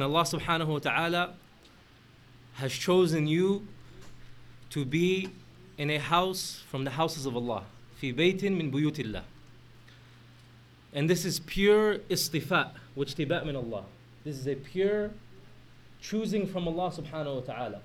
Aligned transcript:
Allah 0.00 0.22
subhanahu 0.22 0.68
wa 0.68 0.78
ta'ala 0.78 1.34
has 2.52 2.72
chosen 2.72 3.26
you 3.26 3.66
to 4.70 4.84
be 4.84 5.28
in 5.76 5.90
a 5.90 5.98
house 5.98 6.62
from 6.68 6.84
the 6.84 6.90
houses 6.92 7.26
of 7.26 7.34
Allah. 7.34 7.64
في 8.00 8.14
بيت 8.14 8.42
من 8.42 8.70
بيوت 8.70 9.00
الله. 9.04 9.22
And 10.92 11.10
this 11.10 11.24
is 11.24 11.40
pure 11.40 11.98
istifa, 11.98 12.70
which 12.94 13.16
tiba 13.16 13.44
min 13.44 13.56
Allah. 13.56 13.86
This 14.22 14.38
is 14.38 14.46
a 14.46 14.54
pure 14.54 15.10
choosing 16.00 16.46
from 16.46 16.68
Allah 16.68 16.92
subhanahu 16.92 17.34
wa 17.34 17.40
ta'ala. 17.40 17.80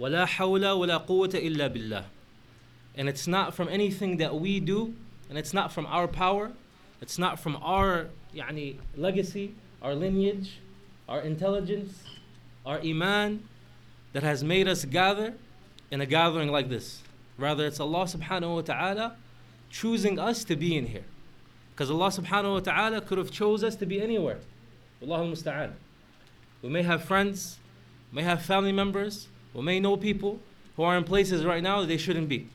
ولا 0.00 0.26
حول 0.26 0.62
ولا 0.62 1.06
قوة 1.06 1.34
إلا 1.34 1.72
بالله. 1.72 2.04
And 2.96 3.08
it's 3.08 3.28
not 3.28 3.54
from 3.54 3.68
anything 3.68 4.16
that 4.16 4.34
we 4.34 4.58
do, 4.58 4.92
and 5.28 5.38
it's 5.38 5.54
not 5.54 5.70
from 5.70 5.86
our 5.86 6.08
power, 6.08 6.50
it's 7.00 7.16
not 7.16 7.38
from 7.38 7.54
our 7.62 8.08
يعني, 8.34 8.78
legacy, 8.96 9.54
our 9.80 9.94
lineage, 9.94 10.58
our 11.08 11.20
intelligence, 11.20 12.02
our 12.64 12.80
iman 12.80 13.42
that 14.12 14.22
has 14.22 14.42
made 14.42 14.66
us 14.68 14.84
gather 14.84 15.34
in 15.90 16.00
a 16.00 16.06
gathering 16.06 16.50
like 16.50 16.68
this. 16.68 17.02
Rather, 17.38 17.66
it's 17.66 17.80
Allah 17.80 18.04
subhanahu 18.04 18.54
wa 18.54 18.60
ta'ala 18.62 19.16
choosing 19.70 20.18
us 20.18 20.44
to 20.44 20.56
be 20.56 20.76
in 20.76 20.86
here. 20.86 21.04
Because 21.74 21.90
Allah 21.90 22.08
subhanahu 22.08 22.54
wa 22.54 22.60
ta'ala 22.60 23.00
could 23.02 23.18
have 23.18 23.30
chose 23.30 23.62
us 23.62 23.76
to 23.76 23.86
be 23.86 24.00
anywhere. 24.00 24.38
Allahu 25.02 25.32
musta'an. 25.32 25.72
We 26.62 26.70
may 26.70 26.82
have 26.82 27.04
friends, 27.04 27.58
may 28.10 28.22
have 28.22 28.42
family 28.42 28.72
members, 28.72 29.28
we 29.52 29.62
may 29.62 29.78
know 29.78 29.96
people 29.96 30.40
who 30.76 30.82
are 30.82 30.96
in 30.96 31.04
places 31.04 31.44
right 31.44 31.62
now 31.62 31.80
that 31.80 31.86
they 31.86 31.98
shouldn't 31.98 32.28
be. 32.28 32.48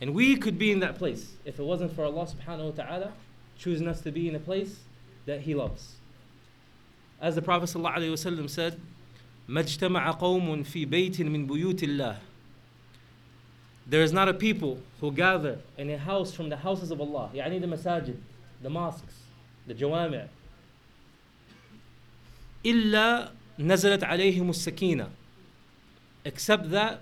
And 0.00 0.14
we 0.14 0.36
could 0.36 0.58
be 0.58 0.70
in 0.70 0.80
that 0.80 0.96
place 0.96 1.32
if 1.44 1.58
it 1.58 1.64
wasn't 1.64 1.94
for 1.94 2.04
Allah 2.04 2.26
subhanahu 2.26 2.76
wa 2.76 2.84
ta'ala 2.84 3.12
choosing 3.58 3.88
us 3.88 4.00
to 4.02 4.12
be 4.12 4.28
in 4.28 4.34
a 4.34 4.38
place 4.38 4.80
that 5.26 5.40
He 5.40 5.54
loves. 5.54 5.97
As 7.21 7.35
the 7.35 7.41
Prophet 7.41 7.69
ﷺ 7.69 8.49
said, 8.49 8.79
مَجْتَمَعَ 9.47 10.19
قَوْمٌ 10.19 10.65
فِي 10.65 10.85
بَيْتٍ 10.89 11.17
مِّن 11.19 11.47
بُيُوتِ 11.47 11.79
اللَّهِ 11.79 12.17
There 13.87 14.01
is 14.01 14.11
not 14.11 14.29
a 14.29 14.33
people 14.33 14.79
who 14.99 15.11
gather 15.11 15.59
in 15.77 15.89
a 15.89 15.97
house 15.97 16.33
from 16.33 16.49
the 16.49 16.57
houses 16.57 16.91
of 16.91 16.99
Allah, 16.99 17.29
يعني 17.33 17.59
the 17.61 17.67
masajid, 17.67 18.17
the 18.61 18.69
mosques, 18.69 19.23
the 19.67 19.73
jawami' 19.73 20.27
إِلَّا 22.63 23.31
نَزَلَتْ 23.59 23.99
عَلَيْهِمُ 24.03 24.49
السَّكِينَةِ 24.49 25.09
Except 26.25 26.69
that 26.71 27.01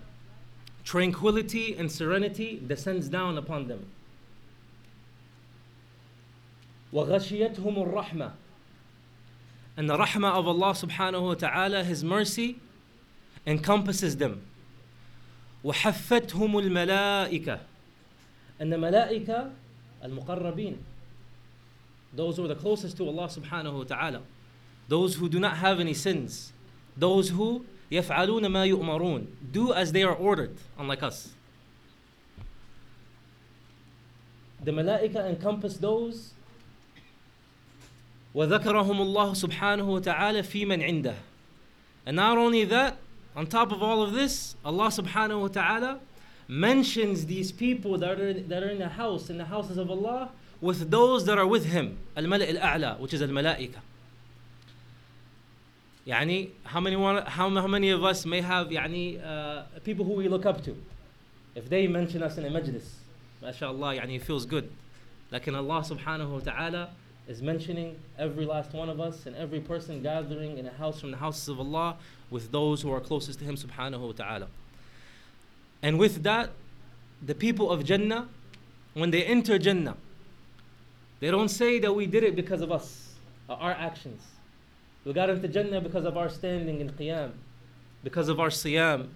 tranquility 0.84 1.76
and 1.76 1.92
serenity 1.92 2.62
descends 2.66 3.08
down 3.08 3.38
upon 3.38 3.68
them. 3.68 3.86
وَغَشِيَتْهُمُ 6.92 7.58
الرَّحْمَةِ 7.58 8.32
and 9.78 9.90
the 9.90 9.98
rahmah 9.98 10.34
of 10.34 10.48
Allah 10.48 10.72
subhanahu 10.74 11.22
wa 11.22 11.34
ta'ala, 11.34 11.84
His 11.84 12.04
mercy, 12.04 12.58
encompasses 13.46 14.18
them. 14.18 14.42
وَحَفَّتْهُمُ 15.64 16.32
الْمَلَائِكَةِ 16.32 17.60
And 18.60 18.72
the 18.72 18.78
malaika, 18.78 19.52
al-muqarrabin, 20.04 20.78
those 22.14 22.38
who 22.38 22.46
are 22.46 22.50
the 22.50 22.56
closest 22.56 22.98
to 22.98 23.08
Allah 23.08 23.28
subhanahu 23.28 23.74
wa 23.80 23.84
ta'ala, 23.84 24.22
those 24.88 25.16
who 25.16 25.30
do 25.30 25.40
not 25.40 25.58
have 25.58 25.80
any 25.80 25.94
sins, 25.94 26.52
those 26.98 27.30
who 27.30 27.66
يَفْعَلُونَ 27.92 28.46
مَا 28.48 28.70
يُؤْمَرُونَ 28.70 29.28
do 29.52 29.74
as 29.74 29.92
they 29.92 30.04
are 30.04 30.16
ordered, 30.16 30.56
unlike 30.78 31.04
us. 31.04 31.30
The 34.64 34.72
malaika 34.72 35.28
encompass 35.28 35.78
those 35.78 36.34
وذكرهم 38.36 39.02
الله 39.02 39.34
سبحانه 39.34 39.84
وتعالى 39.84 40.44
في 40.44 40.66
من 40.66 40.82
عنده. 40.82 41.16
And 42.06 42.16
not 42.16 42.38
only 42.38 42.64
that, 42.66 42.98
on 43.36 43.48
top 43.48 43.72
of 43.72 43.84
all 43.84 44.02
of 44.02 44.14
this, 44.14 44.56
Allah 44.66 44.88
subhanahu 44.88 45.42
wa 45.42 45.48
ta'ala 45.48 46.00
mentions 46.48 47.26
these 47.28 47.52
people 47.52 47.98
that 47.98 48.20
are, 48.20 48.34
that 48.34 48.64
are 48.64 48.70
in 48.70 48.80
the 48.80 48.90
house, 48.90 49.30
in 49.30 49.38
the 49.38 49.46
houses 49.46 49.78
of 49.78 49.90
Allah, 49.90 50.30
with 50.60 50.92
those 50.92 51.26
that 51.26 51.38
are 51.38 51.48
with 51.48 51.66
Him. 51.66 51.98
Al-Mala' 52.18 52.46
al-A'la, 52.46 53.00
which 53.00 53.14
is 53.14 53.22
al-Malaika. 53.22 53.80
يعني 56.08 56.50
how 56.64 56.80
many 56.80 56.96
want, 56.96 57.28
how, 57.28 57.50
how 57.50 57.68
many 57.68 57.90
of 57.92 58.04
us 58.04 58.26
may 58.26 58.42
have 58.42 58.68
يعني 58.70 59.24
uh, 59.24 59.64
people 59.84 60.04
who 60.04 60.14
we 60.14 60.28
look 60.28 60.46
up 60.46 60.64
to 60.64 60.76
if 61.54 61.70
they 61.70 61.86
mention 61.86 62.24
us 62.24 62.38
in 62.38 62.46
a 62.46 62.50
majlis 62.50 62.84
ما 63.44 63.52
شاء 63.52 63.72
الله 63.72 64.02
يعني 64.02 64.20
it 64.20 64.24
feels 64.24 64.46
good 64.46 64.68
لكن 65.32 65.56
Allah 65.56 65.84
subhanahu 65.84 66.32
wa 66.32 66.40
ta'ala 66.40 66.90
is 67.29 67.43
mentioning 67.43 67.97
every 68.19 68.45
last 68.45 68.73
one 68.73 68.89
of 68.89 69.01
us 69.01 69.27
and 69.27 69.35
every 69.37 69.61
person 69.61 70.03
gathering 70.03 70.59
in 70.59 70.67
a 70.67 70.73
house 70.73 71.01
from 71.01 71.11
the 71.11 71.17
houses 71.17 71.49
of 71.49 71.59
Allah 71.59 71.97
with 72.31 72.53
those 72.53 72.83
who 72.83 72.93
are 72.93 73.01
closest 73.01 73.41
to 73.41 73.45
Him 73.45 73.57
subhanahu 73.57 74.01
wa 74.01 74.13
ta'ala. 74.13 74.49
And 75.83 75.99
with 75.99 76.23
that, 76.23 76.51
the 77.25 77.35
people 77.35 77.71
of 77.71 77.85
Jannah, 77.85 78.29
when 78.95 79.11
they 79.11 79.25
enter 79.25 79.59
Jannah, 79.59 79.97
they 81.21 81.31
don't 81.31 81.49
say 81.49 81.79
that 81.81 81.93
we 81.93 82.07
did 82.07 82.23
it 82.23 82.37
because 82.37 82.61
of 82.61 82.71
us, 82.71 83.15
our 83.49 83.73
actions. 83.73 84.23
We 85.05 85.13
got 85.13 85.31
into 85.31 85.49
Jannah 85.49 85.81
because 85.81 86.05
of 86.05 86.17
our 86.17 86.29
standing 86.29 86.81
in 86.81 86.91
Qiyam, 86.91 87.33
because 88.05 88.29
of 88.29 88.39
our 88.39 88.49
Siyam, 88.49 89.09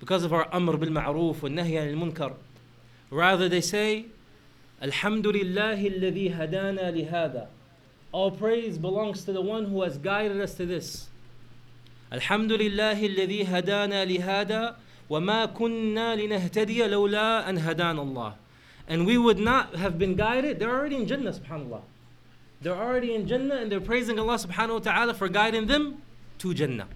because 0.00 0.24
of 0.24 0.32
our 0.32 0.46
Amr 0.52 0.76
bil 0.76 0.90
Ma'ruf 0.90 1.42
and 1.42 1.58
Nahy 1.58 1.76
al 1.76 1.94
Munkar. 1.98 2.34
Rather, 3.10 3.48
they 3.48 3.60
say, 3.60 4.06
Alhamdulillah 4.82 5.74
الذي 5.74 6.34
هدانا 6.34 6.90
لهذا. 6.92 7.46
All 8.12 8.30
praise 8.30 8.78
belongs 8.78 9.24
to 9.24 9.32
the 9.32 9.40
one 9.40 9.66
who 9.66 9.82
has 9.82 9.98
guided 9.98 10.40
us 10.40 10.54
to 10.54 10.66
this. 10.66 11.08
Alhamdulillah 12.12 12.94
الذي 12.94 13.46
هدانا 13.46 14.04
لهذا 14.04 14.76
وما 15.10 15.46
كنا 15.46 16.16
لنهتدي 16.16 16.86
لولا 16.88 17.48
أن 17.48 17.58
هدانا 17.58 18.02
الله. 18.02 18.34
And 18.86 19.04
we 19.04 19.18
would 19.18 19.38
not 19.38 19.74
have 19.76 19.98
been 19.98 20.14
guided. 20.14 20.58
They're 20.58 20.70
already 20.70 20.96
in 20.96 21.06
Jannah, 21.06 21.32
subhanAllah. 21.32 21.82
They're 22.62 22.76
already 22.76 23.14
in 23.14 23.26
Jannah 23.26 23.56
and 23.56 23.70
they're 23.70 23.80
praising 23.80 24.18
Allah 24.18 24.36
subhanahu 24.36 24.74
wa 24.74 24.78
ta'ala 24.78 25.14
for 25.14 25.28
guiding 25.28 25.66
them 25.66 26.02
to 26.38 26.54
Jannah. 26.54 26.88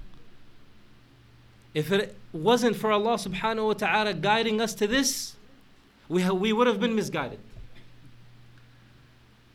If 1.75 1.91
it 1.93 2.17
wasn't 2.33 2.77
for 2.77 2.93
Allah 2.93 3.15
subhanahu 3.15 3.67
wa 3.67 3.73
ta'ala 3.75 4.15
guiding 4.15 4.61
us 4.61 4.75
to 4.75 4.87
this, 4.87 5.37
we, 6.09 6.29
we 6.31 6.53
would 6.53 6.67
have 6.67 6.81
been 6.81 6.95
misguided. 6.95 7.39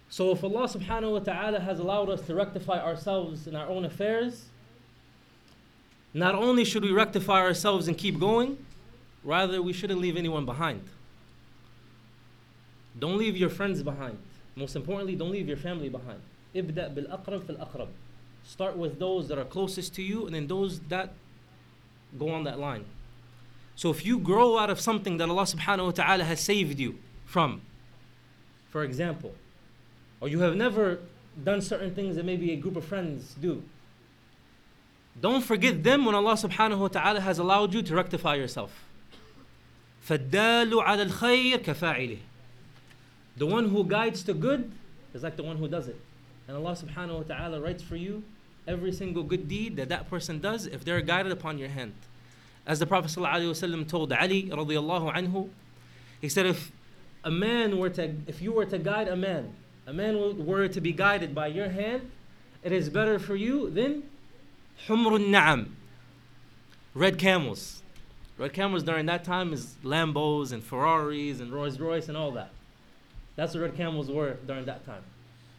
So 0.09 0.31
if 0.31 0.43
Allah 0.43 0.67
subhanahu 0.67 1.11
wa 1.11 1.19
ta'ala 1.19 1.59
has 1.59 1.79
allowed 1.79 2.09
us 2.09 2.21
to 2.21 2.35
rectify 2.35 2.79
ourselves 2.79 3.47
in 3.47 3.55
our 3.55 3.67
own 3.67 3.85
affairs, 3.85 4.45
not 6.13 6.33
only 6.33 6.63
should 6.63 6.83
we 6.83 6.91
rectify 6.91 7.41
ourselves 7.41 7.87
and 7.87 7.97
keep 7.97 8.19
going, 8.19 8.57
rather 9.23 9.61
we 9.61 9.73
shouldn't 9.73 9.99
leave 9.99 10.17
anyone 10.17 10.45
behind. 10.45 10.81
Don't 12.97 13.17
leave 13.17 13.35
your 13.37 13.49
friends 13.49 13.83
behind. 13.83 14.17
Most 14.55 14.75
importantly, 14.75 15.15
don't 15.15 15.31
leave 15.31 15.47
your 15.47 15.57
family 15.57 15.89
behind. 15.89 16.19
Ibda 16.55 16.95
bil 16.95 17.05
aqrab 17.05 17.45
fil 17.45 17.57
aqrab. 17.57 17.89
Start 18.43 18.77
with 18.77 18.97
those 18.97 19.27
that 19.27 19.37
are 19.37 19.45
closest 19.45 19.93
to 19.95 20.01
you 20.01 20.25
and 20.25 20.33
then 20.33 20.47
those 20.47 20.79
that 20.87 21.11
go 22.17 22.29
on 22.29 22.45
that 22.45 22.59
line. 22.59 22.85
So 23.75 23.91
if 23.91 24.05
you 24.05 24.17
grow 24.17 24.57
out 24.57 24.69
of 24.69 24.79
something 24.79 25.17
that 25.17 25.29
Allah 25.29 25.43
subhanahu 25.43 25.85
wa 25.85 25.91
ta'ala 25.91 26.23
has 26.23 26.39
saved 26.39 26.79
you 26.79 26.97
from, 27.25 27.61
for 28.69 28.83
example, 28.83 29.35
or 30.20 30.28
you 30.28 30.40
have 30.40 30.56
never 30.56 31.00
done 31.42 31.60
certain 31.60 31.94
things 31.94 32.16
that 32.16 32.24
maybe 32.24 32.52
a 32.52 32.56
group 32.56 32.76
of 32.76 32.84
friends 32.84 33.34
do. 33.40 33.62
Don't 35.20 35.42
forget 35.42 35.82
them 35.82 36.04
when 36.04 36.14
Allah 36.14 36.34
subhanahu 36.34 36.78
wa 36.78 36.88
ta'ala 36.88 37.20
has 37.20 37.38
allowed 37.38 37.74
you 37.74 37.82
to 37.82 37.94
rectify 37.94 38.34
yourself. 38.36 38.84
فَالدَّالُ 40.08 40.72
عَلَى 40.72 41.10
الْخَيْرِ 41.10 41.58
كَفَاعِلِهِ 41.58 42.18
The 43.36 43.46
one 43.46 43.68
who 43.68 43.84
guides 43.84 44.22
to 44.24 44.34
good 44.34 44.70
is 45.14 45.22
like 45.22 45.36
the 45.36 45.42
one 45.42 45.56
who 45.56 45.68
does 45.68 45.88
it. 45.88 46.00
And 46.48 46.56
Allah 46.56 46.72
subhanahu 46.72 47.18
wa 47.18 47.22
ta'ala 47.22 47.60
writes 47.60 47.82
for 47.82 47.96
you 47.96 48.22
every 48.66 48.92
single 48.92 49.22
good 49.22 49.48
deed 49.48 49.76
that 49.76 49.88
that 49.88 50.08
person 50.08 50.38
does 50.38 50.66
if 50.66 50.84
they're 50.84 51.00
guided 51.00 51.32
upon 51.32 51.58
your 51.58 51.68
hand. 51.68 51.92
As 52.66 52.78
the 52.78 52.86
Prophet 52.86 53.10
ﷺ 53.10 53.88
told 53.88 54.12
Ali 54.12 54.44
radiallahu 54.44 55.12
anhu, 55.14 55.48
he 56.20 56.28
said 56.28 56.46
if 56.46 56.70
a 57.24 57.30
man 57.30 57.78
were 57.78 57.90
to, 57.90 58.14
if 58.26 58.40
you 58.40 58.52
were 58.52 58.64
to 58.66 58.78
guide 58.78 59.08
a 59.08 59.16
man 59.16 59.52
a 59.87 59.93
man 59.93 60.45
were 60.45 60.67
to 60.67 60.81
be 60.81 60.91
guided 60.91 61.33
by 61.33 61.47
your 61.47 61.69
hand, 61.69 62.11
it 62.61 62.73
is 62.73 62.89
better 62.89 63.17
for 63.17 63.35
you 63.35 63.69
than 63.69 64.03
humrun 64.85 65.29
na'am, 65.29 65.69
red 66.93 67.17
camels. 67.17 67.81
Red 68.37 68.53
camels 68.53 68.83
during 68.83 69.05
that 69.07 69.23
time 69.23 69.53
is 69.53 69.75
Lambos 69.83 70.51
and 70.51 70.61
Ferraris 70.61 71.39
and 71.39 71.51
Rolls 71.51 71.79
Royce 71.79 72.09
and 72.09 72.17
all 72.17 72.31
that. 72.31 72.51
That's 73.37 73.53
what 73.53 73.61
red 73.61 73.77
camels 73.77 74.11
were 74.11 74.37
during 74.45 74.65
that 74.65 74.85
time. 74.85 75.03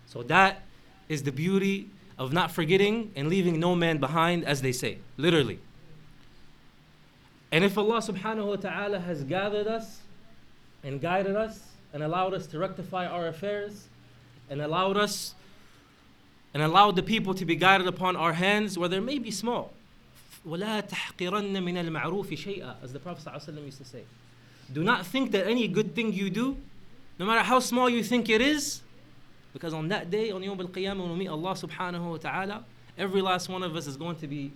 So 0.06 0.22
that 0.24 0.62
is 1.08 1.22
the 1.22 1.32
beauty 1.32 1.88
of 2.18 2.32
not 2.32 2.50
forgetting 2.50 3.10
and 3.16 3.28
leaving 3.28 3.58
no 3.58 3.74
man 3.74 3.96
behind, 3.98 4.44
as 4.44 4.60
they 4.60 4.72
say, 4.72 4.98
literally. 5.16 5.58
And 7.50 7.64
if 7.64 7.78
Allah 7.78 7.98
subhanahu 7.98 8.46
wa 8.46 8.56
ta'ala 8.56 9.00
has 9.00 9.24
gathered 9.24 9.66
us 9.66 10.00
and 10.84 11.00
guided 11.00 11.34
us 11.34 11.60
and 11.94 12.02
allowed 12.02 12.34
us 12.34 12.46
to 12.48 12.58
rectify 12.58 13.06
our 13.06 13.28
affairs, 13.28 13.88
and 14.49 14.61
allowed 14.61 14.97
us 14.97 15.35
and 16.53 16.61
allowed 16.61 16.95
the 16.95 17.03
people 17.03 17.33
to 17.33 17.45
be 17.45 17.55
guided 17.55 17.87
upon 17.87 18.15
our 18.15 18.33
hands, 18.33 18.77
whether 18.77 18.97
it 18.97 19.01
may 19.01 19.17
be 19.17 19.31
small. 19.31 19.73
وَلَا 20.47 20.87
تَحْقِرَنَّ 20.87 21.53
مِنَ 21.53 21.89
الْمَعْرُوفِ 21.89 22.27
شَيْئًا 22.27 22.75
As 22.83 22.93
the 22.93 22.99
Prophet 22.99 23.25
ﷺ 23.25 23.65
used 23.65 23.77
to 23.79 23.85
say. 23.85 24.03
Do 24.71 24.83
not 24.83 25.05
think 25.05 25.31
that 25.31 25.47
any 25.47 25.67
good 25.67 25.95
thing 25.95 26.13
you 26.13 26.29
do, 26.29 26.57
no 27.17 27.25
matter 27.25 27.41
how 27.41 27.59
small 27.59 27.89
you 27.89 28.03
think 28.03 28.29
it 28.29 28.41
is, 28.41 28.81
because 29.53 29.73
on 29.73 29.87
that 29.89 30.11
day, 30.11 30.31
on 30.31 30.41
Yawm 30.41 30.59
al-Qiyamah, 30.59 30.99
when 30.99 31.11
we 31.11 31.15
meet 31.19 31.27
Allah 31.27 31.53
subhanahu 31.53 32.11
wa 32.11 32.17
ta'ala, 32.17 32.65
every 32.97 33.21
last 33.21 33.49
one 33.49 33.63
of 33.63 33.75
us 33.75 33.87
is 33.87 33.97
going 33.97 34.15
to 34.17 34.27
be 34.27 34.51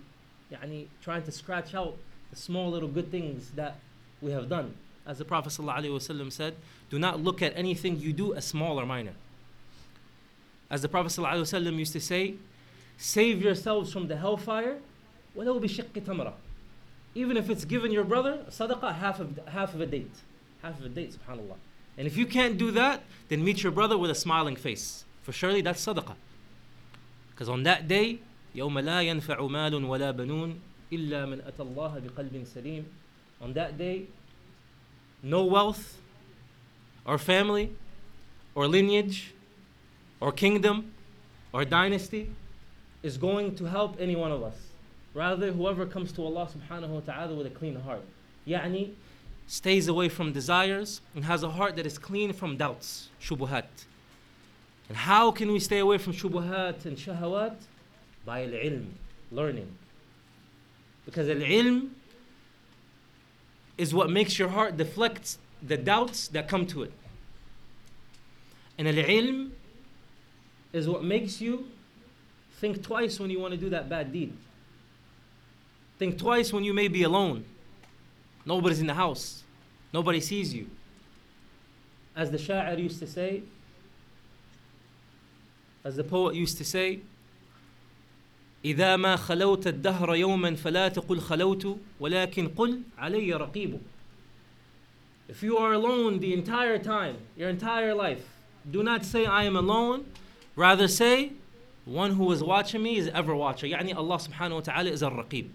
يعني, 0.52 0.86
trying 1.02 1.22
to 1.22 1.32
scratch 1.32 1.74
out 1.74 1.96
the 2.30 2.36
small 2.36 2.70
little 2.70 2.88
good 2.88 3.10
things 3.10 3.50
that 3.52 3.76
we 4.20 4.30
have 4.32 4.48
done. 4.48 4.74
As 5.06 5.18
the 5.18 5.24
Prophet 5.24 5.50
ﷺ 5.50 6.32
said, 6.32 6.54
do 6.90 6.98
not 6.98 7.20
look 7.20 7.40
at 7.40 7.56
anything 7.56 7.98
you 7.98 8.12
do 8.12 8.34
as 8.34 8.44
small 8.44 8.78
or 8.78 8.84
minor. 8.84 9.14
As 10.72 10.82
the 10.82 10.88
Prophet 10.88 11.12
ﷺ 11.12 11.76
used 11.76 11.92
to 11.92 12.00
say, 12.00 12.34
save 12.96 13.42
yourselves 13.42 13.92
from 13.92 14.08
the 14.08 14.16
hellfire, 14.16 14.78
ولو 15.36 15.60
بشق 15.60 15.92
تمرة. 16.04 16.32
Even 17.14 17.36
if 17.36 17.48
it's 17.48 17.64
given 17.64 17.90
your 17.90 18.04
brother 18.04 18.44
sadaqah, 18.50 18.94
half 18.96 19.20
of, 19.20 19.38
half 19.48 19.74
of 19.74 19.80
a 19.80 19.86
date. 19.86 20.10
Half 20.62 20.78
of 20.78 20.86
a 20.86 20.88
date, 20.88 21.16
subhanAllah. 21.16 21.56
And 21.96 22.06
if 22.06 22.16
you 22.16 22.26
can't 22.26 22.58
do 22.58 22.70
that, 22.72 23.02
then 23.28 23.44
meet 23.44 23.62
your 23.62 23.72
brother 23.72 23.96
with 23.96 24.10
a 24.10 24.14
smiling 24.14 24.56
face. 24.56 25.04
For 25.22 25.32
surely 25.32 25.60
that's 25.60 25.84
sadaqah. 25.84 26.14
Because 27.30 27.48
on 27.48 27.62
that 27.64 27.88
day, 27.88 28.20
يوم 28.54 28.78
لا 28.78 29.02
ينفع 29.02 29.46
مال 29.46 29.84
ولا 29.84 30.10
بنون 30.10 30.58
إلا 30.92 31.26
من 31.26 31.40
أتى 31.46 31.62
الله 31.62 32.02
بقلب 32.06 32.44
سليم. 32.54 32.84
On 33.40 33.52
that 33.52 33.78
day, 33.78 34.06
no 35.22 35.44
wealth, 35.44 35.98
or 37.04 37.18
family, 37.18 37.72
or 38.54 38.66
lineage, 38.66 39.31
or 40.23 40.31
kingdom, 40.31 40.93
or 41.51 41.65
dynasty 41.65 42.29
is 43.03 43.17
going 43.17 43.53
to 43.55 43.65
help 43.65 43.97
any 43.99 44.15
one 44.15 44.31
of 44.31 44.41
us. 44.41 44.55
Rather, 45.13 45.51
whoever 45.51 45.85
comes 45.85 46.13
to 46.13 46.23
Allah 46.23 46.47
subhanahu 46.47 46.87
wa 46.87 47.01
ta'ala 47.01 47.35
with 47.35 47.45
a 47.45 47.49
clean 47.49 47.75
heart. 47.75 48.05
Yani, 48.47 48.91
stays 49.47 49.89
away 49.89 50.07
from 50.07 50.31
desires 50.31 51.01
and 51.13 51.25
has 51.25 51.43
a 51.43 51.49
heart 51.49 51.75
that 51.75 51.85
is 51.85 51.97
clean 51.97 52.31
from 52.31 52.55
doubts, 52.55 53.09
shubuhat. 53.21 53.65
And 54.87 54.97
how 54.97 55.29
can 55.29 55.51
we 55.51 55.59
stay 55.59 55.79
away 55.79 55.97
from 55.97 56.13
shubuhat 56.13 56.85
and 56.85 56.95
shahawat? 56.95 57.55
By 58.25 58.43
al-ilm, 58.43 58.85
learning. 59.29 59.67
Because 61.03 61.27
al-ilm 61.27 61.89
is 63.77 63.93
what 63.93 64.09
makes 64.09 64.39
your 64.39 64.47
heart 64.47 64.77
deflect 64.77 65.37
the 65.61 65.75
doubts 65.75 66.29
that 66.29 66.47
come 66.47 66.65
to 66.67 66.83
it. 66.83 66.93
And 68.77 68.87
al-ilm 68.87 69.51
is 70.72 70.88
what 70.88 71.02
makes 71.04 71.40
you 71.40 71.66
think 72.60 72.82
twice 72.82 73.18
when 73.20 73.30
you 73.30 73.40
want 73.40 73.52
to 73.52 73.58
do 73.58 73.70
that 73.70 73.88
bad 73.88 74.12
deed. 74.12 74.32
Think 75.98 76.18
twice 76.18 76.52
when 76.52 76.64
you 76.64 76.74
may 76.74 76.88
be 76.88 77.02
alone. 77.02 77.44
Nobody's 78.44 78.80
in 78.80 78.86
the 78.86 78.94
house. 78.94 79.42
Nobody 79.92 80.20
sees 80.20 80.54
you. 80.54 80.68
As 82.14 82.30
the 82.30 82.38
sha'ir 82.38 82.78
used 82.78 82.98
to 82.98 83.06
say, 83.06 83.42
as 85.84 85.96
the 85.96 86.04
poet 86.04 86.34
used 86.34 86.58
to 86.58 86.64
say, 86.64 87.00
إذا 88.64 88.96
ما 88.96 89.16
خلوت 89.16 89.66
الدهر 89.66 90.14
يوما 90.14 90.54
فلا 90.54 90.88
تقل 90.88 91.20
خلوت 91.20 91.78
ولكن 92.00 92.48
قل 92.48 92.82
علي 92.98 93.32
رقيب 93.32 93.78
If 95.28 95.42
you 95.42 95.58
are 95.58 95.74
alone 95.74 96.20
the 96.20 96.32
entire 96.32 96.78
time, 96.78 97.16
your 97.36 97.50
entire 97.50 97.94
life, 97.94 98.26
do 98.70 98.82
not 98.82 99.04
say 99.04 99.26
I 99.26 99.44
am 99.44 99.56
alone, 99.56 100.06
Rather 100.55 100.87
say, 100.87 101.31
one 101.85 102.11
who 102.11 102.31
is 102.31 102.43
watching 102.43 102.83
me 102.83 102.97
is 102.97 103.07
ever 103.09 103.35
watcher. 103.35 103.67
Yani 103.67 103.95
Allah 103.95 104.17
subhanahu 104.17 104.55
wa 104.55 104.59
ta'ala 104.61 104.89
is 104.89 105.01
a 105.01 105.09
raqib. 105.09 105.49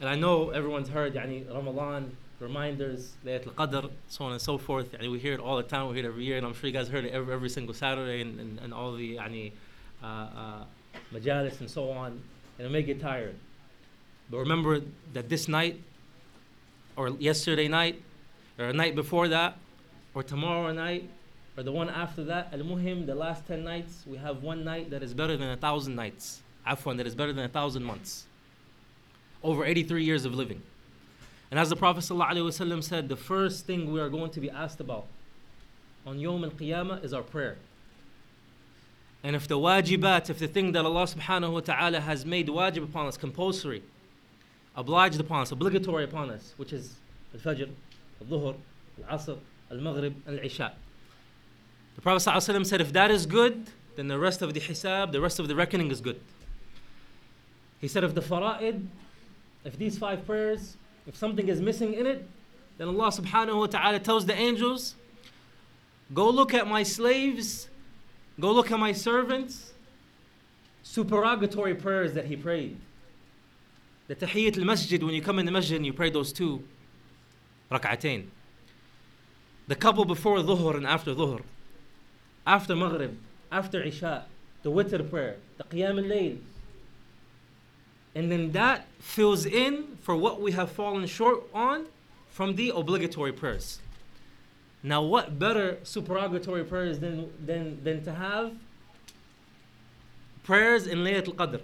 And 0.00 0.08
I 0.08 0.16
know 0.16 0.50
everyone's 0.50 0.88
heard 0.88 1.14
يعني 1.14 1.52
Ramadan, 1.54 2.16
reminders, 2.40 3.12
Laylat 3.24 3.46
al-Qadr, 3.46 3.90
so 4.08 4.24
on 4.24 4.32
and 4.32 4.40
so 4.40 4.58
forth. 4.58 4.90
يعني 4.92 5.10
we 5.10 5.18
hear 5.18 5.34
it 5.34 5.40
all 5.40 5.56
the 5.56 5.62
time, 5.62 5.88
we 5.88 5.94
hear 5.94 6.04
it 6.04 6.08
every 6.08 6.24
year, 6.24 6.36
and 6.36 6.46
I'm 6.46 6.54
sure 6.54 6.66
you 6.66 6.72
guys 6.72 6.88
heard 6.88 7.04
it 7.04 7.12
every, 7.12 7.32
every 7.32 7.48
single 7.48 7.74
Saturday 7.74 8.20
and, 8.20 8.40
and, 8.40 8.58
and 8.58 8.74
all 8.74 8.92
the 8.92 9.16
يعني 9.16 9.52
uh, 10.02 10.06
uh, 10.06 10.64
majalis 11.12 11.60
and 11.60 11.70
so 11.70 11.90
on. 11.90 12.20
And 12.58 12.66
it 12.66 12.70
may 12.70 12.82
get 12.82 13.00
tired. 13.00 13.36
But 14.30 14.38
remember 14.38 14.80
that 15.12 15.28
this 15.28 15.48
night, 15.48 15.80
or 16.96 17.10
yesterday 17.10 17.68
night, 17.68 18.02
or 18.58 18.66
a 18.66 18.72
night 18.72 18.94
before 18.94 19.28
that, 19.28 19.56
or 20.14 20.22
tomorrow 20.22 20.72
night, 20.72 21.08
or 21.56 21.62
the 21.62 21.72
one 21.72 21.88
after 21.88 22.24
that, 22.24 22.48
al-muhim, 22.52 23.06
the 23.06 23.14
last 23.14 23.46
10 23.46 23.62
nights, 23.62 24.04
we 24.06 24.16
have 24.16 24.42
one 24.42 24.64
night 24.64 24.90
that 24.90 25.02
is 25.02 25.14
better 25.14 25.36
than 25.36 25.50
a 25.50 25.56
thousand 25.56 25.94
nights. 25.94 26.40
Afwan, 26.66 26.96
that 26.96 27.06
is 27.06 27.14
better 27.14 27.32
than 27.32 27.44
a 27.44 27.48
thousand 27.48 27.84
months 27.84 28.26
over 29.42 29.64
83 29.64 30.02
years 30.02 30.24
of 30.24 30.34
living. 30.34 30.62
And 31.50 31.60
as 31.60 31.68
the 31.68 31.76
Prophet 31.76 32.00
ﷺ 32.00 32.82
said, 32.82 33.08
the 33.08 33.16
first 33.16 33.66
thing 33.66 33.92
we 33.92 34.00
are 34.00 34.08
going 34.08 34.30
to 34.30 34.40
be 34.40 34.50
asked 34.50 34.80
about 34.80 35.06
on 36.06 36.18
Yom 36.18 36.42
al 36.42 36.50
Qiyamah 36.50 37.04
is 37.04 37.12
our 37.12 37.22
prayer. 37.22 37.56
And 39.22 39.36
if 39.36 39.46
the 39.46 39.58
wajibat, 39.58 40.30
if 40.30 40.38
the 40.38 40.48
thing 40.48 40.72
that 40.72 40.84
Allah 40.84 41.04
subhanahu 41.04 41.52
wa 41.52 41.60
ta'ala 41.60 42.00
has 42.00 42.26
made 42.26 42.48
wajib 42.48 42.84
upon 42.84 43.06
us, 43.06 43.16
compulsory, 43.16 43.82
obliged 44.74 45.20
upon 45.20 45.42
us, 45.42 45.52
obligatory 45.52 46.04
upon 46.04 46.30
us, 46.30 46.54
which 46.56 46.72
is 46.72 46.94
al 47.32 47.40
Fajr, 47.40 47.68
al 48.20 48.26
Dhuhr, 48.26 48.56
al 49.08 49.18
Asr, 49.18 49.38
The 49.70 50.70
Prophet 52.02 52.28
ﷺ 52.28 52.66
said, 52.66 52.80
if 52.80 52.92
that 52.92 53.10
is 53.10 53.26
good, 53.26 53.66
then 53.96 54.08
the 54.08 54.18
rest 54.18 54.42
of 54.42 54.54
the 54.54 54.60
hisab, 54.60 55.12
the 55.12 55.20
rest 55.20 55.38
of 55.38 55.48
the 55.48 55.54
reckoning 55.54 55.90
is 55.90 56.00
good. 56.00 56.20
He 57.80 57.88
said, 57.88 58.04
if 58.04 58.14
the 58.14 58.20
fara'id, 58.20 58.86
if 59.64 59.78
these 59.78 59.98
five 59.98 60.26
prayers, 60.26 60.76
if 61.06 61.16
something 61.16 61.48
is 61.48 61.60
missing 61.60 61.94
in 61.94 62.06
it, 62.06 62.26
then 62.78 62.88
Allah 62.88 63.08
subhanahu 63.08 63.58
wa 63.58 63.66
ta'ala 63.66 63.98
tells 64.00 64.26
the 64.26 64.34
angels, 64.34 64.94
Go 66.12 66.28
look 66.28 66.52
at 66.52 66.66
my 66.66 66.82
slaves, 66.82 67.68
go 68.38 68.52
look 68.52 68.70
at 68.70 68.78
my 68.78 68.92
servants, 68.92 69.72
supererogatory 70.82 71.74
prayers 71.74 72.12
that 72.12 72.26
he 72.26 72.36
prayed. 72.36 72.76
The 74.08 74.14
tahiyyat 74.14 74.58
al 74.58 74.64
masjid, 74.64 75.02
when 75.02 75.14
you 75.14 75.22
come 75.22 75.38
in 75.38 75.46
the 75.46 75.52
masjid 75.52 75.76
and 75.76 75.86
you 75.86 75.92
pray 75.94 76.10
those 76.10 76.32
two 76.32 76.62
rak'atain. 77.70 78.26
The 79.66 79.74
couple 79.74 80.04
before 80.04 80.38
Dhuhr 80.38 80.76
and 80.76 80.86
after 80.86 81.14
Dhuhr, 81.14 81.42
after 82.46 82.76
Maghrib, 82.76 83.18
after 83.50 83.82
Isha, 83.82 84.26
the 84.62 84.70
Witr 84.70 85.08
prayer, 85.08 85.36
the 85.56 85.64
Qiyam 85.64 85.98
al 85.98 86.04
Layl. 86.04 86.38
And 88.14 88.30
then 88.30 88.52
that 88.52 88.86
fills 88.98 89.46
in 89.46 89.98
for 90.02 90.14
what 90.14 90.40
we 90.40 90.52
have 90.52 90.70
fallen 90.70 91.06
short 91.06 91.44
on 91.54 91.86
from 92.28 92.56
the 92.56 92.72
obligatory 92.74 93.32
prayers. 93.32 93.80
Now, 94.82 95.02
what 95.02 95.38
better 95.38 95.78
supererogatory 95.82 96.64
prayers 96.64 96.98
than, 96.98 97.32
than, 97.44 97.82
than 97.82 98.04
to 98.04 98.12
have 98.12 98.52
prayers 100.42 100.86
in 100.86 100.98
Laylat 100.98 101.26
al 101.26 101.34
Qadr? 101.34 101.60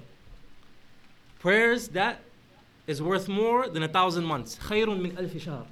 Prayers 1.38 1.88
that 1.88 2.20
is 2.86 3.02
worth 3.02 3.28
more 3.28 3.68
than 3.68 3.82
a 3.82 3.88
thousand 3.88 4.24
months. 4.24 4.56
خير 4.56 4.86
من 4.86 5.16
ألف 5.18 5.36
شهر. 5.36 5.66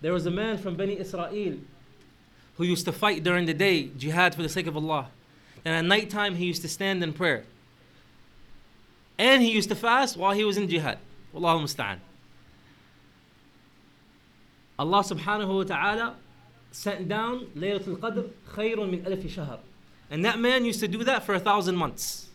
There 0.00 0.12
was 0.12 0.26
a 0.26 0.30
man 0.30 0.58
from 0.58 0.76
Bani 0.76 0.98
Israel 0.98 1.58
who 2.56 2.64
used 2.64 2.84
to 2.86 2.92
fight 2.92 3.22
during 3.22 3.46
the 3.46 3.54
day, 3.54 3.88
jihad 3.96 4.34
for 4.34 4.42
the 4.42 4.48
sake 4.48 4.66
of 4.66 4.76
Allah. 4.76 5.08
And 5.64 5.74
at 5.74 5.84
night 5.84 6.10
time, 6.10 6.36
he 6.36 6.46
used 6.46 6.62
to 6.62 6.68
stand 6.68 7.02
in 7.02 7.12
prayer. 7.12 7.44
And 9.18 9.42
he 9.42 9.50
used 9.50 9.68
to 9.68 9.74
fast 9.74 10.16
while 10.16 10.32
he 10.32 10.44
was 10.44 10.56
in 10.56 10.68
jihad. 10.68 10.98
Wallahu 11.34 11.62
musta'an. 11.62 11.98
Allah 14.78 15.00
subhanahu 15.00 15.56
wa 15.56 15.62
ta'ala 15.64 16.14
sent 16.72 17.06
down 17.08 17.46
Laylatul 17.54 17.98
Qadr 17.98 18.30
khayrun 18.50 18.90
min 18.90 19.02
alfi 19.04 19.28
shahr. 19.28 19.58
And 20.10 20.24
that 20.24 20.38
man 20.38 20.64
used 20.64 20.80
to 20.80 20.88
do 20.88 21.04
that 21.04 21.24
for 21.24 21.34
a 21.34 21.40
thousand 21.40 21.76
months. 21.76 22.28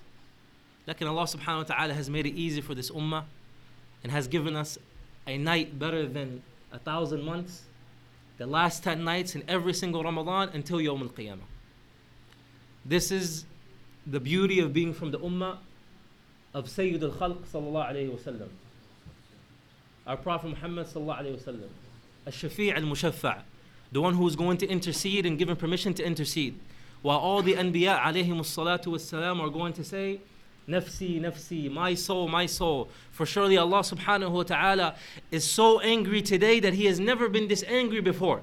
Lakin 0.86 1.08
Allah 1.08 1.24
subhanahu 1.24 1.70
wa 1.70 1.76
ta'ala 1.76 1.94
has 1.96 2.10
made 2.10 2.28
it 2.28 2.36
easy 2.36 2.62
for 2.62 2.76
this 2.76 2.92
ummah 2.92 3.24
and 4.04 4.12
has 4.12 4.28
given 4.28 4.56
us 4.56 4.78
a 5.26 5.38
night 5.40 5.80
better 5.80 6.08
than 6.08 6.44
a 6.76 6.80
thousand 6.80 7.24
months. 7.24 7.64
The 8.38 8.46
last 8.46 8.84
10 8.84 9.04
nights 9.04 9.36
in 9.36 9.44
every 9.48 9.74
single 9.74 10.04
Ramadan 10.04 10.50
until 10.50 10.78
Yawm 10.78 11.02
al 11.02 11.08
Qiyamah. 11.10 11.48
This 12.84 13.12
is 13.12 13.46
the 14.06 14.20
beauty 14.20 14.60
of 14.60 14.74
being 14.74 14.94
from 14.94 15.12
the 15.12 15.20
ummah 15.20 15.58
of 16.54 16.70
Sayyid 16.70 17.02
al 17.04 17.12
Khalq 17.12 17.46
sallallahu 17.52 17.92
alayhi 17.92 18.12
wa 18.12 18.18
sallam. 18.18 18.50
Our 20.06 20.18
Prophet 20.18 20.50
Muhammad 20.50 20.88
sallallahu 20.88 21.22
alayhi 21.22 21.48
wa 21.48 21.54
sallam. 21.54 21.70
Al-Shafi' 22.28 22.76
al-Mushaffa' 22.76 23.42
the 23.92 24.02
one 24.02 24.16
who 24.16 24.28
is 24.28 24.36
going 24.36 24.58
to 24.58 24.68
intercede 24.68 25.26
and 25.26 25.38
given 25.40 25.56
permission 25.56 25.94
to 25.94 26.06
intercede. 26.06 26.60
While 27.02 27.20
all 27.20 27.42
the 27.42 27.54
Anbiya 27.54 28.00
alayhim 28.02 28.40
salatu 28.42 28.88
wassalam 28.88 29.40
are 29.40 29.50
going 29.50 29.74
to 29.74 29.84
say, 29.84 30.20
Nafsi, 30.68 31.22
nafsi, 31.22 31.72
my 31.72 31.94
soul, 31.94 32.28
my 32.28 32.46
soul. 32.46 32.90
For 33.12 33.26
surely 33.26 33.58
Allah 33.58 33.80
subhanahu 33.80 34.32
wa 34.32 34.44
ta'ala 34.44 34.96
is 35.32 35.50
so 35.50 35.80
angry 35.80 36.22
today 36.22 36.60
that 36.60 36.74
He 36.74 36.86
has 36.86 37.00
never 37.00 37.30
been 37.30 37.48
this 37.48 37.64
angry 37.68 38.02
before. 38.02 38.42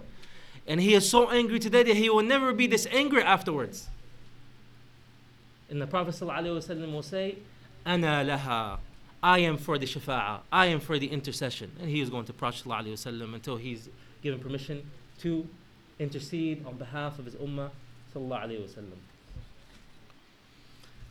And 0.67 0.81
he 0.81 0.95
is 0.95 1.09
so 1.09 1.31
angry 1.31 1.59
today 1.59 1.83
that 1.83 1.97
he 1.97 2.09
will 2.09 2.23
never 2.23 2.53
be 2.53 2.67
this 2.67 2.87
angry 2.87 3.23
afterwards. 3.23 3.89
And 5.69 5.81
the 5.81 5.87
Prophet 5.87 6.15
ﷺ 6.15 6.93
will 6.93 7.03
say, 7.03 7.37
Ana 7.85 8.25
laha. 8.25 8.79
I 9.23 9.39
am 9.41 9.57
for 9.57 9.79
the 9.79 9.87
shafa'ah. 9.87 10.41
I 10.53 10.67
am 10.67 10.81
for 10.81 10.99
the 10.99 11.07
intercession. 11.07 11.71
And 11.81 11.89
he 11.89 12.01
is 12.01 12.11
going 12.11 12.27
to 12.27 12.33
Prophet 12.33 12.69
ﷺ 12.69 13.35
until 13.35 13.57
he's 13.57 13.89
given 14.23 14.41
permission 14.41 14.89
to 15.21 15.47
intercede 15.99 16.65
on 16.67 16.77
behalf 16.77 17.19
of 17.19 17.25
his 17.25 17.35
ummah. 17.37 17.71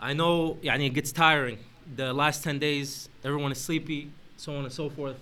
I 0.00 0.12
know 0.12 0.58
يعني, 0.62 0.86
it 0.86 0.94
gets 0.94 1.12
tiring. 1.12 1.58
The 1.96 2.12
last 2.12 2.42
10 2.44 2.58
days, 2.58 3.08
everyone 3.24 3.52
is 3.52 3.58
sleepy, 3.58 4.10
so 4.36 4.54
on 4.54 4.64
and 4.64 4.72
so 4.72 4.90
forth. 4.90 5.16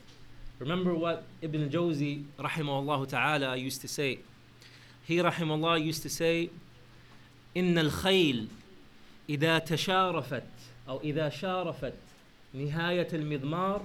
Remember 0.58 0.94
what 0.94 1.24
Ibn 1.42 1.68
Jawzi, 1.68 2.24
rahimahullah 2.38 3.08
ta'ala, 3.08 3.56
used 3.56 3.80
to 3.82 3.88
say. 3.88 4.20
He, 5.04 5.18
rahimahullah, 5.18 5.84
used 5.84 6.02
to 6.02 6.08
say, 6.08 6.50
إن 7.56 7.78
الخيل 7.78 8.48
إذا 9.28 9.58
تشارفت 9.58 10.42
أو 10.88 11.00
إذا 11.00 11.28
شارفت 11.28 11.94
نهاية 12.54 13.08
المضمار 13.12 13.82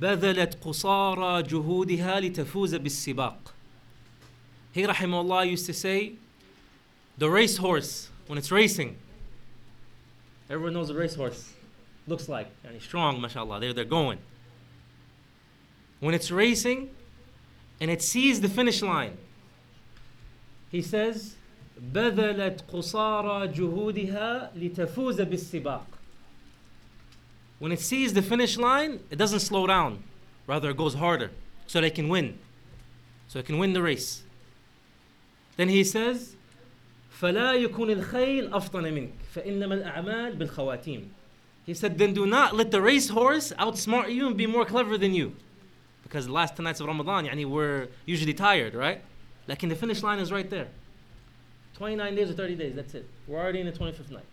بذلت 0.00 0.58
قصارى 0.64 1.42
جهودها 1.42 2.20
لتفوز 2.20 2.74
بالسباق. 2.74 3.52
He, 4.72 4.82
rahimahullah, 4.82 5.48
used 5.50 5.66
to 5.66 5.72
say, 5.72 6.14
the 7.18 7.30
racehorse, 7.30 8.10
when 8.26 8.38
it's 8.38 8.50
racing, 8.50 8.96
everyone 10.50 10.74
knows 10.74 10.90
a 10.90 10.94
racehorse 10.94 11.52
looks 12.06 12.28
like. 12.28 12.48
And 12.64 12.74
he's 12.74 12.82
strong, 12.82 13.20
mashallah. 13.20 13.60
They're, 13.60 13.72
they're 13.72 13.84
going. 13.84 14.18
When 16.00 16.14
it's 16.14 16.30
racing 16.30 16.90
and 17.80 17.90
it 17.90 18.02
sees 18.02 18.40
the 18.40 18.48
finish 18.48 18.82
line, 18.82 19.16
he 20.70 20.82
says, 20.82 21.36
بذلت 21.92 22.62
قصارى 22.72 23.48
جهودها 23.52 24.50
لتفوز 24.56 25.20
بالسباق. 25.20 25.86
When 27.58 27.72
it 27.72 27.80
sees 27.80 28.12
the 28.12 28.22
finish 28.22 28.58
line, 28.58 29.00
it 29.10 29.16
doesn't 29.16 29.40
slow 29.40 29.66
down. 29.66 30.02
Rather, 30.46 30.70
it 30.70 30.76
goes 30.76 30.94
harder 30.94 31.30
so 31.66 31.80
they 31.80 31.90
can 31.90 32.08
win. 32.08 32.38
So 33.28 33.38
it 33.38 33.46
can 33.46 33.58
win 33.58 33.72
the 33.72 33.82
race. 33.82 34.22
Then 35.56 35.68
he 35.68 35.84
says, 35.84 36.36
فلا 37.20 37.52
يكون 37.54 37.90
الخيل 37.90 38.52
أفطن 38.52 38.82
منك 38.82 39.12
فإنما 39.34 39.74
الأعمال 39.74 40.36
بالخواتيم. 40.36 41.08
He 41.66 41.72
said, 41.72 41.96
then 41.96 42.12
do 42.12 42.26
not 42.26 42.54
let 42.54 42.70
the 42.70 42.80
racehorse 42.80 43.52
outsmart 43.58 44.12
you 44.12 44.26
and 44.26 44.36
be 44.36 44.46
more 44.46 44.66
clever 44.66 44.98
than 44.98 45.14
you. 45.14 45.34
Because 46.02 46.26
the 46.26 46.32
last 46.32 46.56
10 46.56 46.64
nights 46.64 46.80
of 46.80 46.86
Ramadan, 46.86 47.24
yani 47.24 47.46
we're 47.46 47.88
usually 48.04 48.34
tired, 48.34 48.74
right? 48.74 49.00
Like 49.48 49.62
in 49.62 49.70
the 49.70 49.74
finish 49.74 50.02
line 50.02 50.18
is 50.18 50.30
right 50.30 50.48
there. 50.50 50.68
29 51.76 52.14
days 52.14 52.30
or 52.30 52.34
30 52.34 52.54
days, 52.56 52.74
that's 52.74 52.94
it. 52.94 53.08
We're 53.26 53.40
already 53.40 53.60
in 53.60 53.66
the 53.66 53.72
25th 53.72 54.10
night. 54.10 54.26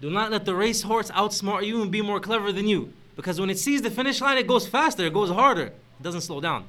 Do 0.00 0.10
not 0.10 0.30
let 0.30 0.44
the 0.44 0.54
racehorse 0.54 1.10
outsmart 1.12 1.64
you 1.64 1.82
and 1.82 1.90
be 1.90 2.02
more 2.02 2.20
clever 2.20 2.52
than 2.52 2.66
you. 2.66 2.92
Because 3.16 3.40
when 3.40 3.50
it 3.50 3.58
sees 3.58 3.82
the 3.82 3.90
finish 3.90 4.20
line, 4.20 4.38
it 4.38 4.46
goes 4.46 4.66
faster, 4.66 5.04
it 5.06 5.12
goes 5.12 5.30
harder. 5.30 5.66
It 5.66 6.02
doesn't 6.02 6.20
slow 6.20 6.40
down. 6.40 6.66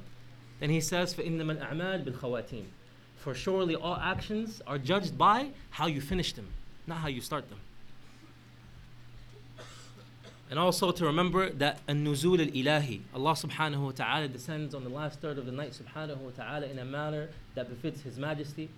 Then 0.58 0.70
he 0.70 0.80
says, 0.80 1.14
فَإِنَّمَا 1.14 1.60
الْأَعْمَالِ 1.60 2.04
بِالْخَوَاتِيمِ 2.04 2.64
for 3.25 3.33
surely 3.33 3.75
all 3.75 3.95
actions 3.95 4.61
are 4.67 4.77
judged 4.77 5.17
by 5.17 5.47
how 5.71 5.87
you 5.87 5.99
finish 5.99 6.33
them, 6.33 6.45
not 6.85 6.99
how 6.99 7.07
you 7.07 7.21
start 7.21 7.49
them. 7.49 7.57
And 10.51 10.59
also 10.59 10.91
to 10.91 11.05
remember 11.05 11.49
that 11.49 11.79
an-nuzul 11.87 12.39
al-ilahi, 12.39 13.01
Allah 13.15 13.31
subhanahu 13.31 13.83
wa 13.83 13.91
ta'ala 13.93 14.27
descends 14.27 14.75
on 14.75 14.83
the 14.83 14.91
last 14.91 15.21
third 15.21 15.39
of 15.39 15.47
the 15.47 15.51
night 15.51 15.71
subhanahu 15.71 16.17
wa 16.17 16.29
ta'ala 16.37 16.67
in 16.67 16.77
a 16.77 16.85
manner 16.85 17.29
that 17.55 17.67
befits 17.67 18.01
His 18.01 18.19
majesty. 18.19 18.69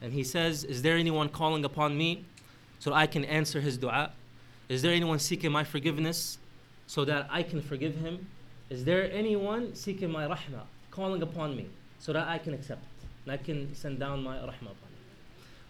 And 0.00 0.14
He 0.14 0.24
says, 0.24 0.64
Is 0.64 0.80
there 0.80 0.96
anyone 0.96 1.28
calling 1.28 1.62
upon 1.62 1.98
me 1.98 2.24
so 2.78 2.94
I 2.94 3.06
can 3.06 3.26
answer 3.26 3.60
his 3.60 3.76
dua? 3.76 4.12
Is 4.70 4.80
there 4.80 4.92
anyone 4.94 5.18
seeking 5.18 5.52
my 5.52 5.64
forgiveness 5.64 6.38
so 6.86 7.04
that 7.04 7.26
I 7.30 7.42
can 7.42 7.60
forgive 7.60 7.96
him? 7.96 8.26
Is 8.70 8.86
there 8.86 9.12
anyone 9.12 9.74
seeking 9.74 10.10
my 10.10 10.26
rahmah, 10.26 10.64
calling 10.90 11.20
upon 11.20 11.54
me 11.54 11.66
so 11.98 12.14
that 12.14 12.26
I 12.26 12.38
can 12.38 12.54
accept 12.54 12.82
and 13.25 13.33
I 13.33 13.37
can 13.37 13.73
send 13.75 13.99
down 13.99 14.23
my 14.23 14.37
rahmah 14.37 14.47
upon 14.47 14.89
him? 14.89 15.01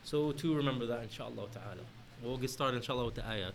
So 0.04 0.32
to 0.32 0.56
remember 0.56 0.86
that 0.88 1.04
inshallah 1.04 1.48
ta'ala. 1.54 1.86
We'll 2.24 2.38
get 2.38 2.50
started 2.50 2.78
inshallah 2.78 3.06
with 3.06 3.16
the 3.16 3.22
ayat. 3.22 3.54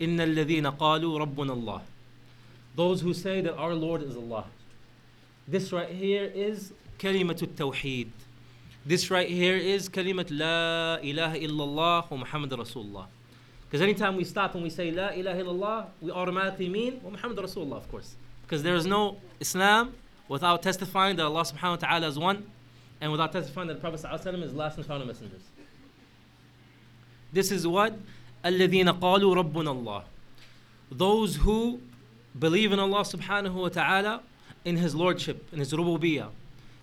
إن 0.00 0.18
الذين 0.20 0.76
قالوا 0.78 1.26
ربنا 1.26 1.52
الله 1.52 1.80
Those 2.76 3.00
who 3.00 3.12
say 3.12 3.40
that 3.40 3.56
our 3.56 3.74
Lord 3.74 4.02
is 4.02 4.16
Allah. 4.16 4.44
This 5.48 5.72
right 5.72 5.88
here 5.88 6.30
is 6.34 6.72
كلمة 6.98 7.42
التوحيد. 7.42 8.08
This 8.86 9.10
right 9.10 9.28
here 9.28 9.56
is 9.56 9.88
كلمة 9.88 10.26
لا 10.30 11.02
إله 11.02 11.44
إلا 11.44 11.64
الله 11.64 12.04
ومحمد 12.12 12.54
رسول 12.54 12.84
الله. 12.84 13.06
Because 13.68 13.82
anytime 13.82 14.16
we 14.16 14.24
stop 14.24 14.54
and 14.54 14.62
we 14.62 14.70
say 14.70 14.92
لا 14.92 15.14
إله 15.14 15.42
إلا 15.42 15.50
الله, 15.50 15.86
we 16.00 16.10
automatically 16.10 16.68
mean 16.68 17.00
ومحمد 17.04 17.38
رسول 17.40 17.66
الله, 17.66 17.76
of 17.76 17.90
course. 17.90 18.14
Because 18.42 18.62
there 18.62 18.76
is 18.76 18.86
no 18.86 19.18
Islam 19.40 19.92
without 20.28 20.62
testifying 20.62 21.16
that 21.16 21.26
Allah 21.26 21.42
subhanahu 21.42 21.70
wa 21.70 21.88
ta'ala 21.88 22.06
is 22.06 22.18
one 22.18 22.46
and 23.02 23.12
without 23.12 23.32
testifying 23.32 23.68
that 23.68 23.74
the 23.74 23.80
Prophet 23.80 24.00
ﷺ 24.00 24.42
is 24.42 24.54
last 24.54 24.76
and 24.76 24.86
final 24.86 25.06
messengers. 25.06 25.42
This 27.32 27.50
is 27.50 27.66
what 27.66 27.94
الذين 28.44 29.00
قالوا 29.00 29.34
ربنا 29.42 29.70
الله 29.70 30.02
those 30.90 31.36
who 31.36 31.80
believe 32.38 32.72
in 32.72 32.78
Allah 32.78 33.00
subhanahu 33.00 33.52
wa 33.52 33.68
ta'ala 33.68 34.22
in 34.64 34.76
His 34.76 34.94
Lordship, 34.94 35.46
in 35.52 35.58
His 35.58 35.72
rububiyyah. 35.72 36.28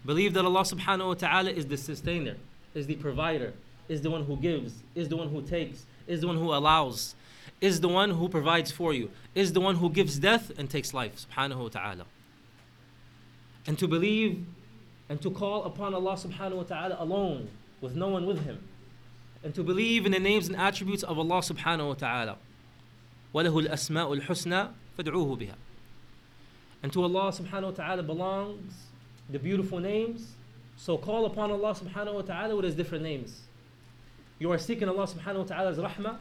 Believe 0.05 0.34
that 0.34 0.46
Allah 0.46 0.62
subhanahu 0.62 1.08
wa 1.08 1.13
ta'ala 1.15 1.51
is 1.51 1.65
the 1.65 1.77
sustainer, 1.77 2.36
is 2.74 2.86
the 2.88 2.96
provider, 2.96 3.53
is 3.88 4.01
the 4.01 4.12
one 4.12 4.24
who 4.25 4.38
gives, 4.38 4.84
is 4.94 5.10
the 5.10 5.17
one 5.17 5.29
who 5.29 5.41
takes, 5.41 5.86
is 6.08 6.22
the 6.22 6.27
one 6.27 6.38
who 6.38 6.53
allows, 6.53 7.15
is 7.62 7.82
the 7.82 7.89
one 7.89 8.12
who 8.12 8.29
provides 8.29 8.72
for 8.72 8.94
you, 8.94 9.10
is 9.34 9.53
the 9.53 9.62
one 9.62 9.75
who 9.75 9.89
gives 9.89 10.20
death 10.20 10.51
and 10.58 10.70
takes 10.70 10.94
life, 10.94 11.25
subhanahu 11.27 11.58
wa 11.58 11.70
ta'ala. 11.70 12.05
And 13.65 13.79
to 13.79 13.88
believe 13.88 14.46
and 15.10 15.22
to 15.22 15.29
call 15.32 15.63
upon 15.63 15.94
Allah 15.94 16.13
subhanahu 16.13 16.58
wa 16.58 16.63
ta'ala 16.63 16.98
alone, 17.00 17.50
with 17.82 17.96
no 17.96 18.08
one 18.10 18.25
with 18.25 18.44
Him 18.44 18.60
and 19.46 19.53
to 19.53 19.62
believe 19.62 20.08
in 20.08 20.12
the 20.12 20.20
names 20.20 20.48
and 20.48 20.58
attributes 20.58 21.03
of 21.03 21.20
Allah 21.20 21.38
subhanahu 21.38 21.89
wa 21.89 21.94
ta'ala. 21.94 22.38
وَلَهُ 23.32 23.67
الْأَسْمَاءُ 23.67 24.20
الْحُسْنَى 24.20 24.70
فَادْعُوهُ 24.98 25.39
بِهَا 25.39 25.53
And 26.82 26.91
to 26.91 27.03
Allah 27.03 27.32
subhanahu 27.32 27.65
wa 27.65 27.72
ta'ala 27.72 28.01
belongs 28.01 28.74
the 29.29 29.38
beautiful 29.38 29.79
names. 29.79 30.32
So 30.77 30.98
call 30.98 31.25
upon 31.25 31.51
Allah 31.51 31.75
subhanahu 31.75 32.15
wa 32.15 32.22
ta'ala 32.24 32.55
with 32.55 32.65
his 32.65 32.74
different 32.74 33.03
names. 33.03 33.41
You 34.39 34.51
are 34.51 34.58
seeking 34.58 34.89
Allah 34.89 35.05
subhanahu 35.05 35.38
wa 35.38 35.44
ta'ala's 35.44 35.77
rahmah. 35.77 36.17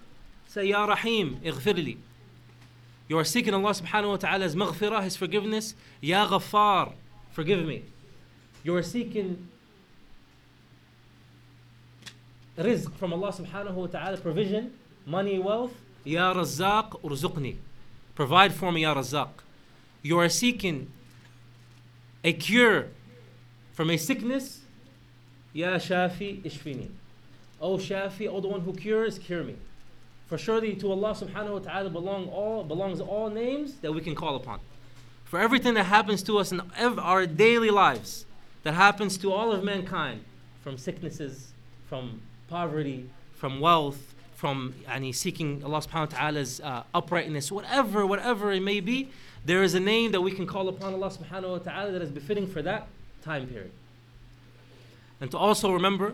Say, 0.46 0.66
Ya 0.66 0.84
Rahim, 0.84 1.40
اغفر 1.42 1.96
You 3.08 3.18
are 3.18 3.24
seeking 3.24 3.54
Allah 3.54 3.70
subhanahu 3.70 4.10
wa 4.10 4.16
ta'ala's 4.16 4.54
maghfirah, 4.54 5.02
his 5.02 5.16
forgiveness. 5.16 5.74
Ya 6.02 6.28
Ghaffar, 6.28 6.92
forgive 7.30 7.64
me. 7.64 7.84
You 8.63 8.75
are 8.75 8.83
seeking 8.83 9.47
rizq 12.57 12.93
from 12.95 13.13
Allah 13.13 13.31
subhanahu 13.31 13.73
wa 13.73 13.87
ta'ala, 13.87 14.17
provision, 14.17 14.73
money, 15.05 15.39
wealth. 15.39 15.71
Ya 16.03 16.33
Razzaq 16.33 17.01
urzuqni. 17.01 17.55
Provide 18.15 18.53
for 18.53 18.71
me, 18.71 18.81
Ya 18.81 18.93
Razzaq. 18.93 19.29
You 20.01 20.19
are 20.19 20.27
seeking 20.27 20.91
a 22.23 22.33
cure 22.33 22.87
from 23.71 23.89
a 23.89 23.97
sickness. 23.97 24.61
Ya 25.53 25.75
Shafi 25.75 26.41
ishfini. 26.43 26.89
O 27.61 27.77
Shafi, 27.77 28.27
O 28.27 28.41
the 28.41 28.47
one 28.47 28.61
who 28.61 28.73
cures, 28.73 29.17
cure 29.17 29.43
me. 29.43 29.55
For 30.27 30.37
surely 30.37 30.75
to 30.75 30.91
Allah 30.91 31.13
subhanahu 31.13 31.53
wa 31.53 31.59
ta'ala 31.59 31.89
belong 31.89 32.27
all, 32.27 32.63
belongs 32.63 32.99
all 32.99 33.29
names 33.29 33.75
that 33.75 33.93
we 33.93 34.01
can 34.01 34.15
call 34.15 34.35
upon. 34.35 34.59
For 35.23 35.39
everything 35.39 35.75
that 35.75 35.85
happens 35.85 36.21
to 36.23 36.37
us 36.39 36.51
in 36.51 36.61
our 36.77 37.25
daily 37.25 37.69
lives, 37.69 38.25
that 38.69 38.75
happens 38.75 39.17
to 39.17 39.33
all 39.33 39.51
of 39.51 39.63
mankind, 39.63 40.23
from 40.61 40.77
sicknesses, 40.77 41.53
from 41.87 42.21
poverty, 42.49 43.09
from 43.33 43.59
wealth, 43.59 44.13
from 44.35 44.75
yani, 44.87 45.13
seeking 45.15 45.63
Allah 45.63 45.79
subhanahu 45.79 46.13
wa 46.13 46.17
ta'ala's 46.19 46.61
uh, 46.61 46.83
uprightness, 46.93 47.51
whatever, 47.51 48.05
whatever 48.05 48.51
it 48.51 48.61
may 48.61 48.79
be, 48.79 49.09
there 49.43 49.63
is 49.63 49.73
a 49.73 49.79
name 49.79 50.11
that 50.11 50.21
we 50.21 50.31
can 50.31 50.45
call 50.45 50.69
upon 50.69 50.93
Allah 50.93 51.09
subhanahu 51.09 51.49
wa 51.49 51.57
ta'ala 51.57 51.91
that 51.93 52.03
is 52.03 52.11
befitting 52.11 52.45
for 52.45 52.61
that 52.61 52.87
time 53.23 53.47
period. 53.47 53.71
And 55.19 55.31
to 55.31 55.37
also 55.39 55.71
remember 55.71 56.13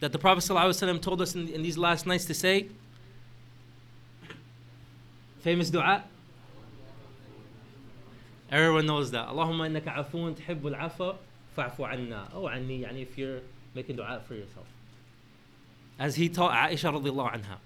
that 0.00 0.12
the 0.12 0.18
Prophet 0.18 0.44
ﷺ 0.44 1.02
told 1.02 1.20
us 1.20 1.34
in, 1.34 1.48
in 1.48 1.62
these 1.62 1.76
last 1.76 2.06
nights 2.06 2.24
to 2.24 2.34
say, 2.34 2.68
famous 5.40 5.68
dua. 5.68 6.04
Everyone 8.50 8.86
knows 8.86 9.10
that. 9.10 9.28
Allahumma 9.28 9.68
innaka 9.68 9.98
afoon 9.98 10.34
tuhibbul 10.34 10.74
afa 10.74 11.16
fa'fu 11.58 11.92
anna. 11.92 12.28
Oh, 12.34 12.48
anni, 12.48 12.80
yani 12.80 13.02
if 13.02 13.18
you're 13.18 13.40
making 13.74 13.96
dua 13.96 14.20
for 14.26 14.34
yourself 14.34 14.66
as 15.98 16.14
he 16.14 16.28
taught 16.28 16.52
Aisha 16.52 16.92
radiallahu 16.92 17.32
anha. 17.32 17.56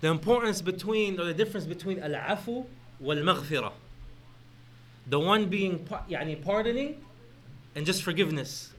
The 0.00 0.08
importance 0.08 0.60
between, 0.60 1.18
or 1.20 1.24
the 1.24 1.34
difference 1.34 1.66
between 1.66 2.00
al-afu 2.00 2.66
wal-maghfirah. 3.00 3.72
The 5.06 5.20
one 5.20 5.46
being 5.46 5.78
yani 6.10 6.42
pardoning, 6.42 7.00
and 7.74 7.86
just 7.86 8.02
forgiveness. 8.02 8.72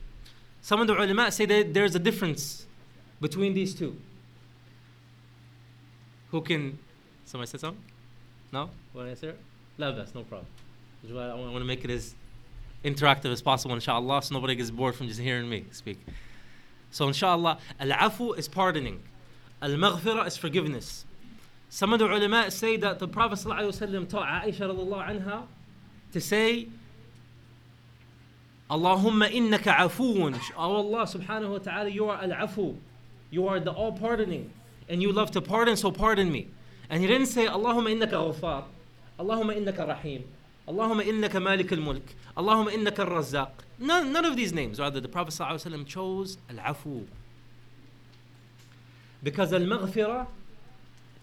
Some 0.61 0.81
of 0.81 0.87
the 0.87 0.93
ulama 0.93 1.31
say 1.31 1.45
that 1.45 1.73
there's 1.73 1.95
a 1.95 1.99
difference 1.99 2.65
between 3.21 3.53
these 3.53 3.73
two. 3.73 3.95
Who 6.31 6.41
can. 6.41 6.77
Somebody 7.25 7.49
say 7.49 7.57
something? 7.57 7.83
No? 8.51 8.69
Want 8.93 9.07
to 9.07 9.11
answer? 9.11 9.35
No, 9.77 9.95
that's 9.95 10.13
no 10.13 10.23
problem. 10.23 10.47
I 11.09 11.33
want 11.35 11.57
to 11.57 11.63
make 11.63 11.85
it 11.85 11.91
as 11.91 12.15
interactive 12.83 13.31
as 13.31 13.41
possible, 13.41 13.75
inshallah, 13.75 14.23
so 14.23 14.33
nobody 14.33 14.55
gets 14.55 14.71
bored 14.71 14.95
from 14.95 15.07
just 15.07 15.19
hearing 15.19 15.49
me 15.49 15.65
speak. 15.71 15.99
So, 16.91 17.07
inshallah, 17.07 17.59
al-afu 17.79 18.37
is 18.37 18.47
pardoning. 18.47 18.99
Al-maghfirah 19.61 20.27
is 20.27 20.37
forgiveness. 20.37 21.05
Some 21.69 21.91
of 21.91 21.99
the 21.99 22.05
ulama 22.05 22.49
say 22.49 22.77
that 22.77 22.99
the 22.99 23.07
Prophet 23.07 23.39
ﷺ 23.39 24.07
taught 24.07 24.43
Aisha 24.45 24.69
anha 24.69 25.43
to 26.13 26.21
say, 26.21 26.67
Allahumma 28.69 29.29
innaka 29.29 29.75
afuun. 29.75 30.39
Oh 30.57 30.75
Allah 30.75 31.03
subhanahu 31.03 31.51
wa 31.51 31.57
ta'ala, 31.57 31.89
you 31.89 32.09
are 32.09 32.21
al-afu. 32.21 32.75
You 33.31 33.47
are 33.47 33.59
the 33.59 33.71
all 33.71 33.91
pardoning. 33.91 34.49
And 34.89 35.01
you 35.01 35.11
love 35.11 35.31
to 35.31 35.41
pardon, 35.41 35.75
so 35.75 35.91
pardon 35.91 36.31
me. 36.31 36.47
And 36.89 37.01
he 37.01 37.07
didn't 37.07 37.27
say, 37.27 37.47
Allahumma 37.47 37.97
innaka 37.97 38.33
ghafar. 38.33 38.63
Allahumma 39.19 39.57
innaka 39.57 39.87
rahim. 39.87 40.23
Allahumma 40.68 41.04
innaka 41.04 41.42
malik 41.42 41.72
al-mulk. 41.72 42.14
Allahumma 42.36 42.72
innaka 42.72 43.00
al-razzaq. 43.00 43.50
None, 43.78 44.12
none 44.12 44.24
of 44.24 44.36
these 44.36 44.52
names. 44.52 44.78
Rather, 44.78 45.00
the 45.00 45.08
Prophet 45.08 45.34
ﷺ 45.34 45.86
chose 45.86 46.38
al-afu. 46.48 47.04
Because 49.22 49.52
al-maghfirah 49.52 50.26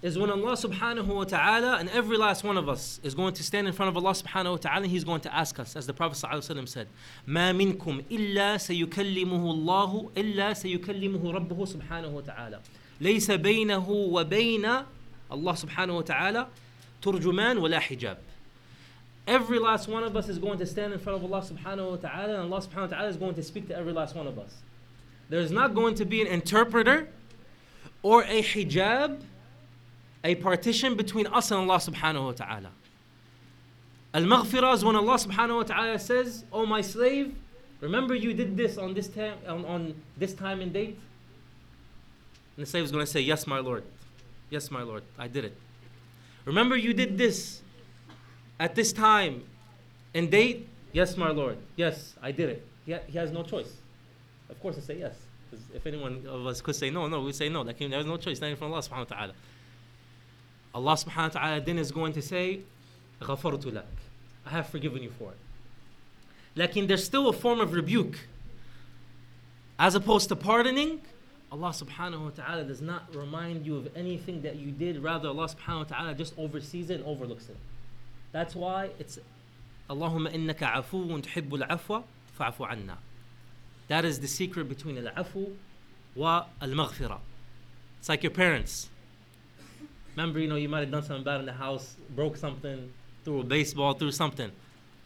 is 0.01 0.18
when 0.18 0.30
Allah 0.30 0.54
subhanahu 0.54 1.08
wa 1.08 1.24
ta'ala 1.25 1.78
and 1.78 1.89
every 1.89 2.16
last 2.16 2.44
one 2.46 2.58
of 2.58 2.70
us 2.70 3.01
is 3.04 3.13
going 3.13 3.34
to 3.34 3.44
stand 3.44 3.68
in 3.68 3.74
front 3.74 3.89
of 3.89 3.98
Allah 3.98 4.13
subhanahu 4.13 4.51
wa 4.51 4.58
ta'ala 4.58 4.84
and 4.84 4.92
He's 4.92 5.04
going 5.04 5.22
to 5.22 5.36
ask 5.36 5.60
us, 5.60 5.75
as 5.75 5.86
the 5.88 5.94
Prophet 5.94 6.18
ﷺ 6.18 6.68
said, 6.70 6.88
ما 7.28 7.51
منكم 7.51 8.04
إلا 8.10 8.58
سيكلمه 8.58 9.51
الله 9.51 10.10
إلا 10.18 10.54
سيكلمه 10.54 11.32
ربه 11.32 11.66
سبحانه 11.66 12.08
وتعالى 12.08 12.60
ليس 13.01 13.32
بينه 13.32 13.89
وبين 13.89 14.70
الله 15.32 15.56
سبحانه 15.56 15.98
وتعالى 15.98 16.48
ترجمان 17.01 17.58
ولا 17.58 17.80
حجاب 17.80 18.18
Every 19.26 19.59
last 19.59 19.88
one 19.88 20.04
of 20.04 20.16
us 20.16 20.28
is 20.28 20.38
going 20.38 20.59
to 20.59 20.66
stand 20.66 20.93
in 20.93 20.99
front 20.99 21.23
of 21.23 21.33
Allah 21.33 21.43
subhanahu 21.43 21.90
wa 21.90 21.97
ta'ala 21.97 22.40
and 22.40 22.52
Allah 22.52 22.61
subhanahu 22.61 22.90
wa 22.90 22.97
ta'ala 22.97 23.09
is 23.09 23.16
going 23.16 23.35
to 23.35 23.43
speak 23.43 23.69
to 23.69 23.76
every 23.76 23.93
last 23.93 24.14
one 24.14 24.26
of 24.26 24.38
us. 24.38 24.54
There's 25.31 25.50
not 25.50 25.75
going 25.75 25.95
to 25.97 26.04
be 26.04 26.21
an 26.21 26.26
interpreter 26.26 27.09
or 28.02 28.23
a 28.25 28.43
hijab 28.43 29.21
a 30.25 30.35
partition 30.37 30.95
between 30.95 31.26
us 31.26 31.50
and 31.50 31.61
Allah 31.61 31.78
subhanahu 31.78 32.25
wa 32.25 32.33
ta'ala. 32.33 32.71
Al 34.14 34.23
maghfirah 34.23 34.75
is 34.75 34.85
when 34.85 34.97
Allah 34.97 35.16
subhanahu 35.16 35.57
wa 35.57 35.62
ta'ala 35.62 35.99
says, 35.99 36.45
Oh 36.52 36.64
my 36.64 36.81
slave, 36.81 37.35
remember 37.81 38.14
you 38.14 38.33
did 38.33 38.57
this 38.57 38.78
on 38.78 38.95
this 38.95 39.11
on, 39.47 39.64
on 39.66 39.95
this 40.16 40.33
time 40.33 40.61
and 40.61 40.73
date? 40.73 40.99
And 42.57 42.64
the 42.64 42.66
slave 42.66 42.85
is 42.85 42.93
going 42.93 43.04
to 43.04 43.11
say, 43.11 43.21
Yes, 43.21 43.47
my 43.47 43.59
Lord. 43.59 43.85
Yes, 44.50 44.71
my 44.71 44.83
Lord, 44.83 45.02
I 45.19 45.28
did 45.28 45.45
it. 45.45 45.57
Remember 46.45 46.76
you 46.76 46.95
did 46.95 47.19
this 47.19 47.61
at 48.60 48.75
this 48.75 48.92
time 48.94 49.44
and 50.13 50.30
date? 50.30 50.68
Yes, 50.92 51.18
my 51.18 51.32
Lord. 51.32 51.58
Yes, 51.75 52.16
I 52.22 52.32
did 52.32 52.50
it. 52.50 52.68
He, 52.86 52.94
ha- 52.94 53.06
he 53.08 53.18
has 53.18 53.32
no 53.32 53.44
choice. 53.44 53.72
Of 54.50 54.60
course, 54.62 54.78
I 54.78 54.82
say 54.82 55.00
yes. 55.00 55.16
Because 55.50 55.66
if 55.74 55.86
anyone 55.86 56.25
of 56.28 56.46
us 56.48 56.62
could 56.62 56.75
say 56.75 56.89
no, 56.89 57.08
no, 57.08 57.22
we 57.22 57.32
say 57.32 57.50
no. 57.50 57.62
Like, 57.62 57.78
there's 57.78 58.06
no 58.06 58.18
choice, 58.18 58.42
not 58.42 58.48
even 58.48 58.58
from 58.58 58.72
Allah 58.72 58.82
subhanahu 58.82 59.10
wa 59.10 59.18
ta'ala. 59.18 59.34
Allah 60.74 60.94
subhanahu 60.94 61.36
wa 61.36 61.42
ta'ala 61.42 61.62
then 61.62 61.78
is 61.78 61.92
going 61.92 62.13
to 62.13 62.22
say, 62.22 62.62
غَفَرْتُ 63.22 63.63
لَكَ 63.63 63.84
I 64.46 64.50
have 64.50 64.70
forgiven 64.70 65.04
you 65.04 65.12
for 65.18 65.32
it. 65.32 65.38
Lakin 66.56 66.88
there's 66.88 67.04
still 67.04 67.30
a 67.30 67.34
form 67.34 67.60
of 67.60 67.74
rebuke. 67.74 68.20
As 69.78 69.96
opposed 69.96 70.30
to 70.30 70.36
pardoning, 70.36 71.01
Allah 71.51 71.70
subhanahu 71.70 72.24
wa 72.24 72.30
ta'ala 72.30 72.63
does 72.63 72.82
not 72.82 73.13
remind 73.16 73.66
you 73.66 73.78
of 73.78 73.96
anything 73.96 74.42
that 74.42 74.58
you 74.58 74.72
did. 74.72 75.01
Rather, 75.01 75.30
Allah 75.30 75.48
subhanahu 75.48 75.78
wa 75.78 75.84
ta'ala 75.84 76.13
just 76.13 76.34
oversees 76.38 76.89
it 76.89 76.95
and 76.95 77.06
overlooks 77.06 77.50
it. 77.50 77.58
That's 78.35 78.57
why 78.57 78.90
it's 78.99 79.20
Allahumma 79.88 80.29
innaka 80.35 80.75
afuun 80.75 81.23
tuhibbul 81.23 81.68
afwa 81.68 82.03
fa'afu 82.37 82.68
anna. 82.68 82.99
That 83.87 84.05
is 84.05 84.18
the 84.18 84.27
secret 84.27 84.68
between 84.68 84.99
al-afu 84.99 85.53
wa 86.16 86.47
al-maghfirah. 86.61 87.20
It's 88.01 88.09
like 88.09 88.25
your 88.25 88.33
parents. 88.33 88.88
Remember, 90.16 90.40
you 90.40 90.49
know, 90.49 90.57
you 90.57 90.68
might 90.68 90.81
have 90.81 90.90
done 90.90 91.05
something 91.05 91.23
bad 91.23 91.38
in 91.38 91.47
the 91.47 91.53
house, 91.53 91.94
broke 92.11 92.37
something, 92.37 92.90
threw 93.25 93.40
a 93.40 93.44
baseball, 93.44 93.94
threw 93.94 94.11
something. 94.11 94.51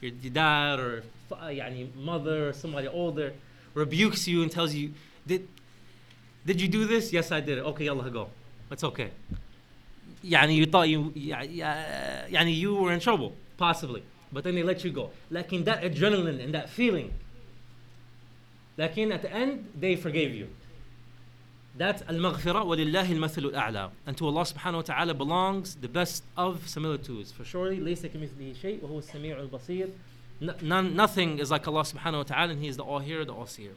Your, 0.00 0.12
your 0.22 0.32
dad 0.32 0.80
or 0.80 1.02
yani, 1.30 1.94
mother 1.96 2.48
or 2.48 2.52
somebody 2.54 2.88
older 2.88 3.34
rebukes 3.74 4.26
you 4.26 4.42
and 4.42 4.50
tells 4.50 4.72
you, 4.72 4.94
did, 5.26 5.46
did 6.46 6.62
you 6.62 6.68
do 6.68 6.86
this? 6.86 7.12
Yes, 7.12 7.30
I 7.30 7.40
did 7.40 7.58
it. 7.58 7.64
Okay, 7.64 7.88
Allah, 7.88 8.08
go. 8.08 8.30
It's 8.70 8.84
okay. 8.84 9.10
Yani, 10.23 10.55
you 10.55 10.65
thought 10.65 10.87
you, 10.87 11.11
yani, 11.11 12.55
you 12.55 12.75
were 12.75 12.93
in 12.93 12.99
trouble, 12.99 13.33
possibly. 13.57 14.03
But 14.31 14.43
then 14.45 14.55
they 14.55 14.63
let 14.63 14.83
you 14.83 14.91
go. 14.91 15.11
Like 15.29 15.51
in 15.51 15.65
that 15.65 15.83
adrenaline 15.83 16.43
and 16.43 16.53
that 16.53 16.69
feeling. 16.69 17.13
Like 18.77 18.97
in 18.97 19.11
at 19.11 19.21
the 19.21 19.31
end, 19.31 19.69
they 19.79 19.95
forgave 19.95 20.33
you. 20.33 20.47
That's 21.75 22.01
al-maghfirah 22.03 22.65
walillahi 22.65 23.11
al-mathalu 23.11 23.53
al-a'la. 23.53 23.91
And 24.07 24.15
to 24.17 24.27
Allah 24.27 24.43
subhanahu 24.43 24.75
wa 24.75 24.81
ta'ala 24.81 25.13
belongs 25.13 25.75
the 25.75 25.87
best 25.87 26.23
of 26.37 26.67
similitudes. 26.69 27.31
For 27.31 27.43
surely, 27.43 27.79
ليس 27.79 28.05
كمثله 28.05 28.55
شيء 28.61 28.79
وهو 28.81 28.99
السميع 28.99 29.49
البصير. 29.49 29.89
None, 30.61 30.95
nothing 30.95 31.39
is 31.39 31.51
like 31.51 31.67
Allah 31.67 31.81
subhanahu 31.81 32.17
wa 32.17 32.23
ta'ala 32.23 32.51
and 32.53 32.61
He 32.61 32.67
is 32.67 32.77
the 32.77 32.83
all-hearer, 32.83 33.25
the 33.25 33.33
all-seer. 33.33 33.71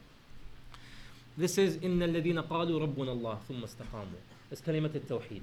This 1.37 1.59
is 1.59 1.77
إن 1.77 2.03
الذين 2.03 2.41
قالوا 2.49 2.81
ربنا 2.81 3.13
الله 3.13 3.39
ثم 3.49 3.65
استقاموا. 3.65 4.21
It's 4.51 4.61
كلمة 4.61 4.91
التوحيد. 4.95 5.43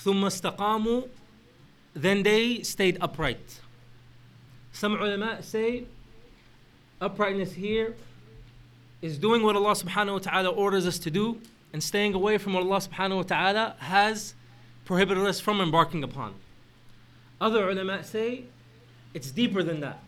ثم 0.00 0.24
استقاموا 0.24 1.02
then 1.94 2.22
they 2.22 2.62
stayed 2.62 2.98
upright. 3.00 3.60
Some 4.72 4.94
ulama 4.94 5.42
say 5.42 5.84
uprightness 7.00 7.52
here 7.54 7.94
is 9.00 9.18
doing 9.18 9.42
what 9.42 9.56
Allah 9.56 9.72
subhanahu 9.72 10.12
wa 10.12 10.18
ta'ala 10.18 10.50
orders 10.50 10.86
us 10.86 10.98
to 11.00 11.10
do 11.10 11.40
and 11.72 11.82
staying 11.82 12.12
away 12.14 12.36
from 12.36 12.52
what 12.52 12.62
Allah 12.62 12.80
subhanahu 12.80 13.16
wa 13.16 13.22
ta'ala 13.22 13.76
has 13.78 14.34
prohibited 14.84 15.24
us 15.24 15.40
from 15.40 15.60
embarking 15.60 16.04
upon. 16.04 16.34
Other 17.40 17.68
ulama 17.70 18.04
say 18.04 18.44
it's 19.14 19.30
deeper 19.30 19.62
than 19.62 19.80
that. 19.80 20.02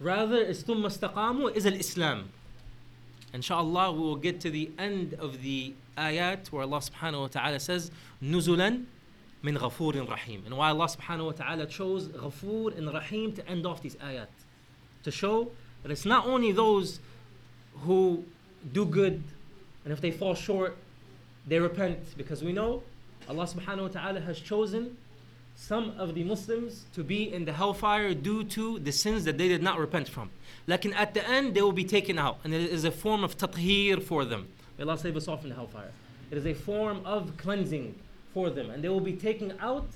Rather, 0.00 0.38
is 0.38 0.62
ثم 0.62 0.84
استقاموا 0.84 1.56
is 1.56 1.66
al-Islam. 1.66 2.28
Inshallah, 3.33 3.91
we 3.91 3.99
will 3.99 4.15
get 4.15 4.39
to 4.41 4.49
the 4.49 4.71
end 4.77 5.13
of 5.15 5.41
the 5.41 5.73
ayat 5.97 6.51
where 6.51 6.63
Allah 6.63 6.79
subhanahu 6.79 7.21
wa 7.21 7.27
ta'ala 7.27 7.59
says, 7.59 7.91
Nuzulan 8.23 8.85
min 9.43 9.55
ghafurin 9.55 10.09
rahim. 10.09 10.43
And 10.45 10.57
why 10.57 10.69
Allah 10.69 10.87
subhanahu 10.87 11.25
wa 11.25 11.31
ta'ala 11.31 11.65
chose 11.67 12.07
ghafur 12.07 12.75
and 12.77 12.91
rahim 12.91 13.33
to 13.33 13.47
end 13.47 13.65
off 13.65 13.81
these 13.81 13.95
ayat. 13.95 14.27
To 15.03 15.11
show 15.11 15.51
that 15.83 15.91
it's 15.91 16.05
not 16.05 16.25
only 16.25 16.51
those 16.51 16.99
who 17.81 18.23
do 18.73 18.85
good 18.85 19.23
and 19.83 19.93
if 19.93 20.01
they 20.01 20.11
fall 20.11 20.33
short, 20.33 20.75
they 21.47 21.59
repent. 21.59 21.99
Because 22.17 22.43
we 22.43 22.51
know 22.51 22.83
Allah 23.27 23.45
subhanahu 23.45 23.81
wa 23.83 23.87
ta'ala 23.87 24.19
has 24.21 24.39
chosen 24.39 24.97
some 25.58 25.94
of 25.98 26.14
the 26.14 26.24
Muslims 26.24 26.84
to 26.94 27.02
be 27.02 27.32
in 27.32 27.44
the 27.44 27.52
hellfire 27.52 28.12
due 28.12 28.44
to 28.44 28.78
the 28.80 28.92
sins 28.92 29.24
that 29.24 29.38
they 29.38 29.48
did 29.48 29.62
not 29.62 29.78
repent 29.78 30.08
from. 30.08 30.30
Like 30.66 30.84
at 30.86 31.14
the 31.14 31.26
end, 31.28 31.54
they 31.54 31.62
will 31.62 31.72
be 31.72 31.84
taken 31.84 32.18
out. 32.18 32.38
And 32.44 32.52
it 32.52 32.70
is 32.70 32.84
a 32.84 32.90
form 32.90 33.24
of 33.24 33.38
tathir 33.38 34.02
for 34.02 34.24
them. 34.24 34.48
May 34.78 34.84
Allah 34.84 34.98
save 34.98 35.16
us 35.16 35.28
all 35.28 35.36
from 35.36 35.50
the 35.50 35.54
hellfire. 35.54 35.90
It 36.30 36.38
is 36.38 36.46
a 36.46 36.54
form 36.54 37.00
of 37.04 37.36
cleansing 37.36 37.94
for 38.32 38.50
them. 38.50 38.70
And 38.70 38.82
they 38.82 38.88
will 38.88 39.00
be 39.00 39.14
taken 39.14 39.54
out 39.60 39.86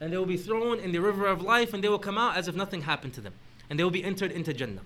and 0.00 0.12
they 0.12 0.16
will 0.16 0.26
be 0.26 0.36
thrown 0.36 0.78
in 0.80 0.92
the 0.92 0.98
river 0.98 1.26
of 1.26 1.42
life 1.42 1.74
and 1.74 1.82
they 1.82 1.88
will 1.88 1.98
come 1.98 2.18
out 2.18 2.36
as 2.36 2.48
if 2.48 2.54
nothing 2.54 2.82
happened 2.82 3.14
to 3.14 3.20
them. 3.20 3.34
And 3.68 3.78
they 3.78 3.84
will 3.84 3.90
be 3.90 4.04
entered 4.04 4.32
into 4.32 4.52
Jannah. 4.52 4.80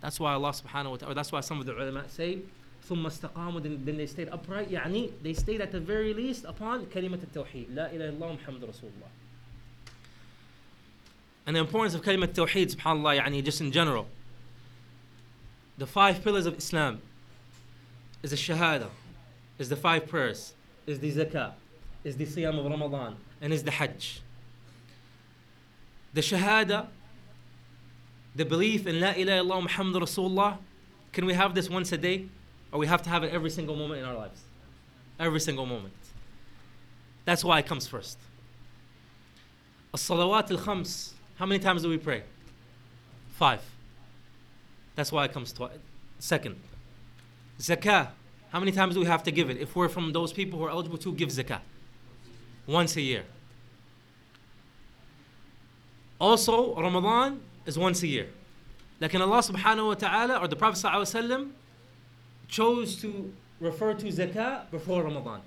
That's 0.00 0.18
why 0.18 0.32
Allah 0.32 0.50
subhanahu 0.50 0.90
wa 0.90 0.96
ta'ala, 0.96 1.14
that's 1.14 1.32
why 1.32 1.40
some 1.40 1.60
of 1.60 1.66
the 1.66 1.72
ulama 1.72 2.08
say, 2.08 2.40
ثم 2.88 3.06
استقاموا 3.06 3.62
then, 3.62 3.84
then 3.84 3.96
they 3.96 4.06
stayed 4.06 4.28
upright 4.28 4.70
يعني 4.70 5.12
they 5.22 5.34
stayed 5.34 5.60
at 5.60 5.70
the 5.70 5.80
very 5.80 6.14
least 6.14 6.44
upon 6.44 6.86
كلمة 6.86 7.18
التوحيد 7.22 7.74
لا 7.74 7.92
إله 7.92 8.08
إلا 8.08 8.08
الله 8.08 8.32
محمد 8.32 8.64
رسول 8.64 8.90
الله 8.96 9.08
and 11.46 11.56
the 11.56 11.60
importance 11.60 11.94
of 11.94 12.02
كلمة 12.02 12.24
التوحيد 12.24 12.70
سبحان 12.70 12.96
الله 12.96 13.14
يعني 13.14 13.44
just 13.44 13.60
in 13.60 13.70
general 13.72 14.06
the 15.78 15.86
five 15.86 16.22
pillars 16.22 16.46
of 16.46 16.56
Islam 16.56 17.00
is 18.22 18.30
the 18.30 18.36
shahada 18.36 18.88
is 19.58 19.68
the 19.68 19.76
five 19.76 20.06
prayers 20.06 20.54
is 20.86 21.00
the 21.00 21.12
zakah 21.12 21.52
is 22.04 22.16
the 22.16 22.26
siyam 22.26 22.58
of 22.58 22.64
Ramadan 22.70 23.16
and 23.40 23.52
is 23.52 23.64
the 23.64 23.70
hajj 23.70 24.20
the 26.14 26.20
shahada 26.20 26.88
the 28.34 28.44
belief 28.44 28.86
in 28.86 29.00
La 29.00 29.10
ilaha 29.10 29.42
illallah 29.42 29.62
Muhammad 29.62 30.02
Rasulullah, 30.02 30.58
can 31.12 31.26
we 31.26 31.34
have 31.34 31.54
this 31.54 31.68
once 31.68 31.92
a 31.92 31.98
day? 31.98 32.26
Or 32.72 32.78
we 32.78 32.86
have 32.86 33.02
to 33.02 33.10
have 33.10 33.24
it 33.24 33.32
every 33.32 33.50
single 33.50 33.74
moment 33.74 34.00
in 34.00 34.06
our 34.06 34.14
lives? 34.14 34.40
Every 35.18 35.40
single 35.40 35.66
moment. 35.66 35.94
That's 37.24 37.44
why 37.44 37.58
it 37.58 37.66
comes 37.66 37.86
first. 37.86 38.18
As-salawat 39.92 40.50
al-khams, 40.52 41.12
how 41.35 41.45
many 41.45 41.59
times 41.59 41.81
do 41.81 41.89
we 41.89 41.97
pray? 41.97 42.23
Five. 43.33 43.61
That's 44.95 45.11
why 45.11 45.25
it 45.25 45.33
comes 45.33 45.51
twice. 45.51 45.71
Second, 46.19 46.55
zakah. 47.59 48.09
How 48.49 48.59
many 48.59 48.71
times 48.71 48.93
do 48.93 49.01
we 49.01 49.05
have 49.05 49.23
to 49.23 49.31
give 49.31 49.49
it 49.49 49.57
if 49.57 49.75
we're 49.75 49.89
from 49.89 50.13
those 50.13 50.31
people 50.31 50.57
who 50.59 50.65
are 50.65 50.69
eligible 50.69 50.97
to 50.99 51.11
give 51.11 51.29
zakah? 51.29 51.59
Once 52.65 52.95
a 52.95 53.01
year. 53.01 53.25
Also, 56.19 56.73
Ramadan 56.75 57.41
is 57.65 57.77
once 57.77 58.01
a 58.03 58.07
year. 58.07 58.29
Like 59.01 59.13
in 59.13 59.21
Allah 59.21 59.39
subhanahu 59.39 59.87
wa 59.87 59.93
ta'ala 59.95 60.39
or 60.39 60.47
the 60.47 60.55
Prophet 60.55 60.79
wasallam 60.79 61.51
chose 62.47 62.95
to 63.01 63.33
refer 63.59 63.93
to 63.93 64.05
zakah 64.05 64.71
before 64.71 65.03
Ramadan. 65.03 65.41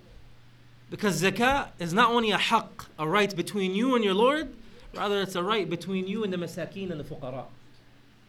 Because 0.90 1.22
zakah 1.22 1.68
is 1.78 1.94
not 1.94 2.10
only 2.10 2.30
a 2.30 2.38
haqq, 2.38 2.86
a 2.98 3.08
right 3.08 3.34
between 3.34 3.74
you 3.74 3.94
and 3.94 4.04
your 4.04 4.14
Lord, 4.14 4.48
rather 4.94 5.20
it's 5.22 5.34
a 5.34 5.42
right 5.42 5.68
between 5.68 6.06
you 6.06 6.24
and 6.24 6.32
the 6.32 6.36
masakeen 6.36 6.90
and 6.90 7.00
the 7.00 7.04
fuqara. 7.04 7.44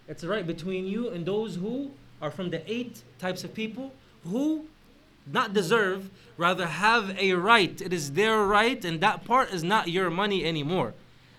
It's 0.07 0.23
a 0.23 0.27
right 0.27 0.45
between 0.45 0.85
you 0.85 1.09
and 1.09 1.25
those 1.25 1.55
who 1.55 1.91
are 2.21 2.31
from 2.31 2.49
the 2.49 2.61
eight 2.71 3.03
types 3.19 3.43
of 3.43 3.53
people 3.53 3.93
who 4.25 4.65
not 5.31 5.53
deserve, 5.53 6.09
rather 6.37 6.65
have 6.65 7.15
a 7.19 7.33
right. 7.33 7.79
It 7.81 7.93
is 7.93 8.13
their 8.13 8.43
right, 8.43 8.83
and 8.83 8.99
that 9.01 9.25
part 9.25 9.53
is 9.53 9.63
not 9.63 9.87
your 9.89 10.09
money 10.09 10.43
anymore. 10.43 10.93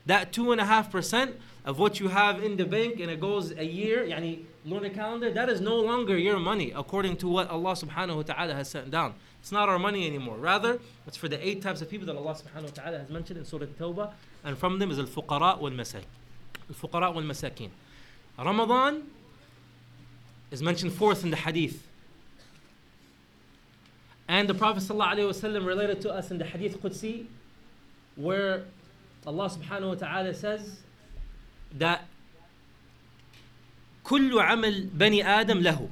That 0.07 0.33
two 0.33 0.53
and 0.53 0.61
a 0.61 0.65
half 0.65 0.91
percent 0.91 1.37
of 1.65 1.79
what 1.79 2.01
you 2.01 2.09
have 2.09 2.43
in 2.43 2.57
the 2.57 2.65
bank 2.65 3.01
and 3.01 3.11
it 3.11 3.21
goes 3.21 3.53
a 3.53 3.65
year, 3.65 4.05
yani 4.05 4.45
lunar 4.65 4.91
calendar, 4.91 5.31
that 5.31 5.49
is 5.49 5.61
no 5.61 5.77
longer 5.77 6.17
your 6.17 6.39
money 6.39 6.73
according 6.75 7.17
to 7.19 7.29
what 7.29 7.49
Allah 7.51 7.73
subhanahu 7.73 8.17
wa 8.17 8.23
ta'ala 8.23 8.55
has 8.55 8.69
sent 8.69 8.91
down. 8.91 9.15
It's 9.41 9.53
not 9.53 9.69
our 9.69 9.79
money 9.79 10.07
anymore. 10.07 10.37
Rather, 10.37 10.79
it's 11.07 11.17
for 11.17 11.29
the 11.29 11.47
eight 11.47 11.63
types 11.63 11.81
of 11.81 11.89
people 11.89 12.07
that 12.07 12.17
Allah 12.17 12.35
subhanahu 12.35 12.65
wa 12.65 12.83
ta'ala 12.83 12.99
has 12.99 13.09
mentioned 13.09 13.39
in 13.39 13.45
Surah 13.45 13.67
Tawbah, 13.67 14.13
and 14.44 14.58
from 14.58 14.80
them 14.80 14.92
is 14.92 15.00
al 15.00 15.06
fuqara 15.06 15.60
wal 15.60 15.72
masakin. 15.72 16.06
Al 16.70 16.76
fuqara 16.76 17.14
wal 17.14 17.24
masakin. 17.24 17.70
Ramadan 18.38 19.04
is 20.52 20.62
mentioned 20.62 20.94
fourth 20.94 21.24
in 21.24 21.32
the 21.32 21.38
hadith. 21.38 21.84
And 24.28 24.50
the 24.50 24.56
Prophet 24.56 24.82
ﷺ 24.82 25.66
related 25.66 26.02
to 26.02 26.12
us 26.12 26.32
in 26.32 26.40
the 26.40 26.46
Hadith 26.46 26.82
Qudsi, 26.82 27.28
where 28.16 28.64
Allah 29.28 29.50
subhanahu 29.50 29.90
wa 29.90 29.96
ta'ala 29.96 30.34
says 30.34 30.80
that 31.74 32.06
كل 34.04 34.32
عمل 34.32 34.90
بني 34.90 35.24
آدم 35.24 35.62
له 35.62 35.90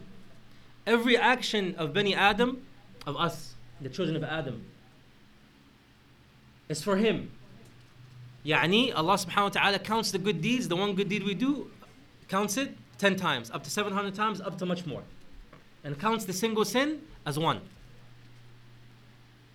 Every 0.85 1.17
action 1.17 1.75
of 1.77 1.93
Bani 1.93 2.13
Adam, 2.13 2.61
of 3.07 3.15
us, 3.15 3.53
the 3.79 3.87
children 3.87 4.17
of 4.17 4.23
Adam, 4.23 4.65
is 6.67 6.83
for 6.83 6.97
him. 6.97 7.31
يعني 8.45 8.93
Allah 8.95 9.15
subhanahu 9.15 9.43
wa 9.43 9.49
ta'ala 9.49 9.79
counts 9.79 10.11
the 10.11 10.17
good 10.17 10.41
deeds, 10.41 10.67
the 10.67 10.75
one 10.75 10.95
good 10.95 11.09
deed 11.09 11.23
we 11.23 11.33
do, 11.33 11.71
counts 12.27 12.57
it 12.57 12.75
10 12.97 13.15
times, 13.15 13.51
up 13.51 13.63
to 13.63 13.69
700 13.69 14.13
times, 14.15 14.41
up 14.41 14.57
to 14.57 14.65
much 14.65 14.85
more. 14.85 15.03
And 15.83 15.99
counts 15.99 16.25
the 16.25 16.33
single 16.33 16.65
sin 16.65 17.01
as 17.25 17.37
one. 17.37 17.61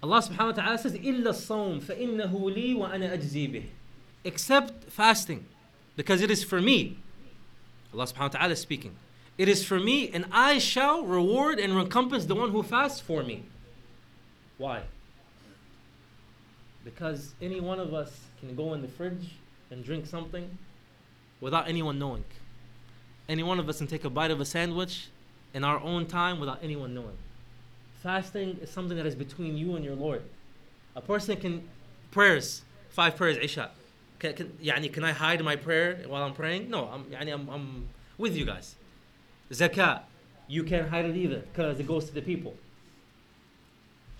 Allah 0.03 0.23
subhanahu 0.23 0.57
wa 0.57 0.62
ta'ala 0.62 0.79
says, 0.79 0.92
إِلَّا 0.94 1.25
الصَّوْمِ 1.25 1.83
فَإِنَّهُ 1.83 2.31
لِي 2.31 2.77
وَأَنَا 2.77 3.18
أَجْزِي 3.18 3.53
بِهِ 3.53 3.64
Except 4.25 4.85
fasting, 4.85 5.47
because 5.97 6.21
it 6.21 6.31
is 6.31 6.44
for 6.44 6.61
me. 6.61 6.99
Allah 7.92 8.05
subhanahu 8.05 8.21
wa 8.21 8.29
ta'ala 8.29 8.53
is 8.53 8.61
speaking. 8.61 8.94
It 9.38 9.49
is 9.49 9.64
for 9.64 9.81
me, 9.81 10.11
and 10.11 10.27
I 10.31 10.59
shall 10.59 11.05
reward 11.05 11.59
and 11.59 11.77
recompense 11.77 12.27
the 12.27 12.35
one 12.35 12.51
who 12.51 12.62
fasts 12.62 13.01
for 13.01 13.23
me. 13.23 13.44
Why? 14.57 14.83
Because 16.85 17.35
any 17.42 17.61
one 17.61 17.81
of 17.81 17.92
us 17.92 18.21
can 18.40 18.55
go 18.55 18.75
in 18.75 18.83
the 18.83 18.88
fridge 18.88 19.35
and 19.71 19.85
drink 19.85 20.07
something 20.07 20.49
without 21.40 21.68
anyone 21.68 21.99
knowing. 21.99 22.25
Any 23.29 23.42
one 23.42 23.59
of 23.59 23.68
us 23.68 23.79
can 23.79 23.87
take 23.87 24.05
a 24.05 24.11
bite 24.11 24.31
of 24.31 24.40
a 24.40 24.44
sandwich 24.44 25.09
in 25.55 25.64
our 25.64 25.81
own 25.81 26.07
time 26.07 26.40
without 26.40 26.59
anyone 26.62 26.94
knowing. 26.94 27.16
Fasting 28.03 28.59
is 28.62 28.71
something 28.71 28.97
that 28.97 29.07
is 29.07 29.14
between 29.14 29.57
you 29.57 29.77
and 29.77 29.85
your 29.85 29.94
Lord. 29.94 30.23
A 30.97 31.01
person 31.01 31.37
can 31.37 31.68
prayers, 32.11 32.62
five 32.90 33.16
prayers, 33.16 33.37
Isha. 33.37 33.71
Can, 34.18 34.33
can, 34.35 34.47
يعني, 34.62 34.92
can 34.92 35.05
I 35.05 35.12
hide 35.12 35.42
my 35.44 35.57
prayer 35.57 36.01
while 36.07 36.23
I'm 36.23 36.35
praying? 36.35 36.71
No, 36.71 36.87
I'm, 36.87 37.05
يعني, 37.05 37.33
I'm, 37.33 37.49
I'm 37.49 37.88
with 38.16 38.37
you 38.37 38.44
guys. 38.44 38.77
Zakah, 39.51 40.03
you 40.47 40.64
can't 40.64 40.88
hide 40.88 41.05
it 41.05 41.16
either 41.16 41.40
because 41.40 41.79
it 41.79 41.87
goes 41.87 42.07
to 42.07 42.14
the 42.14 42.23
people. 42.23 42.55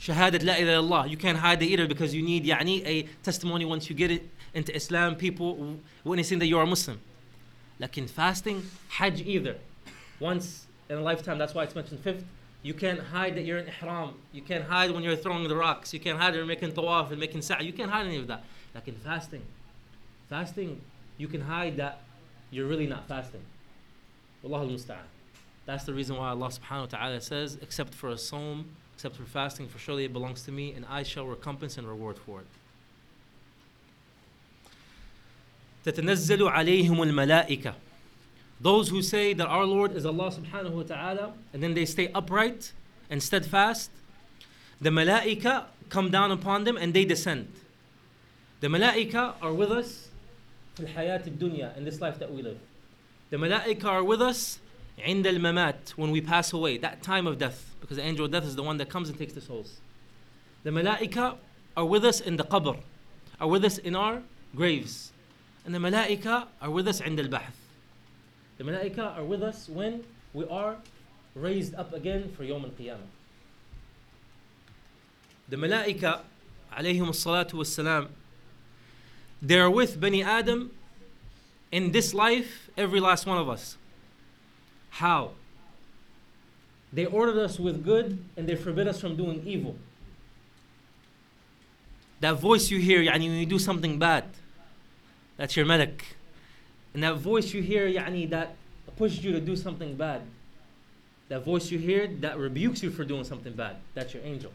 Shahadat 0.04 0.44
La 0.44 0.56
ilaha 0.56 0.82
illallah. 0.82 1.10
You 1.10 1.16
can't 1.16 1.38
hide 1.38 1.64
it 1.64 1.68
either 1.68 1.88
because 1.88 2.14
you 2.14 2.24
need 2.24 2.44
يعني, 2.44 2.86
a 2.86 3.04
testimony 3.24 3.64
once 3.64 3.90
you 3.90 3.96
get 3.96 4.12
it 4.12 4.30
into 4.54 4.76
Islam, 4.76 5.16
people 5.16 5.78
witnessing 6.04 6.40
that 6.40 6.48
you 6.48 6.58
are 6.58 6.64
a 6.64 6.68
Muslim. 6.68 7.00
in 7.80 8.08
fasting, 8.08 8.66
Hajj 8.90 9.22
either. 9.22 9.56
Once 10.20 10.68
in 10.90 10.98
a 10.98 11.02
lifetime, 11.02 11.38
that's 11.38 11.54
why 11.54 11.64
it's 11.64 11.74
mentioned 11.74 12.02
fifth. 12.02 12.26
You 12.64 12.74
can't 12.74 13.00
hide 13.00 13.36
that 13.36 13.46
you're 13.46 13.60
in 13.60 13.68
ihram. 13.68 14.16
You 14.34 14.42
can't 14.42 14.66
hide 14.66 14.92
when 14.92 15.04
you're 15.04 15.16
throwing 15.16 15.48
the 15.48 15.56
rocks. 15.56 15.94
You 15.94 16.02
can't 16.02 16.20
hide 16.20 16.32
when 16.32 16.40
you're 16.40 16.46
making 16.46 16.74
tawaf 16.74 17.12
and 17.12 17.20
making 17.20 17.42
sa'ah. 17.42 17.64
You 17.64 17.72
can't 17.72 17.90
hide 17.90 18.06
any 18.06 18.18
of 18.18 18.28
that. 18.28 18.44
Like 18.76 18.90
in 18.90 18.96
fasting. 18.96 19.44
Fasting, 20.30 20.82
you 21.18 21.30
can 21.30 21.42
hide 21.42 21.78
that 21.78 22.02
you're 22.52 22.68
really 22.68 22.88
not 22.88 23.08
fasting. 23.08 23.42
Wallahu 24.44 24.70
musta'an. 24.70 25.08
That's 25.66 25.86
the 25.86 25.94
reason 25.94 26.18
why 26.18 26.30
Allah 26.30 26.50
subhanahu 26.50 26.92
wa 26.92 26.98
ta'ala 26.98 27.22
says, 27.22 27.58
except 27.62 27.94
for 27.94 28.10
as-sawm, 28.10 28.66
except 29.03 29.17
for 29.17 29.25
fasting, 29.25 29.69
for 29.69 29.79
surely 29.79 30.05
it 30.05 30.13
belongs 30.13 30.43
to 30.43 30.53
me, 30.53 30.73
and 30.73 30.85
I 30.89 31.03
shall 31.03 31.27
recompense 31.27 31.79
and 31.79 31.87
reward 31.87 32.19
for 32.19 32.41
it. 32.41 32.47
تتنزل 35.85 36.49
عليهم 36.49 37.03
الملائكة 37.03 37.75
those 38.61 38.89
who 38.89 39.03
say 39.03 39.33
that 39.35 39.47
our 39.47 39.65
Lord 39.65 39.95
is 39.95 40.05
Allah 40.05 40.33
subhanahu 40.33 40.71
wa 40.73 40.83
ta'ala 40.83 41.33
and 41.53 41.63
then 41.63 41.75
they 41.75 41.85
stay 41.85 42.11
upright 42.13 42.73
and 43.09 43.23
steadfast, 43.23 43.91
the 44.81 44.91
malaika 44.91 45.67
come 45.89 46.11
down 46.11 46.33
upon 46.33 46.65
them 46.65 46.77
and 46.77 46.93
they 46.93 47.05
descend. 47.05 47.53
The 48.61 48.67
malaika 48.67 49.35
are 49.41 49.53
with 49.53 49.71
us 49.71 50.09
في 50.77 50.87
الحياة 50.87 51.27
الدنيا 51.27 51.77
in 51.77 51.85
this 51.85 52.01
life 52.01 52.19
that 52.19 52.33
we 52.33 52.43
live. 52.43 52.59
The 53.31 53.37
malaika 53.37 53.85
are 53.85 54.05
with 54.05 54.21
us 54.21 54.59
عند 54.99 55.27
الممات 55.27 55.91
when 55.97 56.11
we 56.11 56.21
pass 56.21 56.53
away, 56.53 56.79
that 56.79 57.03
time 57.03 57.29
of 57.29 57.39
death, 57.39 57.72
because 57.84 57.98
the 57.98 58.04
angel 58.04 58.24
of 58.24 58.32
death 58.32 58.46
is 58.46 58.56
the 58.56 58.64
one 58.64 58.78
that 58.78 58.88
comes 58.88 59.10
and 59.10 59.18
takes 59.18 59.34
the 59.34 59.42
souls. 59.42 59.82
The 60.64 60.70
malaika 60.70 61.36
are 61.76 61.84
with 61.84 62.06
us 62.06 62.22
in 62.22 62.38
the 62.38 62.46
qabr, 62.46 62.80
are 63.42 63.48
with 63.48 63.66
us 63.66 63.78
in 63.78 63.94
our 63.94 64.24
graves. 64.56 65.12
And 65.66 65.76
the 65.76 65.80
malaika 65.80 66.48
are 66.62 66.70
with 66.70 66.88
us 66.88 67.02
in 67.02 67.18
the 67.18 67.24
ba'th. 67.24 67.52
The 68.58 68.64
malaika 68.64 69.18
are 69.18 69.24
with 69.26 69.44
us 69.44 69.68
when 69.68 70.06
we 70.34 70.46
are 70.48 70.78
raised 71.36 71.76
up 71.76 71.94
again 71.94 72.32
for 72.38 72.46
yom 72.46 72.64
al-Qiyamah. 72.64 73.00
The 75.50 75.58
malaika, 75.58 76.22
alayhim 76.72 77.10
salatu 77.10 77.56
wassalam, 77.56 78.08
they 79.42 79.60
are 79.60 79.70
with 79.70 80.00
Bani 80.00 80.24
Adam 80.24 80.72
in 81.70 81.92
this 81.92 82.14
life, 82.14 82.70
every 82.78 83.02
last 83.02 83.26
one 83.26 83.38
of 83.38 83.50
us. 83.50 83.76
How? 84.92 85.32
They 86.94 87.06
ordered 87.06 87.40
us 87.40 87.60
with 87.60 87.84
good 87.84 88.24
and 88.38 88.48
they 88.48 88.56
forbid 88.56 88.88
us 88.88 89.02
from 89.02 89.18
doing 89.18 89.42
evil. 89.46 89.76
That 92.20 92.36
voice 92.36 92.70
you 92.70 92.80
hear, 92.80 93.02
yani 93.02 93.28
when 93.28 93.40
you 93.40 93.46
do 93.46 93.60
something 93.60 94.00
bad, 94.00 94.26
that's 95.36 95.58
your 95.58 95.66
malik. 95.66 96.16
And 96.94 97.04
that 97.04 97.16
voice 97.16 97.54
you 97.54 97.62
hear, 97.62 97.90
yani, 97.90 98.30
that 98.30 98.56
pushed 98.96 99.24
you 99.24 99.32
to 99.32 99.42
do 99.42 99.56
something 99.56 99.96
bad. 99.96 100.22
That 101.30 101.44
voice 101.44 101.72
you 101.72 101.80
hear 101.80 102.08
that 102.20 102.38
rebukes 102.38 102.84
you 102.84 102.92
for 102.92 103.04
doing 103.04 103.24
something 103.24 103.54
bad, 103.54 103.78
that's 103.96 104.14
your 104.14 104.24
angel. 104.24 104.52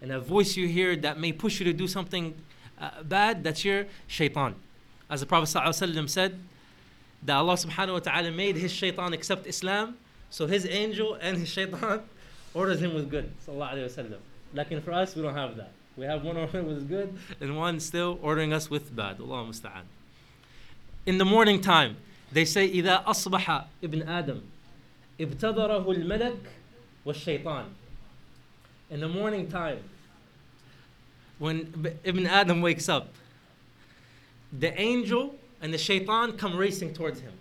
And 0.00 0.10
that 0.10 0.20
voice 0.20 0.56
you 0.56 0.66
hear 0.66 0.96
that 0.96 1.18
may 1.18 1.32
push 1.32 1.60
you 1.60 1.64
to 1.66 1.72
do 1.72 1.86
something 1.86 2.34
uh, 2.80 3.02
bad, 3.02 3.44
that's 3.44 3.64
your 3.64 3.86
shaitan. 4.06 4.54
As 5.10 5.20
the 5.20 5.26
Prophet 5.26 5.48
ﷺ 5.48 6.08
said, 6.08 6.38
that 7.22 7.36
Allah 7.36 7.54
subhanahu 7.54 7.92
wa 7.94 7.98
ta'ala 7.98 8.30
made 8.30 8.56
his 8.56 8.72
shaitan 8.72 9.12
accept 9.12 9.46
Islam, 9.46 9.96
so 10.35 10.47
his 10.47 10.65
angel 10.65 11.15
and 11.15 11.37
his 11.37 11.49
shaitan 11.49 12.01
orders 12.53 12.81
him 12.81 12.93
with 12.93 13.09
good. 13.09 13.31
Sallallahu 13.45 13.73
alayhi 13.73 13.89
wasallam. 13.89 14.17
Like 14.53 14.83
for 14.83 14.91
us, 14.91 15.15
we 15.15 15.21
don't 15.21 15.35
have 15.35 15.57
that. 15.57 15.71
We 15.97 16.05
have 16.05 16.23
one 16.23 16.37
ordering 16.37 16.67
with 16.67 16.87
good 16.87 17.17
and 17.39 17.57
one 17.57 17.79
still 17.79 18.17
ordering 18.21 18.53
us 18.53 18.69
with 18.69 18.95
bad. 18.95 19.19
Allah 19.19 19.45
musta'an. 19.45 19.83
In 21.05 21.17
the 21.17 21.25
morning 21.25 21.61
time, 21.61 21.97
they 22.31 22.45
say 22.45 22.69
إذا 22.69 23.05
أصبح 23.05 23.65
ابن 23.83 24.07
آدم 24.07 24.41
ابتدره 25.19 25.91
الملك 25.91 26.39
والشيطان. 27.05 27.65
In 28.89 28.99
the 28.99 29.07
morning 29.07 29.49
time, 29.49 29.79
when 31.39 31.97
Ibn 32.03 32.27
Adam 32.27 32.61
wakes 32.61 32.87
up, 32.87 33.09
the 34.51 34.79
angel 34.79 35.35
and 35.61 35.73
the 35.73 35.77
shaitan 35.77 36.37
come 36.37 36.55
racing 36.55 36.93
towards 36.93 37.19
him. 37.21 37.33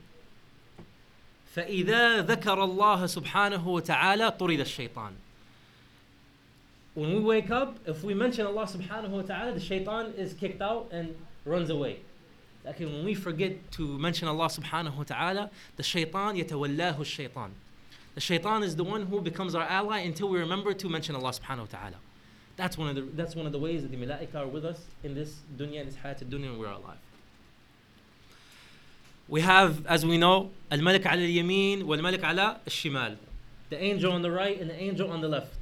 فإذا 1.56 2.26
ذكر 2.26 2.64
الله 2.64 3.06
سبحانه 3.06 3.68
وتعالى 3.68 4.38
طرد 4.38 4.60
الشيطان. 4.60 5.12
When 6.94 7.14
we 7.14 7.20
wake 7.20 7.50
up, 7.50 7.78
if 7.86 8.02
we 8.02 8.14
mention 8.14 8.46
Allah 8.46 8.66
subhanahu 8.66 9.10
wa 9.10 9.22
ta'ala, 9.22 9.52
the 9.52 9.60
shaitan 9.60 10.12
is 10.16 10.34
kicked 10.34 10.60
out 10.60 10.88
and 10.90 11.14
runs 11.44 11.70
away. 11.70 12.00
Like 12.64 12.78
when 12.80 13.04
we 13.04 13.14
forget 13.14 13.70
to 13.72 13.98
mention 13.98 14.28
Allah 14.28 14.46
subhanahu 14.46 14.96
wa 14.96 15.04
ta'ala, 15.04 15.50
the 15.76 15.82
shaitan 15.82 16.36
yatawallahu 16.36 17.04
shaitan. 17.04 17.52
The 18.14 18.20
shaitan 18.20 18.62
is 18.62 18.76
the 18.76 18.84
one 18.84 19.06
who 19.06 19.20
becomes 19.20 19.54
our 19.54 19.62
ally 19.62 20.00
until 20.00 20.28
we 20.28 20.38
remember 20.38 20.74
to 20.74 20.88
mention 20.88 21.14
Allah 21.14 21.30
subhanahu 21.30 21.72
wa 21.72 21.78
ta'ala. 21.78 21.96
That's 22.56 22.76
one 22.76 22.88
of 22.88 22.96
the 22.96 23.02
that's 23.02 23.34
one 23.34 23.46
of 23.46 23.52
the 23.52 23.58
ways 23.58 23.82
that 23.82 23.90
the 23.90 23.96
malaika 23.96 24.34
are 24.34 24.46
with 24.46 24.64
us 24.64 24.80
in 25.02 25.14
this 25.14 25.40
dunya, 25.56 25.80
in 25.80 25.86
this 25.86 25.96
hayat 25.96 26.22
dunya 26.24 26.50
when 26.50 26.58
we're 26.58 26.66
alive. 26.66 26.98
We 29.27 29.41
have, 29.41 29.85
as 29.87 30.05
we 30.05 30.17
know, 30.17 30.51
al-malik 30.71 31.05
ala 31.05 31.21
al-yamin 31.21 31.85
wal-malik 31.85 32.23
al-shimal. 32.23 33.17
The 33.69 33.81
angel 33.81 34.11
on 34.11 34.21
the 34.21 34.31
right 34.31 34.59
and 34.59 34.69
the 34.69 34.79
angel 34.79 35.11
on 35.11 35.21
the 35.21 35.27
left. 35.27 35.53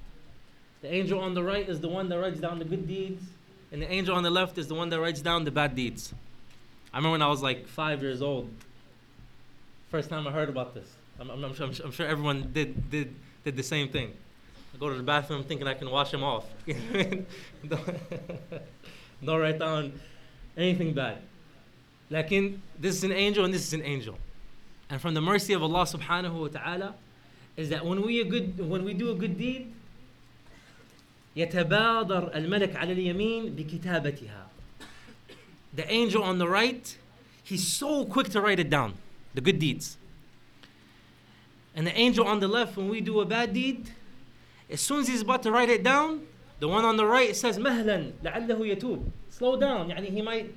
The 0.82 0.94
angel 0.94 1.22
on 1.22 1.34
the 1.34 1.44
right 1.44 1.68
is 1.68 1.80
the 1.80 1.88
one 1.88 2.10
that 2.10 2.20
writes 2.20 2.42
down 2.42 2.60
the 2.60 2.66
good 2.66 2.88
deeds, 2.88 3.24
and 3.72 3.82
the 3.82 3.90
angel 3.90 4.16
on 4.16 4.24
the 4.24 4.30
left 4.30 4.58
is 4.58 4.68
the 4.68 4.76
one 4.76 4.90
that 4.90 5.00
writes 5.00 5.22
down 5.22 5.46
the 5.46 5.52
bad 5.52 5.76
deeds. 5.76 6.14
I 6.94 6.98
remember 6.98 7.14
when 7.14 7.22
I 7.22 7.28
was 7.28 7.42
like 7.42 7.68
five 7.68 8.02
years 8.02 8.22
old. 8.22 8.50
First 9.90 10.10
time 10.10 10.28
I 10.28 10.32
heard 10.32 10.50
about 10.50 10.74
this. 10.74 10.90
I'm, 11.20 11.30
I'm, 11.30 11.44
I'm, 11.44 11.54
sure, 11.54 11.68
I'm 11.68 11.92
sure 11.92 12.06
everyone 12.06 12.52
did, 12.54 12.92
did, 12.92 13.16
did 13.46 13.56
the 13.56 13.64
same 13.64 13.90
thing. 13.90 14.12
I 14.74 14.78
go 14.78 14.90
to 14.90 14.96
the 14.96 15.04
bathroom 15.04 15.44
thinking 15.44 15.68
I 15.68 15.74
can 15.74 15.90
wash 15.90 16.12
them 16.12 16.24
off. 16.24 16.46
don't 16.68 17.26
write 19.26 19.60
down 19.60 19.94
anything 20.58 20.94
bad. 20.94 21.20
Lakin, 22.13 22.63
this 22.79 22.97
is 22.97 23.05
an 23.05 23.13
angel 23.13 23.45
and 23.45 23.53
this 23.53 23.67
is 23.67 23.75
an 23.75 23.83
angel. 23.83 24.19
And 24.91 25.01
from 25.01 25.15
the 25.15 25.21
mercy 25.21 25.53
of 25.53 25.63
Allah 25.63 25.85
subhanahu 25.85 26.41
wa 26.41 26.49
ta'ala 26.49 26.95
is 27.57 27.69
that 27.71 27.85
when 27.85 28.03
we, 28.03 28.21
a 28.21 28.25
good, 28.25 28.59
when 28.59 28.85
we 28.85 28.95
do 28.95 29.11
a 29.11 29.15
good 29.15 29.37
deed, 29.39 29.75
يتبادر 31.37 32.35
الملك 32.35 32.77
على 32.77 32.93
اليمين 32.95 33.55
بكتابتها. 33.55 34.47
The 35.75 35.93
angel 35.93 36.23
on 36.23 36.39
the 36.39 36.49
right, 36.49 36.97
he's 37.45 37.67
so 37.67 38.05
quick 38.05 38.31
to 38.31 38.41
write 38.41 38.59
it 38.59 38.71
down, 38.71 38.95
the 39.35 39.41
good 39.41 39.59
deeds. 39.59 39.97
And 41.77 41.87
the 41.87 41.97
angel 41.97 42.27
on 42.27 42.41
the 42.41 42.49
left, 42.49 42.77
when 42.77 42.89
we 42.89 43.01
do 43.01 43.21
a 43.21 43.27
bad 43.27 43.53
deed, 43.53 43.91
as 44.71 44.81
soon 44.81 45.01
as 45.01 45.09
he's 45.09 45.23
about 45.23 45.43
to 45.45 45.53
write 45.53 45.69
it 45.69 45.83
down, 45.83 46.27
the 46.59 46.67
one 46.67 46.85
on 46.85 46.97
the 46.97 47.07
right 47.07 47.37
says, 47.37 47.59
مهلا 47.59 48.13
لعله 48.25 48.77
يتوب. 48.77 49.11
Slow 49.31 49.57
down, 49.57 49.91
يعني 49.91 50.11
he 50.11 50.23
might 50.23 50.53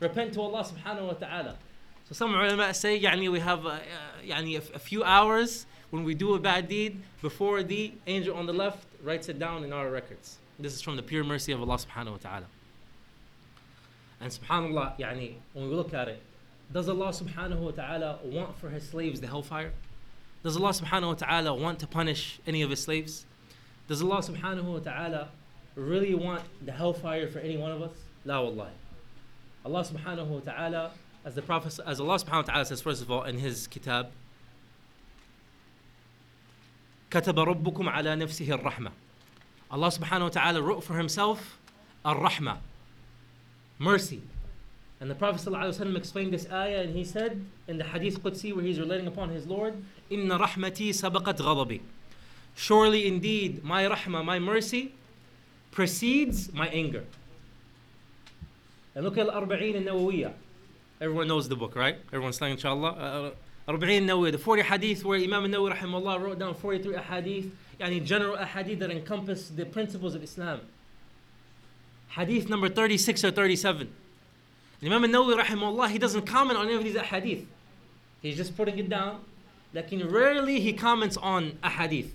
repent 0.00 0.32
to 0.34 0.40
Allah 0.40 0.64
subhanahu 0.64 1.06
wa 1.06 1.12
ta'ala. 1.14 1.56
So 2.08 2.14
some 2.14 2.34
ulama 2.34 2.74
say, 2.74 3.00
يعني 3.00 3.30
we 3.30 3.40
have 3.40 3.66
uh, 3.66 3.78
يعني 4.24 4.56
a, 4.56 4.76
a 4.76 4.78
few 4.78 5.02
hours 5.02 5.66
when 5.90 6.04
we 6.04 6.14
do 6.14 6.34
a 6.34 6.38
bad 6.38 6.68
deed 6.68 7.00
before 7.22 7.62
the 7.62 7.92
angel 8.06 8.36
on 8.36 8.46
the 8.46 8.52
left 8.52 8.86
writes 9.02 9.28
it 9.28 9.38
down 9.38 9.64
in 9.64 9.72
our 9.72 9.90
records. 9.90 10.38
This 10.58 10.74
is 10.74 10.82
from 10.82 10.96
the 10.96 11.02
pure 11.02 11.24
mercy 11.24 11.52
of 11.52 11.60
Allah 11.60 11.76
subhanahu 11.76 12.12
wa 12.12 12.16
ta'ala. 12.18 12.46
And 14.20 14.30
subhanAllah, 14.30 14.98
يعني, 14.98 15.34
when 15.52 15.68
we 15.68 15.74
look 15.74 15.92
at 15.94 16.08
it, 16.08 16.22
does 16.72 16.88
Allah 16.88 17.08
subhanahu 17.08 17.58
wa 17.58 17.70
ta'ala 17.70 18.18
want 18.24 18.58
for 18.58 18.70
his 18.70 18.88
slaves 18.88 19.20
the 19.20 19.26
hellfire? 19.26 19.72
Does 20.42 20.56
Allah 20.56 20.70
subhanahu 20.70 21.08
wa 21.08 21.14
ta'ala 21.14 21.54
want 21.54 21.78
to 21.80 21.86
punish 21.86 22.40
any 22.46 22.62
of 22.62 22.70
his 22.70 22.82
slaves? 22.82 23.24
Does 23.88 24.02
Allah 24.02 24.18
subhanahu 24.18 24.64
wa 24.64 24.78
ta'ala 24.78 25.28
really 25.74 26.14
want 26.14 26.42
the 26.64 26.72
hellfire 26.72 27.28
for 27.28 27.38
any 27.38 27.56
one 27.56 27.72
of 27.72 27.82
us? 27.82 27.92
La 28.24 28.40
wallahi. 28.40 28.72
Allah 29.64 29.84
subhanahu 29.84 30.26
wa 30.26 30.40
ta'ala, 30.40 30.90
as 31.24 31.34
the 31.34 31.42
Prophet, 31.42 31.78
as 31.86 32.00
Allah 32.00 32.18
subhanahu 32.18 32.32
wa 32.32 32.42
ta'ala 32.42 32.64
says, 32.64 32.80
first 32.80 33.02
of 33.02 33.10
all, 33.10 33.24
in 33.24 33.38
his 33.38 33.66
kitab, 33.66 34.08
كتب 37.10 37.38
ربكم 37.38 37.88
على 37.88 38.16
نفسه 38.16 38.60
الرحمة. 38.60 38.90
Allah 39.70 39.88
subhanahu 39.88 40.22
wa 40.22 40.28
ta'ala 40.28 40.62
wrote 40.62 40.84
for 40.84 40.94
himself 40.94 41.58
الرحمة, 42.04 42.58
mercy. 43.78 44.20
And 45.00 45.10
the 45.10 45.14
Prophet 45.14 45.50
ﷺ 45.50 45.96
explained 45.96 46.32
this 46.32 46.50
ayah 46.50 46.82
and 46.82 46.94
he 46.94 47.04
said 47.04 47.44
in 47.68 47.78
the 47.78 47.84
Hadith 47.84 48.22
Qudsi 48.22 48.54
where 48.54 48.64
he's 48.64 48.78
relating 48.78 49.06
upon 49.06 49.28
his 49.28 49.46
Lord, 49.46 49.74
إِنَّ 50.10 50.28
رَحْمَتِي 50.28 50.90
سَبَقَتْ 50.90 51.36
غَضَبِي 51.36 51.80
Surely 52.54 53.06
indeed 53.06 53.64
my 53.64 53.84
rahmah, 53.84 54.24
my 54.24 54.38
mercy 54.38 54.94
precedes 55.72 56.52
my 56.52 56.68
anger. 56.68 57.04
And 58.95 59.05
look 59.05 59.17
at 59.17 59.27
Al-Arba'in 59.27 59.87
al-Nawawiyah. 59.87 60.33
Everyone 61.01 61.27
knows 61.27 61.47
the 61.47 61.55
book, 61.55 61.75
right? 61.75 61.97
Everyone's 62.07 62.37
saying 62.37 62.53
inshallah. 62.53 62.91
Uh, 62.91 63.31
Arba'in 63.69 64.05
Nawawi, 64.05 64.31
the 64.31 64.37
40 64.39 64.63
hadith 64.63 65.05
where 65.05 65.19
Imam 65.19 65.43
Nawawi 65.45 65.75
rahimahullah 65.75 66.19
wrote 66.19 66.39
down 66.39 66.55
43 66.55 66.95
ahadith, 66.95 67.51
yani 67.79 68.03
general 68.03 68.35
ahadith 68.35 68.79
that 68.79 68.89
encompass 68.89 69.49
the 69.49 69.63
principles 69.63 70.15
of 70.15 70.23
Islam. 70.23 70.61
Hadith 72.09 72.49
number 72.49 72.67
36 72.67 73.23
or 73.23 73.31
37. 73.31 73.93
Imam 74.83 75.03
Nawawi 75.03 75.39
rahimahullah, 75.39 75.89
he 75.89 75.99
doesn't 75.99 76.23
comment 76.25 76.57
on 76.57 76.65
any 76.65 76.75
of 76.75 76.83
these 76.83 76.95
ahadith. 76.95 77.45
He's 78.21 78.35
just 78.35 78.57
putting 78.57 78.79
it 78.79 78.89
down. 78.89 79.21
Like 79.71 79.87
rarely 79.91 80.59
he 80.59 80.73
comments 80.73 81.15
on 81.15 81.51
ahadith. 81.63 82.09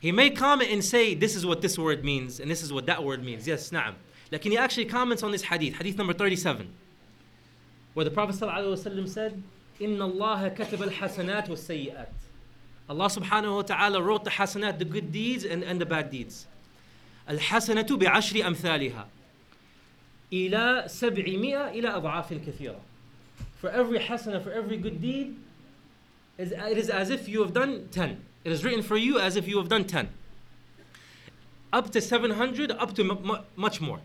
He 0.00 0.10
may 0.10 0.30
comment 0.30 0.70
and 0.70 0.84
say, 0.84 1.14
this 1.14 1.36
is 1.36 1.46
what 1.46 1.62
this 1.62 1.78
word 1.78 2.04
means, 2.04 2.40
and 2.40 2.50
this 2.50 2.62
is 2.62 2.72
what 2.72 2.86
that 2.86 3.04
word 3.04 3.24
means. 3.24 3.46
Yes, 3.46 3.70
na'am. 3.70 3.94
Like 4.33 4.43
he 4.43 4.57
actually 4.57 4.85
comments 4.85 5.23
on 5.23 5.31
this 5.31 5.43
hadith, 5.43 5.75
hadith 5.75 5.97
number 5.97 6.13
37, 6.13 6.69
where 7.93 8.03
the 8.03 8.11
Prophet 8.11 8.35
ﷺ 8.35 9.09
said, 9.09 9.41
إن 9.81 9.97
الله 9.97 10.55
كتب 10.55 10.91
الحسنات 10.91 11.49
والسيئات. 11.49 12.07
Allah 12.89 13.05
subhanahu 13.05 13.55
wa 13.55 13.61
ta'ala 13.61 14.01
wrote 14.01 14.23
the 14.23 14.31
hasanat, 14.31 14.79
the 14.79 14.85
good 14.85 15.11
deeds 15.11 15.45
and, 15.45 15.63
and 15.63 15.79
the 15.79 15.85
bad 15.85 16.09
deeds. 16.11 16.47
الحسنة 17.29 17.83
بعشر 17.83 18.47
أمثالها 18.47 19.05
إلى 20.33 20.85
سبعمائة 20.87 21.71
إلى 21.71 21.95
أضعاف 21.95 22.33
كثيرة. 22.33 22.79
For 23.61 23.69
every 23.69 23.99
hasana, 23.99 24.43
for 24.43 24.51
every 24.51 24.77
good 24.77 25.01
deed, 25.01 25.35
it 26.37 26.51
is 26.77 26.89
as 26.89 27.09
if 27.09 27.27
you 27.27 27.41
have 27.41 27.53
done 27.53 27.89
10. 27.91 28.23
It 28.43 28.51
is 28.51 28.63
written 28.63 28.81
for 28.81 28.97
you 28.97 29.19
as 29.19 29.35
if 29.35 29.47
you 29.47 29.57
have 29.57 29.67
done 29.67 29.83
10. 29.83 30.09
Up 31.71 31.91
to 31.91 32.01
700, 32.01 32.71
up 32.71 32.95
to 32.95 33.47
much 33.55 33.81
more. 33.81 33.99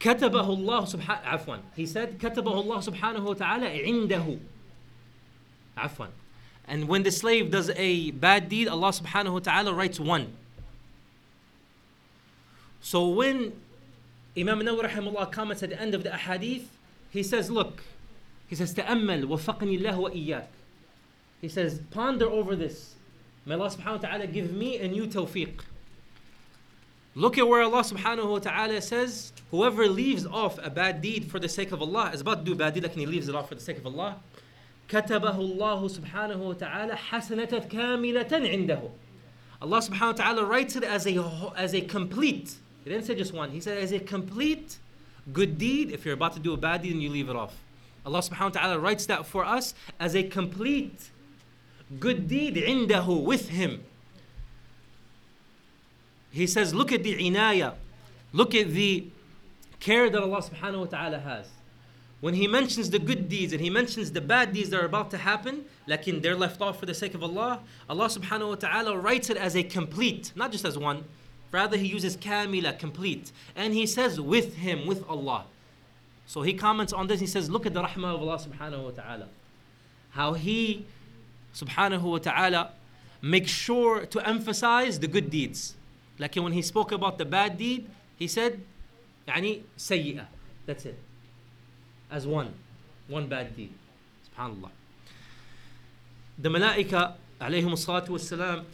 كتبه 0.00 0.52
الله 0.52 0.84
سبحانه 0.84 1.20
عفوا 1.20 1.56
he 1.76 1.86
said 1.86 2.18
كتبه 2.18 2.60
الله 2.60 2.80
سبحانه 2.80 3.24
وتعالى 3.26 3.84
عنده 3.84 4.38
عفوا 5.76 6.06
and 6.66 6.88
when 6.88 7.02
the 7.02 7.10
slave 7.10 7.50
does 7.50 7.70
a 7.70 8.10
bad 8.12 8.48
deed 8.48 8.68
Allah 8.68 8.88
subhanahu 8.90 9.32
wa 9.34 9.38
ta'ala 9.38 9.72
writes 9.72 10.00
one 10.00 10.32
so 12.80 13.08
when 13.08 13.52
Imam 14.36 14.60
Nawawi 14.60 14.90
rahimahullah 14.90 15.30
comments 15.30 15.62
at 15.62 15.70
the 15.70 15.80
end 15.80 15.94
of 15.94 16.02
the 16.02 16.10
ahadith 16.10 16.64
he 17.10 17.22
says 17.22 17.50
look 17.50 17.82
he 18.48 18.56
says 18.56 18.74
تأمل 18.74 19.24
وفقني 19.24 19.78
الله 19.78 19.98
وإياك 19.98 20.48
he 21.40 21.48
says 21.48 21.80
ponder 21.90 22.26
over 22.26 22.56
this 22.56 22.94
may 23.46 23.54
Allah 23.54 23.70
subhanahu 23.70 24.02
wa 24.02 24.08
ta'ala 24.08 24.26
give 24.26 24.52
me 24.52 24.78
and 24.78 24.96
you 24.96 25.06
tawfiq 25.06 25.60
Look 27.16 27.36
at 27.36 27.46
where 27.46 27.62
Allah 27.62 27.82
subhanahu 27.82 28.26
wa 28.26 28.38
ta'ala 28.38 28.80
says, 28.80 29.32
whoever 29.50 29.86
leaves 29.86 30.24
off 30.24 30.58
a 30.62 30.70
bad 30.70 31.02
deed 31.02 31.30
for 31.30 31.38
the 31.38 31.48
sake 31.48 31.70
of 31.70 31.82
Allah, 31.82 32.10
is 32.14 32.22
about 32.22 32.38
to 32.38 32.44
do 32.44 32.52
a 32.52 32.56
bad 32.56 32.72
deed, 32.72 32.84
like 32.84 32.94
he 32.94 33.04
leaves 33.04 33.28
it 33.28 33.34
off 33.34 33.48
for 33.50 33.54
the 33.54 33.60
sake 33.60 33.76
of 33.76 33.86
Allah. 33.86 34.16
كتبه 34.88 35.36
الله 35.36 35.88
سبحانه 35.88 36.36
وتعالى 36.36 36.96
حسنة 36.96 37.68
كاملة 37.68 38.30
عنده. 38.30 38.90
Allah 39.60 39.78
subhanahu 39.78 40.00
wa 40.00 40.12
ta'ala 40.12 40.44
writes 40.44 40.74
it 40.74 40.84
as 40.84 41.06
a, 41.06 41.52
as 41.56 41.74
a 41.74 41.82
complete, 41.82 42.54
he 42.82 42.90
didn't 42.90 43.04
say 43.04 43.14
just 43.14 43.32
one, 43.32 43.50
he 43.50 43.60
said 43.60 43.78
as 43.78 43.92
a 43.92 44.00
complete 44.00 44.78
good 45.32 45.56
deed 45.56 45.92
if 45.92 46.04
you're 46.04 46.14
about 46.14 46.32
to 46.32 46.40
do 46.40 46.52
a 46.52 46.56
bad 46.56 46.82
deed 46.82 46.92
and 46.92 47.02
you 47.02 47.10
leave 47.10 47.28
it 47.28 47.36
off. 47.36 47.54
Allah 48.04 48.18
subhanahu 48.18 48.54
wa 48.54 48.60
ta'ala 48.60 48.78
writes 48.78 49.06
that 49.06 49.26
for 49.26 49.44
us 49.44 49.74
as 50.00 50.16
a 50.16 50.24
complete 50.24 51.10
good 52.00 52.26
deed 52.26 52.56
عنده 52.56 53.22
with 53.22 53.50
him. 53.50 53.84
He 56.37 56.45
says, 56.45 56.73
look 56.73 56.91
at 56.91 57.01
the 57.01 57.15
inaya, 57.15 57.73
look 58.31 58.53
at 58.53 58.69
the 58.69 59.07
care 59.79 60.07
that 60.07 60.21
Allah 60.21 60.41
subhanahu 60.41 60.79
wa 60.81 60.85
ta'ala 60.85 61.17
has. 61.17 61.47
When 62.21 62.35
He 62.35 62.47
mentions 62.47 62.91
the 62.91 62.99
good 62.99 63.27
deeds 63.27 63.53
and 63.53 63.61
He 63.61 63.71
mentions 63.71 64.11
the 64.11 64.21
bad 64.21 64.53
deeds 64.53 64.69
that 64.69 64.79
are 64.79 64.85
about 64.85 65.09
to 65.11 65.17
happen, 65.17 65.65
like 65.87 66.05
they're 66.05 66.35
left 66.35 66.61
off 66.61 66.79
for 66.79 66.85
the 66.85 66.93
sake 66.93 67.15
of 67.15 67.23
Allah, 67.23 67.61
Allah 67.89 68.07
subhanahu 68.07 68.49
wa 68.49 68.55
ta'ala 68.55 68.97
writes 68.97 69.31
it 69.31 69.37
as 69.37 69.55
a 69.55 69.63
complete, 69.63 70.31
not 70.35 70.51
just 70.51 70.63
as 70.63 70.77
one. 70.77 71.05
Rather, 71.51 71.75
He 71.75 71.87
uses 71.87 72.15
kamila, 72.15 72.77
complete. 72.77 73.31
And 73.55 73.73
He 73.73 73.87
says, 73.87 74.21
with 74.21 74.57
Him, 74.57 74.85
with 74.85 75.07
Allah. 75.09 75.45
So 76.27 76.43
He 76.43 76.53
comments 76.53 76.93
on 76.93 77.07
this, 77.07 77.19
He 77.19 77.27
says, 77.27 77.49
look 77.49 77.65
at 77.65 77.73
the 77.73 77.81
rahmah 77.81 78.13
of 78.13 78.21
Allah 78.21 78.37
subhanahu 78.37 78.83
wa 78.83 78.91
ta'ala. 78.91 79.27
How 80.11 80.33
He 80.33 80.85
subhanahu 81.55 82.03
wa 82.03 82.17
ta'ala 82.19 82.71
makes 83.23 83.49
sure 83.49 84.05
to 84.05 84.27
emphasize 84.27 84.99
the 84.99 85.07
good 85.07 85.31
deeds. 85.31 85.73
Like 86.18 86.34
when 86.36 86.52
he 86.52 86.62
spoke 86.62 86.92
about 86.92 87.18
the 87.18 87.24
bad 87.24 87.58
deed, 87.58 87.88
he 88.16 88.28
said, 88.28 88.60
يعني 89.26 89.62
سيئة. 89.76 90.26
That's 90.66 90.86
it. 90.86 90.98
As 92.10 92.26
one. 92.26 92.54
One 93.08 93.26
bad 93.26 93.56
deed. 93.56 93.72
Subhanallah. 94.30 94.70
The 96.38 96.48
malaika, 96.48 97.14
alayhim 97.40 97.72
salatu 97.72 98.08
wassalam, 98.08 98.64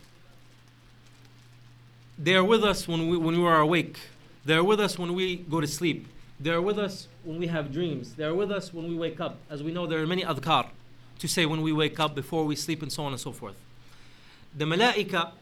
they 2.18 2.34
are 2.34 2.44
with 2.44 2.64
us 2.64 2.86
when 2.88 3.08
we, 3.08 3.16
when 3.16 3.40
we 3.40 3.46
are 3.46 3.60
awake. 3.60 3.98
They 4.44 4.54
are 4.54 4.64
with 4.64 4.80
us 4.80 4.98
when 4.98 5.14
we 5.14 5.36
go 5.36 5.60
to 5.60 5.66
sleep. 5.66 6.08
They 6.40 6.50
are 6.50 6.60
with 6.62 6.78
us 6.78 7.08
when 7.24 7.38
we 7.38 7.46
have 7.46 7.72
dreams. 7.72 8.14
They 8.14 8.24
are 8.24 8.34
with 8.34 8.50
us 8.50 8.72
when 8.72 8.88
we 8.88 8.96
wake 8.96 9.20
up. 9.20 9.38
As 9.50 9.62
we 9.62 9.72
know, 9.72 9.86
there 9.86 10.00
are 10.00 10.06
many 10.06 10.22
adhkar 10.22 10.68
to 11.18 11.28
say 11.28 11.46
when 11.46 11.62
we 11.62 11.72
wake 11.72 11.98
up, 11.98 12.14
before 12.14 12.44
we 12.44 12.54
sleep, 12.54 12.82
and 12.82 12.92
so 12.92 13.04
on 13.04 13.12
and 13.12 13.20
so 13.20 13.32
forth. 13.32 13.56
The 14.56 14.64
malaika, 14.64 15.32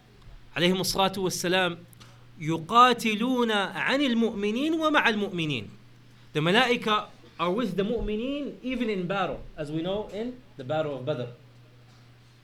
عليهم 0.57 0.81
الصلاة 0.81 1.15
والسلام, 1.17 1.77
يقاتلون 2.39 3.52
عن 3.52 4.02
المؤمنين 4.02 4.74
ومع 4.74 5.10
المؤمنين. 5.10 5.70
The 6.34 6.39
malaika 6.39 7.06
are 7.39 7.52
with 7.52 7.76
the 7.76 7.84
mu'mineen 7.84 8.54
even 8.63 8.89
in 8.89 9.08
battle, 9.08 9.41
as 9.58 9.72
we 9.72 9.82
know 9.82 10.10
in 10.13 10.34
the 10.58 10.63
battle 10.63 10.96
of 10.98 11.06
Badr. 11.06 11.28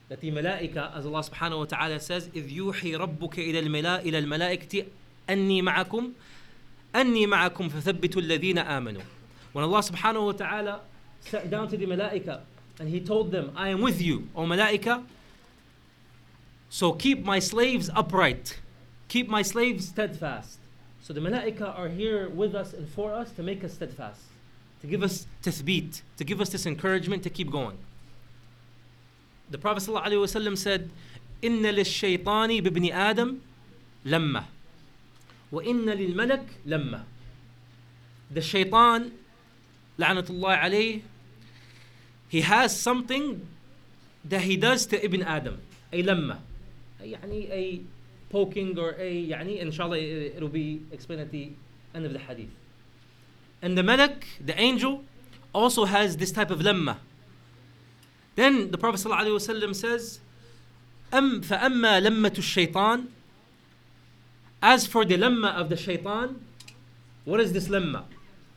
That 0.10 0.21
the 0.21 0.32
malaika, 0.32 0.95
as 0.95 1.06
Allah 1.06 1.19
subhanahu 1.19 1.60
wa 1.60 1.65
ta'ala 1.65 2.00
says, 2.00 2.30
إذ 2.36 2.50
يوحي 2.52 2.95
ربك 2.95 3.39
إلى 3.39 4.19
الملائكة 4.19 4.86
أني 5.30 5.62
معكم 5.62 6.12
أني 6.95 7.28
معكم 7.28 7.69
فثبتوا 7.69 8.21
الذين 8.21 8.58
آمنوا. 8.58 9.02
When 9.54 9.63
Allah 9.63 9.80
subhanahu 9.80 10.26
wa 10.26 10.32
ta'ala 10.32 10.82
sat 11.21 11.50
down 11.50 11.67
to 11.67 11.78
the 11.78 11.86
malaika 11.86 12.41
and 12.80 12.89
He 12.89 13.00
told 13.00 13.32
them, 13.32 13.52
I 13.56 13.69
am 13.69 13.82
with 13.82 14.02
you, 14.02 14.30
O 14.36 14.45
malaika, 14.45 15.04
so 16.69 16.93
keep 16.93 17.26
my 17.26 17.39
slaves 17.39 17.89
upright, 17.95 18.60
keep 19.09 19.29
my 19.29 19.42
slaves 19.42 19.88
steadfast. 19.88 20.59
So 21.03 21.12
the 21.12 21.21
malaika 21.21 21.77
are 21.79 21.88
here 21.88 22.29
with 22.29 22.55
us 22.55 22.73
and 22.73 22.88
for 22.88 23.12
us 23.12 23.31
to 23.33 23.42
make 23.42 23.64
us 23.64 23.75
steadfast, 23.75 24.21
to 24.81 24.87
give 24.87 25.03
us 25.03 25.27
tathbeet, 25.42 26.03
to 26.16 26.25
give 26.25 26.40
us 26.40 26.51
this 26.51 26.64
encouragement 26.66 27.23
to 27.25 27.31
keep 27.31 27.51
going. 27.51 27.79
The 29.51 29.59
Prophet 29.59 29.83
ﷺ 29.83 30.57
said, 30.57 30.90
إن 31.45 31.62
للشيطان 31.62 32.61
بابن 32.62 32.92
آدم 32.92 33.38
لمة 34.05 34.45
وإن 35.53 35.87
للملك 35.90 36.47
لمة 36.66 37.03
The 38.31 38.40
shaitan 38.40 39.11
لعنة 39.99 40.31
الله 40.31 40.57
عليه 40.57 41.01
he 42.29 42.40
has 42.40 42.79
something 42.79 43.47
that 44.25 44.42
he 44.42 44.57
does 44.57 44.87
to 44.87 45.05
Ibn 45.05 45.23
Adam 45.23 45.61
a 45.92 46.03
لمة 46.03 46.38
يعني 47.03 47.51
a 47.51 47.81
poking 48.31 48.79
or 48.79 48.95
a 48.99 49.29
يعني 49.29 49.61
inshallah 49.61 49.99
it'll 49.99 50.49
be 50.49 50.83
explained 50.90 51.21
at 51.23 51.31
the 51.31 51.51
end 51.95 52.07
of 52.07 52.12
the 52.12 52.18
hadith 52.18 52.51
and 53.61 53.77
the 53.77 53.83
malak 53.83 54.27
the 54.40 54.59
angel 54.59 55.05
also 55.53 55.85
has 55.85 56.16
this 56.16 56.33
type 56.33 56.51
of 56.51 56.61
lemma 56.61 56.97
then 58.35 58.71
the 58.71 58.79
Prophet 58.79 59.01
ﷺ 59.07 59.75
says 59.75 60.21
أم 61.12 61.42
فأما 61.42 62.01
لمة 62.01 62.38
الشيطان 62.38 63.07
as 64.62 64.87
for 64.87 65.05
the 65.05 65.16
lemma 65.16 65.55
of 65.55 65.68
the 65.68 65.77
shaitan 65.77 66.40
what 67.25 67.40
is 67.40 67.53
this 67.53 67.68
lemma 67.68 68.05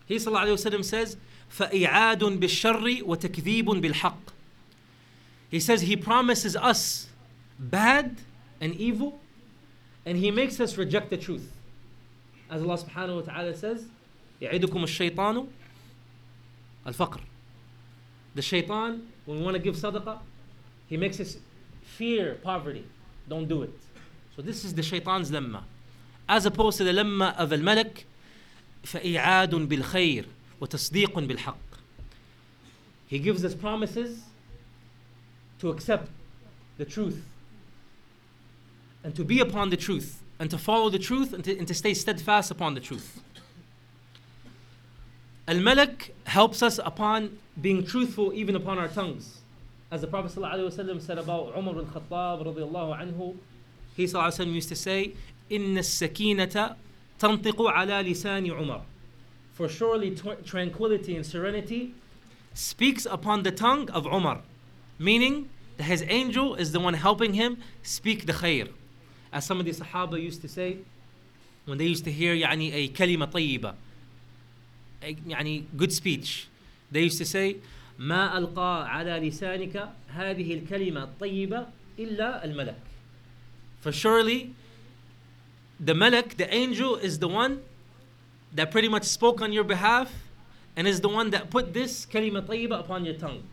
he 0.05 0.15
ﷺ 0.15 0.85
says 0.85 1.17
فإعاد 1.49 2.39
بالشر 2.39 3.03
وتكذيب 3.03 3.65
بالحق 3.65 4.31
he 5.49 5.59
says 5.59 5.81
he 5.81 5.95
promises 5.95 6.55
us 6.55 7.07
bad 7.59 8.17
and 8.61 8.73
evil 8.75 9.19
and 10.09 10.17
he 10.17 10.31
makes 10.31 10.59
us 10.59 10.77
reject 10.77 11.09
the 11.09 11.17
truth 11.17 11.51
as 12.49 12.61
Allah 12.61 12.77
subhanahu 12.77 13.15
wa 13.15 13.33
ta'ala 13.33 13.55
says 13.55 13.85
يعدكم 14.41 14.83
الشيطان 14.83 15.47
الفقر 16.87 17.21
the 18.35 18.41
shaitan 18.41 19.07
when 19.25 19.39
we 19.39 19.43
want 19.43 19.55
to 19.55 19.61
give 19.61 19.75
sadaqah 19.75 20.19
he 20.87 20.97
makes 20.97 21.19
us 21.19 21.37
fear 21.83 22.35
poverty 22.43 22.85
don't 23.27 23.47
do 23.47 23.63
it 23.63 23.73
so 24.35 24.41
this 24.41 24.63
is 24.65 24.73
the 24.73 24.83
shaitan's 24.83 25.31
lemma 25.31 25.63
as 26.27 26.45
opposed 26.45 26.77
to 26.77 26.83
the 26.83 26.91
lemma 26.91 27.35
of 27.37 27.53
al-malik 27.53 28.05
فإعاد 28.85 29.55
بالخير 29.55 30.25
وتصديق 30.61 31.19
بالحق 31.19 31.57
he 33.07 33.19
gives 33.19 33.43
us 33.45 33.53
promises 33.55 34.23
to 35.59 35.69
accept 35.69 36.09
the 36.77 36.85
truth 36.85 37.23
and 39.03 39.15
to 39.15 39.23
be 39.23 39.39
upon 39.39 39.69
the 39.69 39.77
truth 39.77 40.21
and 40.39 40.49
to 40.49 40.57
follow 40.57 40.89
the 40.89 40.99
truth 40.99 41.33
and 41.33 41.43
to, 41.43 41.57
and 41.57 41.67
to 41.67 41.73
stay 41.73 41.93
steadfast 41.93 42.51
upon 42.51 42.73
the 42.73 42.79
truth. 42.81 43.21
Al 45.47 45.59
Malak 45.59 46.11
helps 46.25 46.63
us 46.63 46.79
upon 46.83 47.37
being 47.61 47.85
truthful 47.85 48.33
even 48.33 48.55
upon 48.55 48.79
our 48.79 48.87
tongues. 48.87 49.41
As 49.91 50.01
the 50.01 50.07
Prophet 50.07 50.31
ﷺ 50.31 51.01
said 51.01 51.19
about 51.19 51.53
Umar 51.55 51.75
bin 51.75 51.85
Khattab 51.85 52.43
radiallahu 52.45 52.99
anhu, 52.99 53.37
he 53.95 54.05
ﷺ 54.05 54.51
used 54.51 54.69
to 54.69 54.75
say, 54.75 55.13
إن 55.51 55.77
السكينة 55.77 56.75
تنطق 57.19 57.61
على 57.71 58.03
لسان 58.03 58.47
عمر. 58.51 58.81
For 59.53 59.69
surely 59.69 60.11
tw- 60.11 60.43
tranquility 60.43 61.15
and 61.15 61.25
serenity 61.25 61.93
speaks 62.55 63.05
upon 63.05 63.43
the 63.43 63.51
tongue 63.51 63.89
of 63.91 64.05
Umar, 64.07 64.41
meaning 64.97 65.49
that 65.77 65.83
his 65.83 66.03
angel 66.07 66.55
is 66.55 66.71
the 66.71 66.79
one 66.79 66.95
helping 66.95 67.35
him 67.35 67.57
speak 67.83 68.25
the 68.25 68.33
khair. 68.33 68.69
As 69.31 69.45
some 69.45 69.59
of 69.59 69.65
the 69.65 69.71
Sahaba 69.71 70.21
used 70.21 70.41
to 70.41 70.47
say, 70.47 70.77
when 71.65 71.77
they 71.77 71.85
used 71.85 72.03
to 72.05 72.11
hear 72.11 72.35
يعني 72.35 72.73
a 72.73 72.87
كلمة 72.89 73.31
طيبة, 73.31 73.73
a, 75.01 75.15
يعني 75.27 75.65
good 75.75 75.91
speech, 75.91 76.47
they 76.91 77.01
used 77.01 77.17
to 77.17 77.25
say, 77.25 77.57
ما 77.99 78.37
ألقى 78.37 78.89
على 78.89 79.19
لسانك 79.29 79.89
هذه 80.09 80.53
الكلمة 80.53 81.03
الطيبة 81.03 81.67
إلا 81.99 82.45
الملك. 82.45 82.75
For 83.81 83.91
surely, 83.91 84.53
the 85.79 85.93
malak, 85.93 86.37
the 86.37 86.53
angel, 86.53 86.95
is 86.95 87.19
the 87.19 87.27
one 87.27 87.61
that 88.53 88.71
pretty 88.71 88.87
much 88.87 89.03
spoke 89.03 89.41
on 89.41 89.51
your 89.53 89.63
behalf 89.63 90.11
and 90.75 90.87
is 90.87 91.01
the 91.01 91.09
one 91.09 91.29
that 91.29 91.49
put 91.49 91.73
this 91.73 92.05
kalima 92.05 92.41
tayyiba 92.41 92.79
upon 92.79 93.05
your 93.05 93.15
tongue. 93.15 93.43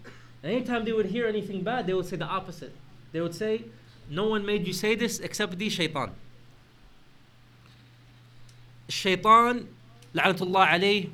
And 0.43 0.53
anytime 0.53 0.85
they 0.85 0.93
would 0.93 1.07
hear 1.07 1.27
anything 1.27 1.63
bad, 1.63 1.87
they 1.87 1.95
would 1.95 2.07
say 2.07 2.17
the 2.17 2.25
opposite. 2.25 2.75
They 3.13 3.21
would 3.21 3.35
say, 3.35 3.65
no 4.10 4.30
one 4.30 4.46
made 4.46 4.66
you 4.66 4.74
say 4.74 4.96
this 4.96 5.20
except 5.20 5.58
the 5.58 5.70
shaitan. 5.70 6.12
Shaitan, 8.90 9.68
la'anatullah 10.16 10.68
alayh, 10.70 11.10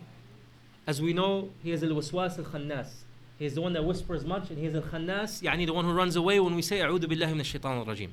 as 0.85 1.01
we 1.01 1.13
know, 1.13 1.49
he 1.63 1.71
is 1.71 1.83
al-waswas 1.83 2.37
al-khannas. 2.37 2.89
He 3.39 3.45
is 3.45 3.55
the 3.55 3.61
one 3.61 3.73
that 3.73 3.83
whispers 3.83 4.23
much 4.25 4.49
and 4.49 4.59
he 4.59 4.67
is 4.67 4.75
al-khannas, 4.75 5.41
yani 5.41 5.65
the 5.65 5.73
one 5.73 5.85
who 5.85 5.91
runs 5.91 6.15
away 6.15 6.39
when 6.39 6.55
we 6.55 6.61
say, 6.61 6.79
A'udhu 6.79 7.05
billahi 7.05 7.35
min 7.35 7.43
shaitan 7.43 7.77
al-rajim. 7.77 8.09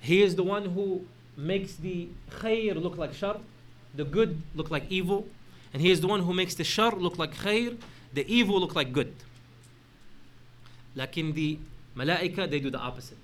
He 0.00 0.22
is 0.22 0.34
the 0.34 0.42
one 0.42 0.64
who 0.66 1.04
makes 1.36 1.74
the 1.74 2.08
khair 2.30 2.80
look 2.80 2.96
like 2.96 3.14
shar, 3.14 3.38
the 3.94 4.04
good 4.04 4.42
look 4.54 4.70
like 4.70 4.84
evil, 4.88 5.28
and 5.72 5.80
he 5.80 5.90
is 5.90 6.00
the 6.00 6.08
one 6.08 6.22
who 6.22 6.32
makes 6.32 6.54
the 6.54 6.64
shar 6.64 6.92
look 6.92 7.18
like 7.18 7.34
khair, 7.34 7.76
the 8.12 8.26
evil 8.26 8.58
look 8.58 8.74
like 8.74 8.92
good. 8.92 9.14
Lakin 10.96 11.32
the 11.32 11.58
malaika, 11.95 12.49
they 12.49 12.59
do 12.59 12.69
the 12.69 12.79
opposite. 12.79 13.17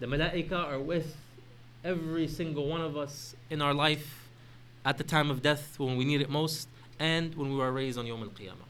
The 0.00 0.06
malaika 0.06 0.52
are 0.52 0.78
with 0.78 1.16
every 1.84 2.28
single 2.28 2.66
one 2.66 2.80
of 2.80 2.96
us 2.96 3.34
in 3.48 3.62
our 3.62 3.74
life 3.74 4.28
at 4.84 4.98
the 4.98 5.04
time 5.04 5.30
of 5.30 5.42
death 5.42 5.78
when 5.78 5.96
we 5.96 6.04
need 6.04 6.20
it 6.20 6.30
most 6.30 6.68
and 6.98 7.34
when 7.34 7.54
we 7.54 7.60
are 7.62 7.72
raised 7.72 7.98
on 7.98 8.06
Yom 8.06 8.22
Al 8.22 8.28
Qiyamah. 8.28 8.66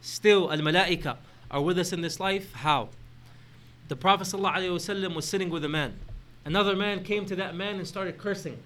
Still, 0.00 0.50
Al 0.50 0.58
Malaika 0.58 1.16
are 1.50 1.60
with 1.60 1.78
us 1.78 1.92
in 1.92 2.00
this 2.00 2.18
life. 2.20 2.52
How? 2.54 2.88
The 3.88 3.96
Prophet 3.96 4.26
ﷺ 4.26 5.14
was 5.14 5.24
sitting 5.26 5.50
with 5.50 5.64
a 5.64 5.68
man. 5.68 5.98
Another 6.44 6.74
man 6.74 7.02
came 7.04 7.26
to 7.26 7.36
that 7.36 7.54
man 7.54 7.76
and 7.76 7.86
started 7.86 8.18
cursing 8.18 8.58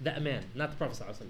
that 0.00 0.22
man, 0.22 0.44
not 0.54 0.70
the 0.70 0.76
Prophet. 0.76 1.04
ﷺ. 1.04 1.26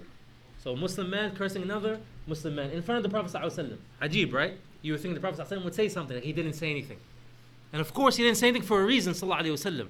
So, 0.63 0.73
a 0.73 0.75
Muslim 0.75 1.09
man 1.09 1.35
cursing 1.35 1.63
another 1.63 1.99
Muslim 2.27 2.55
man 2.55 2.71
in 2.71 2.81
front 2.81 2.97
of 2.97 3.03
the 3.03 3.09
Prophet. 3.09 3.39
ﷺ. 3.39 3.77
Ajib, 4.01 4.33
right? 4.33 4.57
You 4.81 4.93
would 4.93 5.01
think 5.01 5.15
the 5.15 5.21
Prophet 5.21 5.47
ﷺ 5.47 5.63
would 5.63 5.75
say 5.75 5.89
something, 5.89 6.21
he 6.21 6.33
didn't 6.33 6.53
say 6.53 6.69
anything. 6.69 6.97
And 7.73 7.81
of 7.81 7.93
course, 7.93 8.17
he 8.17 8.23
didn't 8.23 8.37
say 8.37 8.47
anything 8.47 8.65
for 8.65 8.81
a 8.81 8.85
reason. 8.85 9.13
وسلم. 9.13 9.87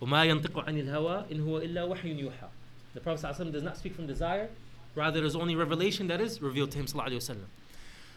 وما 0.00 0.24
ينطق 0.24 0.64
عن 0.66 0.78
الهوى 0.78 1.30
إن 1.30 1.40
هو 1.40 1.60
إلا 1.60 1.84
وحي 1.84 2.14
يوحى. 2.22 2.48
The 2.94 3.00
Prophet 3.00 3.26
ﷺ 3.26 3.52
does 3.52 3.62
not 3.62 3.76
speak 3.76 3.94
from 3.94 4.06
desire, 4.06 4.48
rather, 4.94 5.20
it 5.20 5.26
is 5.26 5.36
only 5.36 5.54
revelation 5.54 6.08
that 6.08 6.20
is 6.20 6.42
revealed 6.42 6.72
to 6.72 6.78
him. 6.78 6.86
وسلم. 6.86 7.44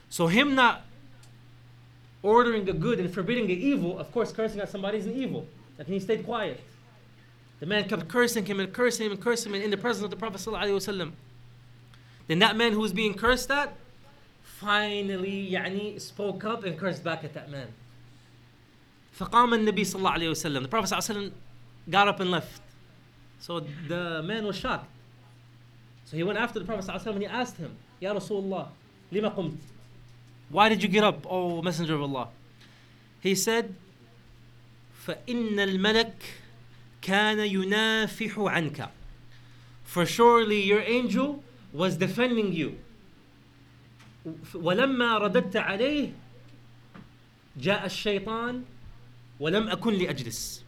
So, 0.09 0.27
him 0.27 0.55
not 0.55 0.83
ordering 2.23 2.65
the 2.65 2.73
good 2.73 2.99
and 2.99 3.13
forbidding 3.13 3.47
the 3.47 3.53
evil, 3.53 3.99
of 3.99 4.11
course, 4.11 4.31
cursing 4.31 4.61
at 4.61 4.69
somebody 4.69 4.97
is 4.97 5.05
an 5.05 5.13
evil. 5.13 5.45
Like 5.77 5.87
he 5.87 5.99
stayed 5.99 6.23
quiet. 6.23 6.59
The 7.59 7.65
man 7.65 7.87
kept 7.87 8.07
cursing 8.07 8.45
him 8.45 8.59
and 8.59 8.73
cursing 8.73 9.05
him 9.05 9.11
and 9.11 9.21
cursing 9.21 9.53
him 9.53 9.61
in 9.61 9.69
the 9.69 9.77
presence 9.77 10.03
of 10.03 10.09
the 10.09 10.15
Prophet. 10.15 10.39
ﷺ. 10.41 11.11
Then 12.27 12.39
that 12.39 12.55
man 12.55 12.71
who 12.71 12.79
was 12.79 12.93
being 12.93 13.13
cursed 13.13 13.51
at 13.51 13.75
finally 14.43 15.51
يعني, 15.51 15.99
spoke 15.99 16.43
up 16.45 16.63
and 16.63 16.77
cursed 16.77 17.03
back 17.03 17.23
at 17.23 17.33
that 17.33 17.49
man. 17.49 17.67
فقام 19.17 19.53
النبي 19.53 19.83
صلى 19.83 19.99
الله 19.99 20.11
عليه 20.11 20.29
وسلم. 20.29 20.63
The 20.63 20.67
Prophet 20.67 20.87
صلى 20.87 20.99
الله 20.99 21.09
عليه 21.09 21.19
وسلم 21.19 21.31
got 21.89 22.07
up 22.07 22.19
and 22.19 22.31
left. 22.31 22.61
So 23.39 23.59
the 23.87 24.23
man 24.23 24.45
was 24.45 24.55
shocked. 24.55 24.89
So 26.05 26.17
he 26.17 26.23
went 26.23 26.39
after 26.39 26.59
the 26.59 26.65
Prophet 26.65 26.85
صلى 26.85 26.95
الله 26.95 27.01
عليه 27.01 27.11
وسلم 27.11 27.13
and 27.15 27.23
he 27.23 27.27
asked 27.27 27.57
him, 27.57 27.75
Ya 27.99 28.13
Rasulullah, 28.13 28.67
لما 29.11 29.35
قمت? 29.35 29.57
Why 30.49 30.69
did 30.69 30.83
you 30.83 30.89
get 30.89 31.03
up, 31.03 31.25
O 31.29 31.61
Messenger 31.61 31.95
of 31.95 32.01
Allah? 32.01 32.29
He 33.21 33.35
said, 33.35 33.75
فإن 35.05 35.59
الملك 35.59 36.15
كان 37.01 37.39
ينافح 37.39 38.37
عنك. 38.37 38.89
For 39.83 40.05
surely 40.05 40.63
your 40.63 40.81
angel 40.81 41.43
was 41.71 41.97
defending 41.97 42.53
you. 42.53 42.77
ولما 44.53 45.17
رددت 45.17 45.55
عليه 45.55 46.11
جاء 47.57 47.85
الشيطان 47.85 48.63
ولم 49.39 49.69
أكن 49.69 49.99
لأجلس. 49.99 50.61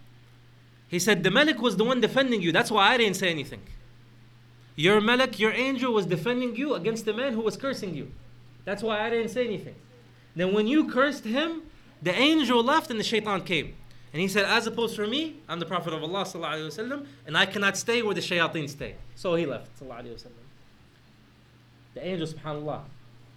He 0.88 1.00
said, 1.00 1.24
The 1.24 1.32
Malik 1.32 1.62
was 1.62 1.78
the 1.78 1.84
one 1.84 2.00
defending 2.00 2.42
you. 2.42 2.52
That's 2.52 2.72
why 2.72 2.94
I 2.94 2.98
didn't 2.98 3.16
say 3.16 3.30
anything. 3.30 3.62
Your 4.76 5.02
Malik, 5.02 5.40
your 5.40 5.52
angel, 5.52 5.94
was 5.94 6.06
defending 6.06 6.56
you 6.56 6.76
against 6.76 7.06
the 7.06 7.14
man 7.14 7.34
who 7.34 7.42
was 7.42 7.58
cursing 7.58 7.96
you. 7.96 8.12
That's 8.66 8.84
why 8.84 9.06
I 9.06 9.10
didn't 9.10 9.30
say 9.30 9.46
anything. 9.46 9.76
Then 10.36 10.54
when 10.54 10.68
you 10.68 10.90
cursed 10.90 11.24
him, 11.24 11.64
the 12.02 12.14
angel 12.14 12.64
left 12.64 12.92
and 12.92 13.00
the 13.00 13.04
shaitan 13.04 13.42
came. 13.42 13.76
And 14.12 14.22
he 14.22 14.28
said, 14.28 14.46
As 14.46 14.68
opposed 14.68 14.96
for 14.96 15.08
me, 15.08 15.38
I'm 15.48 15.60
the 15.60 15.66
Prophet 15.66 15.94
of 15.94 16.04
Allah, 16.04 16.24
وسلم, 16.24 17.06
and 17.26 17.38
I 17.38 17.46
cannot 17.46 17.78
stay 17.78 18.02
where 18.02 18.14
the 18.14 18.22
shayateen 18.22 18.70
stay. 18.70 18.96
So 19.16 19.36
he 19.36 19.46
left. 19.46 19.70
The 19.80 20.26
angel, 22.06 22.28
subhanAllah. 22.28 22.82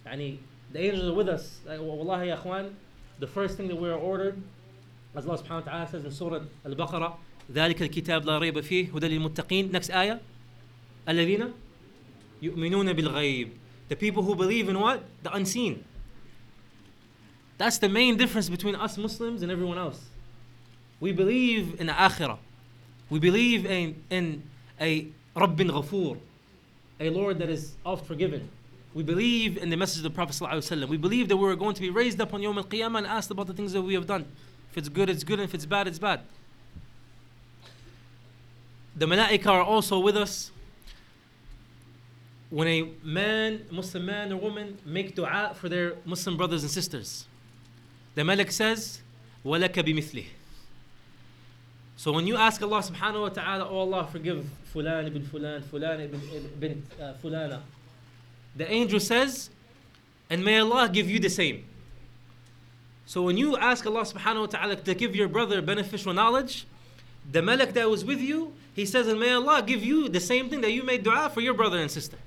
Yani, 0.07 0.38
the 0.72 0.80
angels 0.80 1.09
are 1.09 1.14
with 1.14 1.28
us. 1.28 1.61
Wallahi, 1.66 2.28
ya 2.28 2.64
the 3.18 3.26
first 3.26 3.57
thing 3.57 3.68
that 3.68 3.76
we 3.76 3.88
are 3.88 3.99
ordered, 3.99 4.40
as 5.14 5.26
Allah 5.26 5.38
subhanahu 5.38 5.66
wa 5.66 5.72
ta'ala 5.72 5.88
says 5.88 6.05
in 6.05 6.11
Surah 6.11 6.40
Al 6.64 6.74
Baqarah, 6.74 7.14
ذلك 7.53 7.82
الكتاب 7.82 8.26
لا 8.26 8.38
ريب 8.38 8.61
فيه 8.61 8.90
هدى 8.94 9.09
للمتقين 9.09 9.72
next 9.72 9.90
آية 9.90 10.20
الذين 11.09 11.53
يؤمنون 12.42 12.92
بالغيب 12.92 13.49
the 13.88 13.96
people 13.96 14.22
who 14.22 14.34
believe 14.34 14.68
in 14.68 14.78
what 14.78 15.03
the 15.22 15.34
unseen 15.34 15.82
that's 17.57 17.78
the 17.78 17.88
main 17.88 18.16
difference 18.16 18.51
between 18.51 18.74
us 18.74 18.99
Muslims 18.99 19.42
and 19.42 19.51
everyone 19.51 19.78
else 19.78 20.11
we 21.01 21.11
believe 21.11 21.80
in 21.80 21.86
the 21.86 21.92
akhirah 21.92 22.36
we 23.09 23.18
believe 23.18 23.64
in, 23.64 23.96
in 24.11 24.42
a 24.78 25.07
رب 25.34 25.70
غفور 25.70 26.18
a 27.01 27.09
Lord 27.09 27.38
that 27.38 27.49
is 27.49 27.76
oft 27.86 28.07
forgiven 28.07 28.51
we 28.94 29.03
believe 29.03 29.59
in 29.59 29.70
the 29.70 29.76
message 29.76 29.99
of 29.99 30.03
the 30.05 30.11
Prophet 30.11 30.34
ﷺ. 30.34 30.88
We 30.88 30.96
believe 30.96 31.28
that 31.28 31.36
we're 31.36 31.55
going 31.55 31.74
to 31.74 31.80
be 31.80 31.90
raised 31.90 32.20
up 32.20 32.32
on 32.32 32.42
Yom 32.42 32.57
Al 32.57 32.64
Qiyamah 32.64 32.99
and 32.99 33.07
asked 33.07 33.30
about 33.30 33.46
the 33.46 33.53
things 33.53 33.72
that 33.72 33.82
we 33.82 33.94
have 33.94 34.07
done. 34.07 34.24
If 34.72 34.78
it's 34.78 34.88
good, 34.88 35.09
it's 35.11 35.24
good, 35.24 35.40
and 35.40 35.49
if 35.49 35.55
it's 35.55 35.66
bad, 35.66 35.88
it's 35.88 35.99
bad. 35.99 36.20
The 38.96 39.07
Malaika 39.07 39.46
are 39.46 39.62
also 39.62 39.99
with 39.99 40.16
us. 40.16 40.51
When 42.51 42.66
a 42.66 42.90
man, 43.03 43.66
Muslim 43.70 44.07
man 44.07 44.32
or 44.32 44.36
woman, 44.36 44.78
make 44.84 45.14
dua 45.14 45.53
for 45.55 45.68
their 45.68 45.94
Muslim 46.05 46.36
brothers 46.36 46.62
and 46.62 46.70
sisters, 46.70 47.26
the 48.14 48.24
Malik 48.24 48.51
says, 48.51 49.01
وَلَكَ 49.44 49.74
بِمِثْلِهِ 49.74 50.26
So 51.96 52.12
when 52.12 52.26
you 52.26 52.36
ask 52.36 52.61
Allah 52.62 52.80
subhanahu 52.80 53.22
wa 53.22 53.28
ta'ala, 53.28 53.68
oh 53.68 53.78
Allah, 53.78 54.09
forgive 54.11 54.44
Fulan 54.74 55.07
ibn 55.07 55.22
Fulan, 55.22 55.62
Fulan 55.62 56.05
ibn, 56.05 56.20
ibn 56.57 56.82
uh, 57.01 57.12
Fulana, 57.22 57.61
the 58.57 58.70
angel 58.70 58.99
says, 58.99 59.51
and 60.30 60.44
may 60.44 60.59
Allah 60.59 60.88
give 60.88 61.09
you 61.09 61.20
the 61.20 61.30
same. 61.30 61.64
So 63.07 63.22
when 63.22 63.36
you 63.38 63.57
ask 63.57 63.86
Allah 63.86 64.03
subhanahu 64.03 64.40
wa 64.40 64.46
ta'ala 64.46 64.76
to 64.76 64.94
give 64.94 65.16
your 65.16 65.28
brother 65.28 65.62
beneficial 65.62 66.12
knowledge, 66.12 66.66
the 67.30 67.40
malak 67.40 67.72
that 67.72 67.88
was 67.88 68.05
with 68.05 68.20
you, 68.20 68.53
he 68.74 68.84
says, 68.84 69.09
and 69.09 69.18
may 69.18 69.32
Allah 69.32 69.62
give 69.62 69.82
you 69.82 70.09
the 70.09 70.20
same 70.20 70.49
thing 70.51 70.61
that 70.61 70.72
you 70.72 70.82
made 70.82 71.03
dua 71.05 71.30
for 71.30 71.40
your 71.40 71.55
brother 71.55 71.78
and 71.78 71.90
sister. 71.90 72.18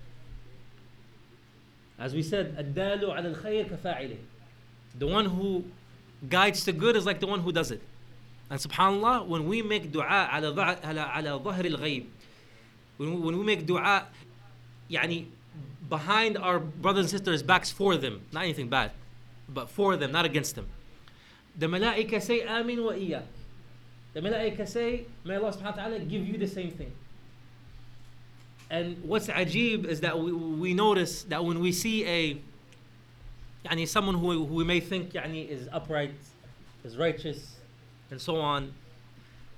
As 1.99 2.13
we 2.13 2.23
said, 2.23 2.57
الدال 2.57 3.05
على 3.05 3.35
الخير 3.35 3.69
كفاعله. 3.69 4.17
The 4.97 5.07
one 5.07 5.25
who 5.25 5.65
guides 6.27 6.65
to 6.65 6.71
good 6.71 6.95
is 6.95 7.05
like 7.05 7.19
the 7.19 7.27
one 7.27 7.41
who 7.41 7.51
does 7.51 7.71
it. 7.71 7.81
And 8.49 8.59
subhanAllah, 8.59 9.27
when 9.27 9.47
we 9.47 9.61
make 9.61 9.91
dua 9.91 10.03
على 10.03 10.53
على 10.83 11.43
ظهر 11.43 11.77
الغيب, 11.77 12.05
when 12.97 13.13
we, 13.13 13.21
when 13.21 13.37
we 13.37 13.45
make 13.45 13.65
dua, 13.65 14.07
يعني 14.89 15.27
behind 15.87 16.37
our 16.37 16.59
brothers 16.59 17.05
and 17.05 17.09
sisters' 17.11 17.43
backs 17.43 17.71
for 17.71 17.97
them, 17.97 18.21
not 18.31 18.43
anything 18.43 18.67
bad, 18.67 18.91
but 19.48 19.70
for 19.70 19.96
them, 19.96 20.12
not 20.12 20.24
against 20.24 20.54
them. 20.54 20.66
The 21.58 21.66
malaika 21.66 22.20
say, 22.22 22.46
Amin 22.46 22.84
wa 22.84 22.92
iya. 22.92 23.22
The 24.12 24.20
malaika 24.20 24.66
say, 24.68 25.06
May 25.24 25.36
Allah 25.36 25.52
subhanahu 25.52 25.76
wa 25.76 25.82
ta'ala 25.82 25.98
give 26.00 26.26
you 26.26 26.36
the 26.38 26.46
same 26.46 26.70
thing. 26.70 26.92
And 28.68 29.02
what's 29.04 29.28
ajib 29.28 29.84
is 29.86 30.00
that 30.00 30.18
we, 30.18 30.32
we 30.32 30.74
notice 30.74 31.22
that 31.24 31.44
when 31.44 31.60
we 31.60 31.72
see 31.72 32.04
a 32.04 32.38
يعني 33.66 33.86
someone 33.86 34.14
who, 34.16 34.44
who 34.44 34.54
we 34.54 34.64
may 34.64 34.80
think 34.80 35.12
يعني 35.12 35.48
is 35.48 35.68
upright, 35.72 36.12
is 36.84 36.96
righteous, 36.96 37.56
and 38.10 38.20
so 38.20 38.36
on, 38.36 38.72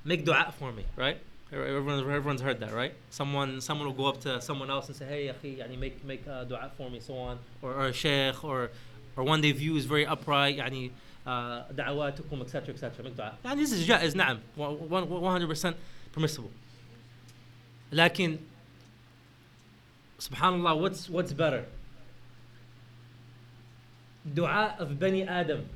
make 0.05 0.25
dua 0.25 0.53
for 0.59 0.73
me, 0.73 0.85
right? 0.97 1.19
Everyone's, 1.51 2.03
everyone's 2.03 2.43
heard 2.43 2.61
that, 2.61 2.75
right? 2.75 2.93
Someone 3.09 3.61
someone 3.63 3.87
will 3.87 3.95
go 3.95 4.07
up 4.07 4.21
to 4.23 4.41
someone 4.43 4.71
else 4.71 4.89
and 4.89 4.97
say, 4.97 5.07
hey, 5.07 5.29
akhi, 5.29 5.59
yani 5.59 5.79
make, 5.79 6.05
make 6.05 6.27
uh, 6.29 6.45
dua 6.45 6.71
for 6.77 6.91
me, 6.91 7.01
so 7.01 7.17
on, 7.17 7.39
or, 7.63 7.73
or 7.73 7.87
a 7.87 7.93
sheikh, 7.93 8.45
or 8.45 8.71
or 9.18 9.24
one 9.24 9.42
they 9.42 9.52
view 9.52 9.76
is 9.76 9.86
very 9.86 10.06
upright, 10.06 10.58
يعني 10.58 10.92
دعواتكم, 11.26 12.42
etc., 12.42 12.74
etc. 12.74 13.04
Make 13.04 13.16
dua. 13.16 13.34
يعني 13.46 13.58
this 13.58 13.72
is 13.72 13.88
جائز, 13.88 14.16
نعم, 14.16 14.40
100% 14.58 15.76
permissible. 16.14 16.52
لكن 17.92 18.40
subhanallah, 20.20 20.80
what's 20.80 21.10
what's 21.10 21.34
better? 21.34 21.66
Dua 24.34 24.76
of 24.80 25.00
Bani 25.00 25.24
Adam, 25.24 25.68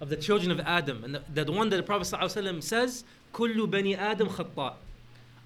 of 0.00 0.10
the 0.10 0.16
children 0.16 0.50
of 0.50 0.60
Adam, 0.60 1.04
and 1.04 1.20
the, 1.32 1.44
the 1.44 1.52
one 1.52 1.70
that 1.70 1.76
the 1.76 1.82
Prophet 1.82 2.06
ﷺ 2.06 2.62
says 2.62 3.04
كل 3.32 3.66
بني 3.66 3.96
آدم 3.96 4.28
خطاء. 4.28 4.74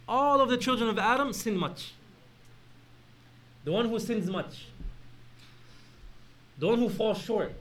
All 0.08 0.40
of 0.40 0.48
the 0.48 0.56
children 0.56 0.88
of 0.88 0.98
Adam 0.98 1.32
sin 1.32 1.56
much. 1.56 1.92
The 3.64 3.72
one 3.72 3.88
who 3.88 3.98
sins 3.98 4.28
much. 4.28 4.66
The 6.63 6.69
one 6.69 6.79
who 6.79 6.87
falls 6.87 7.21
short 7.21 7.53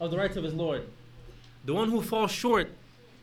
of 0.00 0.12
the 0.12 0.16
rights 0.16 0.36
of 0.36 0.44
his 0.44 0.54
Lord. 0.54 0.88
The 1.64 1.74
one 1.74 1.90
who 1.90 2.00
falls 2.00 2.30
short 2.30 2.70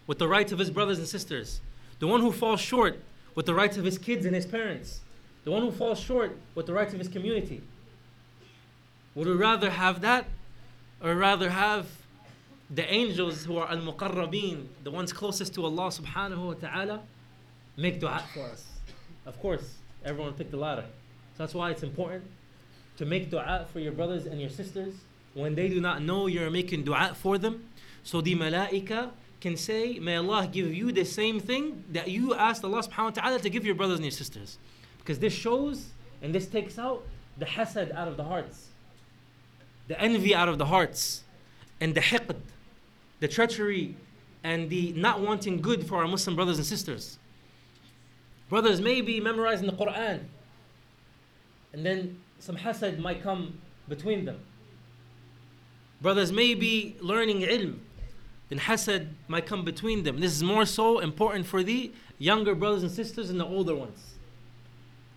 with 0.08 0.20
the 0.20 0.28
rights 0.28 0.52
of 0.52 0.60
his 0.60 0.70
brothers 0.70 0.98
and 0.98 1.08
sisters. 1.08 1.62
The 2.00 2.08
one 2.08 2.20
who 2.20 2.34
falls 2.34 2.60
short 2.60 3.00
with 3.34 3.46
the 3.46 3.54
rights 3.54 3.78
of 3.78 3.86
his 3.86 3.98
kids 3.98 4.26
and 4.26 4.36
his 4.36 4.46
parents. 4.46 5.00
The 5.46 5.52
one 5.52 5.62
who 5.62 5.72
falls 5.72 6.02
short 6.02 6.38
with 6.54 6.66
the 6.66 6.74
rights 6.74 6.92
of 6.92 7.00
his 7.00 7.08
community. 7.08 7.62
Would 9.16 9.28
we 9.28 9.36
rather 9.36 9.70
have 9.70 10.02
that 10.02 10.26
or 11.02 11.16
rather 11.16 11.50
have 11.50 11.88
the 12.70 12.86
angels 12.92 13.46
who 13.46 13.56
are 13.56 13.72
al 13.72 13.78
muqarrabeen, 13.78 14.66
the 14.84 14.92
ones 14.92 15.14
closest 15.14 15.54
to 15.54 15.64
Allah 15.64 15.88
subhanahu 15.88 16.48
wa 16.48 16.54
ta'ala, 16.56 17.00
make 17.78 18.02
dua 18.02 18.22
for 18.34 18.44
us. 18.48 18.66
Of 19.26 19.40
course, 19.40 19.76
everyone 20.04 20.34
picked 20.34 20.52
the 20.52 20.58
latter. 20.58 20.84
So 21.38 21.44
that's 21.44 21.54
why 21.54 21.72
it's 21.72 21.84
important 21.84 22.26
to 22.98 23.06
make 23.06 23.30
dua 23.30 23.66
for 23.72 23.80
your 23.80 23.92
brothers 23.92 24.26
and 24.26 24.40
your 24.40 24.50
sisters 24.50 24.94
when 25.34 25.56
they 25.56 25.68
do 25.68 25.82
not 25.82 26.02
know 26.02 26.28
you're 26.28 26.50
making 26.50 26.84
dua 26.84 27.14
for 27.16 27.38
them. 27.38 27.66
So 28.04 28.22
the 28.22 28.36
malaika 28.36 29.12
can 29.42 29.58
say, 29.58 30.00
May 30.00 30.16
Allah 30.16 30.48
give 30.52 30.74
you 30.74 30.92
the 30.92 31.06
same 31.06 31.40
thing 31.40 31.84
that 31.92 32.08
you 32.08 32.34
asked 32.34 32.64
Allah 32.64 32.84
subhanahu 32.84 33.04
wa 33.04 33.10
ta'ala 33.22 33.40
to 33.40 33.50
give 33.50 33.66
your 33.66 33.76
brothers 33.76 33.98
and 33.98 34.06
your 34.06 34.12
sisters. 34.12 34.58
Because 35.00 35.20
this 35.20 35.34
shows 35.34 35.88
and 36.22 36.34
this 36.34 36.48
takes 36.48 36.80
out 36.80 37.04
the 37.38 37.46
hasad 37.46 37.94
out 37.94 38.08
of 38.08 38.18
the 38.18 38.24
hearts, 38.24 38.70
the 39.88 40.00
envy 40.00 40.34
out 40.34 40.48
of 40.48 40.58
the 40.58 40.66
hearts, 40.66 41.24
and 41.82 41.94
the 41.94 42.02
hiqd 42.02 42.38
the 43.20 43.28
treachery 43.28 43.96
and 44.44 44.70
the 44.70 44.92
not 44.94 45.22
wanting 45.22 45.62
good 45.62 45.88
for 45.88 45.98
our 45.98 46.08
Muslim 46.08 46.36
brothers 46.36 46.58
and 46.58 46.66
sisters. 46.66 47.18
Brothers 48.50 48.80
may 48.80 49.02
be 49.02 49.20
memorizing 49.20 49.66
the 49.66 49.74
Quran, 49.74 50.22
and 51.74 51.86
then 51.86 52.20
some 52.39 52.57
hasad 52.57 52.99
might 52.99 53.23
come 53.23 53.59
between 53.89 54.25
them. 54.25 54.41
Brothers 56.01 56.33
may 56.33 56.55
be 56.55 56.97
learning 57.01 57.41
ilm, 57.43 57.79
then 58.49 58.59
hasad 58.59 59.09
might 59.29 59.47
come 59.47 59.65
between 59.65 60.03
them. 60.05 60.21
This 60.21 60.33
is 60.33 60.43
more 60.43 60.65
so 60.65 60.99
important 60.99 61.47
for 61.47 61.63
the 61.63 61.93
younger 62.19 62.55
brothers 62.55 62.83
and 62.83 62.91
sisters 62.91 63.31
and 63.31 63.39
the 63.39 63.45
older 63.45 63.75
ones. 63.75 64.15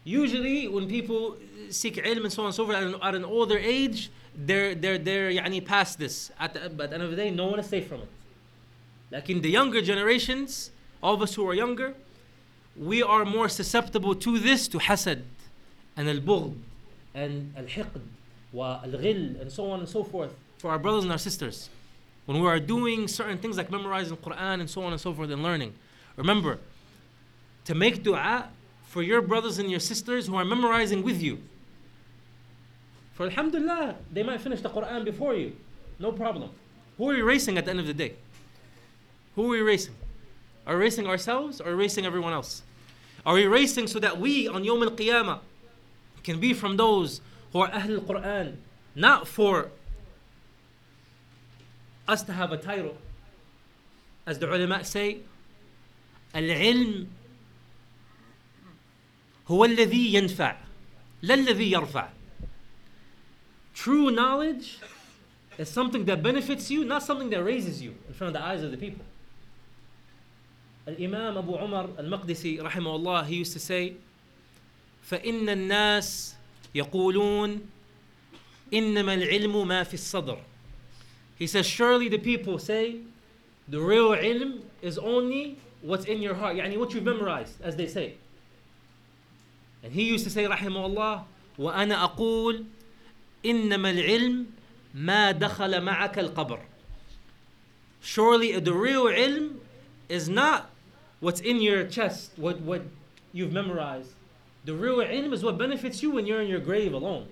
Usually, 0.04 0.68
when 0.68 0.90
people 0.90 1.38
seek 1.70 1.96
ilm 1.96 2.24
and 2.24 2.34
so 2.34 2.42
on 2.42 2.48
and 2.48 2.56
so 2.56 2.66
forth 2.66 2.78
at 2.78 2.84
an, 2.84 2.96
at 3.02 3.16
an 3.16 3.24
older 3.24 3.58
age, 3.58 4.12
they're 4.36 4.76
they're 4.76 4.98
they're 4.98 5.32
يعني 5.32 5.66
past 5.66 5.98
this. 5.98 6.32
At 6.40 6.54
the, 6.54 6.70
but 6.70 6.86
at 6.86 6.90
the 6.90 6.94
end 6.96 7.04
of 7.04 7.12
the 7.12 7.16
day, 7.16 7.32
no 7.32 7.48
one 7.48 7.60
is 7.60 7.68
safe 7.68 7.88
from 7.88 8.02
it. 8.02 8.10
Like 9.12 9.30
in 9.30 9.42
the 9.42 9.50
younger 9.50 9.82
generations, 9.82 10.72
all 11.02 11.14
of 11.14 11.22
us 11.22 11.36
who 11.36 11.48
are 11.48 11.54
younger, 11.54 11.94
we 12.76 13.02
are 13.02 13.24
more 13.24 13.48
susceptible 13.48 14.16
to 14.16 14.40
this, 14.40 14.68
to 14.70 14.80
hasad 14.80 15.22
and 15.96 16.10
al-bughd 16.10 16.56
and 17.25 17.53
al-hiqd 17.57 18.01
wa 18.53 18.81
al-ghil 18.85 19.41
and 19.41 19.51
so 19.51 19.71
on 19.71 19.81
and 19.81 19.89
so 19.89 20.03
forth 20.03 20.35
for 20.59 20.71
our 20.71 20.79
brothers 20.79 21.05
and 21.05 21.13
our 21.13 21.19
sisters. 21.19 21.71
When 22.27 22.41
we 22.41 22.47
are 22.47 22.61
doing 22.61 23.09
certain 23.09 23.39
things 23.39 23.57
like 23.57 23.71
memorizing 23.71 24.17
Quran 24.19 24.61
and 24.61 24.69
so 24.69 24.83
on 24.83 24.93
and 24.93 25.01
so 25.01 25.15
forth 25.15 25.31
and 25.31 25.43
learning, 25.43 25.73
remember 26.17 26.59
to 27.65 27.75
make 27.75 28.03
dua 28.03 28.49
for 28.87 29.03
your 29.03 29.23
brothers 29.23 29.59
and 29.59 29.71
your 29.71 29.81
sisters 29.81 30.27
who 30.27 30.37
are 30.37 30.45
memorizing 30.45 31.03
with 31.03 31.23
you. 31.23 31.39
For 33.15 33.27
Alhamdulillah, 33.27 33.97
they 34.13 34.23
might 34.23 34.41
finish 34.41 34.61
the 34.61 34.69
Quran 34.69 35.05
before 35.05 35.35
you. 35.35 35.57
No 35.99 36.13
problem. 36.13 36.51
Who 36.97 37.11
are 37.11 37.17
you 37.17 37.25
racing 37.25 37.59
at 37.59 37.65
the 37.65 37.71
end 37.71 37.81
of 37.81 37.87
the 37.87 37.95
day? 37.95 38.15
Who 39.35 39.47
are 39.47 39.49
we 39.49 39.61
racing? 39.61 39.95
Are 40.67 40.75
we 40.77 40.83
racing 40.83 41.07
ourselves 41.07 41.61
or 41.61 41.75
racing 41.77 42.05
everyone 42.07 42.33
else? 42.33 42.63
Are 43.25 43.35
we 43.35 43.47
racing 43.47 43.87
so 43.87 43.99
that 43.99 44.19
we 44.19 44.49
on 44.49 44.65
Yom 44.65 44.83
Al 44.83 44.91
Qiyamah 44.91 45.41
can 46.24 46.40
be 46.40 46.54
from 46.54 46.78
those 46.78 47.22
who 47.52 47.60
are 47.60 47.70
Ahl 47.70 47.94
al-Quran, 47.96 48.56
not 48.96 49.28
for 49.28 49.72
us 52.08 52.24
to 52.24 52.34
have 52.34 52.52
a 52.52 52.58
title. 52.58 52.98
As 54.26 54.40
the 54.40 54.48
ulama 54.48 54.84
say, 54.84 55.20
العلم 56.34 57.08
هو 59.48 59.66
الذي 59.66 60.14
ينفع 60.14 60.56
لا 61.24 61.34
الذي 61.34 61.72
يرفع. 61.72 62.08
True 63.74 64.12
knowledge 64.12 64.80
is 65.58 65.70
something 65.70 66.06
that 66.06 66.24
benefits 66.24 66.72
you, 66.72 66.86
not 66.86 67.04
something 67.04 67.30
that 67.30 67.44
raises 67.44 67.82
you 67.82 67.96
in 68.08 68.14
front 68.14 68.36
of 68.36 68.42
the 68.42 68.48
eyes 68.48 68.64
of 68.64 68.72
the 68.72 68.78
people. 68.78 69.06
Al-Imam 70.88 71.38
Abu 71.38 71.56
Umar 71.56 71.90
al-Maqdisi 71.98 72.60
rahimahullah, 72.60 73.26
he 73.26 73.36
used 73.36 73.54
to 73.54 73.60
say, 73.60 73.94
فإن 75.03 75.49
الناس 75.49 76.35
يقولون 76.75 77.61
إنما 78.75 79.15
العلم 79.15 79.69
ما 79.69 79.83
في 79.83 79.95
الصدر. 79.95 80.39
He 81.39 81.47
says, 81.47 81.67
surely 81.67 82.09
the 82.09 82.19
people 82.19 82.59
say, 82.59 82.97
the 83.69 83.81
real 83.81 84.11
ilm 84.11 84.61
is 84.83 84.99
only 84.99 85.59
what's 85.83 86.05
in 86.05 86.21
your 86.21 86.35
heart, 86.35 86.57
يعني 86.57 86.77
what 86.79 86.93
you've 86.93 87.05
memorized, 87.05 87.61
as 87.63 87.77
they 87.77 87.87
say. 87.87 88.15
And 89.83 89.93
he 89.93 90.03
used 90.03 90.25
to 90.25 90.31
say, 90.31 90.45
رحمه 90.45 90.87
الله, 90.87 91.25
وأنا 91.59 92.05
أقول 92.05 92.65
إنما 93.45 93.91
العلم 93.91 94.47
ما 94.95 95.33
دخل 95.33 95.81
معك 95.81 96.19
القبر. 96.19 96.61
Surely 98.01 98.59
the 98.59 98.73
real 98.73 99.05
ilm 99.05 99.57
is 100.09 100.29
not 100.29 100.71
what's 101.21 101.41
in 101.41 101.61
your 101.61 101.85
chest, 101.85 102.33
what, 102.37 102.61
what 102.61 102.83
you've 103.33 103.53
memorized. 103.53 104.13
The 104.66 104.74
real 104.74 104.98
ilm 104.98 105.34
is 105.34 105.44
what 105.44 105.58
benefits 105.58 106.02
you 106.02 106.12
when 106.12 106.26
you're 106.26 106.42
in 106.42 106.48
your 106.48 106.60
grave 106.60 106.94
alone. 106.94 107.28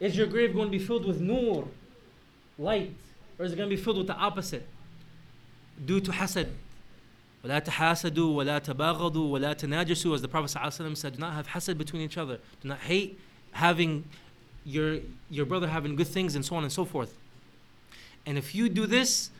Is 0.00 0.16
your 0.16 0.26
grave 0.26 0.54
going 0.54 0.66
to 0.66 0.78
be 0.78 0.84
filled 0.84 1.06
with 1.06 1.20
nur, 1.20 1.68
light, 2.58 2.92
or 3.38 3.44
is 3.44 3.52
it 3.52 3.56
going 3.56 3.70
to 3.70 3.76
be 3.76 3.80
filled 3.80 3.98
with 3.98 4.08
the 4.08 4.16
opposite? 4.16 4.66
Due 5.84 6.00
to 6.00 6.10
hasad. 6.10 6.48
ولا 7.44 7.60
تحاسدوا 7.60 8.34
ولا 8.34 8.58
تباغضوا 8.58 9.30
ولا 9.30 9.52
تناجسوا 9.52 10.14
as 10.14 10.22
the 10.22 10.28
Prophet 10.28 10.58
ﷺ 10.58 10.96
said 10.96 11.14
do 11.14 11.20
not 11.20 11.34
have 11.34 11.48
hasad 11.48 11.78
between 11.78 12.02
each 12.02 12.18
other 12.18 12.40
do 12.60 12.68
not 12.68 12.78
hate 12.78 13.20
having 13.52 14.04
your 14.64 14.98
your 15.30 15.46
brother 15.46 15.68
having 15.68 15.94
good 15.94 16.08
things 16.08 16.34
and 16.34 16.44
so 16.44 16.56
on 16.56 16.64
and 16.64 16.72
so 16.72 16.84
forth 16.84 17.16
and 18.24 18.36
if 18.36 18.54
you 18.54 18.68
do 18.68 18.86
this 18.86 19.30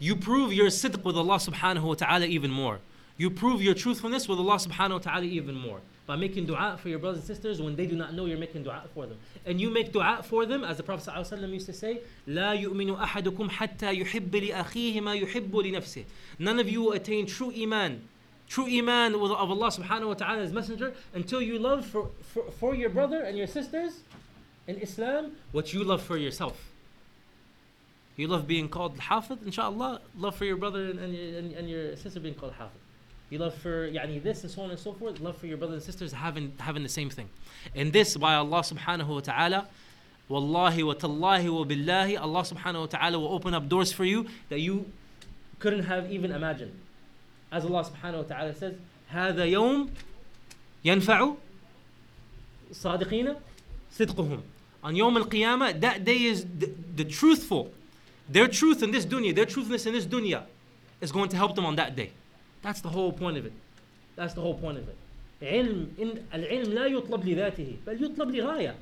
you 0.00 0.16
prove 0.16 0.52
your 0.52 0.66
sidq 0.68 1.04
with 1.04 1.16
Allah 1.16 1.36
subhanahu 1.36 1.82
wa 1.82 1.94
ta'ala 1.94 2.26
even 2.26 2.50
more 2.50 2.80
you 3.16 3.30
prove 3.30 3.62
your 3.62 3.74
truthfulness 3.74 4.28
with 4.28 4.38
Allah 4.38 4.56
subhanahu 4.56 4.92
wa 4.92 4.98
ta'ala 4.98 5.24
even 5.24 5.54
more 5.54 5.80
by 6.06 6.16
making 6.16 6.46
dua 6.46 6.76
for 6.80 6.88
your 6.88 6.98
brothers 6.98 7.18
and 7.18 7.26
sisters 7.26 7.62
when 7.62 7.76
they 7.76 7.86
do 7.86 7.94
not 7.94 8.14
know 8.14 8.26
you're 8.26 8.38
making 8.38 8.64
dua 8.64 8.82
for 8.92 9.06
them. 9.06 9.18
And 9.46 9.60
you 9.60 9.70
make 9.70 9.92
dua 9.92 10.22
for 10.22 10.46
them, 10.46 10.64
as 10.64 10.76
the 10.76 10.82
Prophet 10.82 11.08
ﷺ 11.08 11.48
used 11.50 11.66
to 11.66 11.72
say, 11.72 12.00
لا 12.26 12.54
يؤمن 12.60 12.98
أحدكم 12.98 13.50
حتى 13.50 14.00
يحب 14.00 14.36
لأخيه 14.36 15.00
ما 15.00 15.14
يحب 15.14 15.54
لنفسه. 15.54 16.04
None 16.38 16.58
of 16.58 16.68
you 16.68 16.82
will 16.82 16.92
attain 16.92 17.26
true 17.26 17.52
iman, 17.56 18.02
true 18.48 18.66
iman 18.66 19.14
of 19.14 19.22
Allah 19.22 19.70
subhanahu 19.70 20.08
wa 20.08 20.14
ta'ala 20.14 20.42
as 20.42 20.52
messenger 20.52 20.92
until 21.14 21.40
you 21.40 21.58
love 21.58 21.86
for, 21.86 22.10
for, 22.22 22.50
for 22.58 22.74
your 22.74 22.90
brother 22.90 23.22
and 23.22 23.38
your 23.38 23.46
sisters 23.46 24.00
in 24.66 24.76
Islam 24.76 25.32
what 25.52 25.72
you 25.72 25.84
love 25.84 26.02
for 26.02 26.16
yourself. 26.16 26.68
You 28.16 28.28
love 28.28 28.46
being 28.46 28.68
called 28.68 28.98
Hafid, 28.98 29.44
inshallah, 29.44 30.00
love 30.18 30.34
for 30.34 30.44
your 30.44 30.56
brother 30.56 30.90
and, 30.90 30.98
and, 30.98 31.52
and 31.52 31.70
your 31.70 31.96
sister 31.96 32.20
being 32.20 32.34
called 32.34 32.54
Hafid. 32.58 32.82
You 33.30 33.38
love 33.38 33.54
for 33.54 33.88
yani 33.88 34.22
this 34.22 34.42
and 34.42 34.50
so 34.50 34.62
on 34.62 34.70
and 34.70 34.78
so 34.78 34.92
forth. 34.92 35.18
Love 35.20 35.36
for 35.38 35.46
your 35.46 35.56
brothers 35.56 35.76
and 35.76 35.82
sisters 35.82 36.12
having 36.12 36.52
having 36.58 36.82
the 36.82 36.88
same 36.88 37.08
thing. 37.08 37.30
And 37.74 37.92
this 37.92 38.16
by 38.16 38.34
Allah 38.34 38.60
subhanahu 38.60 39.06
wa 39.06 39.20
ta'ala. 39.20 39.68
Wallahi 40.28 40.82
wa 40.82 40.92
tallahi 40.92 41.48
wa 41.48 41.64
billahi. 41.64 42.20
Allah 42.20 42.42
subhanahu 42.42 42.80
wa 42.80 42.86
ta'ala 42.86 43.18
will 43.18 43.32
open 43.32 43.54
up 43.54 43.68
doors 43.68 43.90
for 43.90 44.04
you 44.04 44.26
that 44.50 44.60
you 44.60 44.84
couldn't 45.58 45.84
have 45.84 46.12
even 46.12 46.30
imagined. 46.30 46.78
As 47.50 47.64
Allah 47.64 47.84
subhanahu 47.84 48.28
wa 48.28 48.34
ta'ala 48.34 48.54
says, 48.54 48.74
هذا 49.10 49.50
يوم 49.50 49.90
ينفع 50.84 51.36
صادقين 52.72 53.36
صدقهم. 53.94 54.42
On 54.84 54.94
Yawm 54.94 55.16
al-Qiyamah, 55.16 55.80
that 55.80 56.04
day 56.04 56.24
is 56.24 56.44
the, 56.58 56.70
the 56.96 57.04
truthful. 57.04 57.72
Their 58.28 58.48
truth 58.48 58.82
in 58.82 58.90
this 58.90 59.06
dunya, 59.06 59.34
their 59.34 59.44
truthfulness 59.44 59.86
in 59.86 59.92
this 59.92 60.06
dunya 60.06 60.42
is 61.00 61.12
going 61.12 61.28
to 61.28 61.36
help 61.36 61.54
them 61.54 61.64
on 61.64 61.76
that 61.76 61.94
day. 61.94 62.10
That's 62.62 62.80
the 62.80 62.88
whole 62.88 63.12
point 63.12 63.36
of 63.36 63.46
it. 63.46 63.52
That's 64.16 64.34
the 64.34 64.40
whole 64.40 64.54
point 64.54 64.78
of 64.78 64.88
it. 64.88 64.96
علم 65.42 65.94
إن 65.98 66.22
العلم 66.34 66.72
لا 66.72 66.86
يطلب 66.86 67.24
لذاته 67.24 67.76
بل 67.86 68.04
يطلب 68.04 68.30
لغاية 68.30 68.74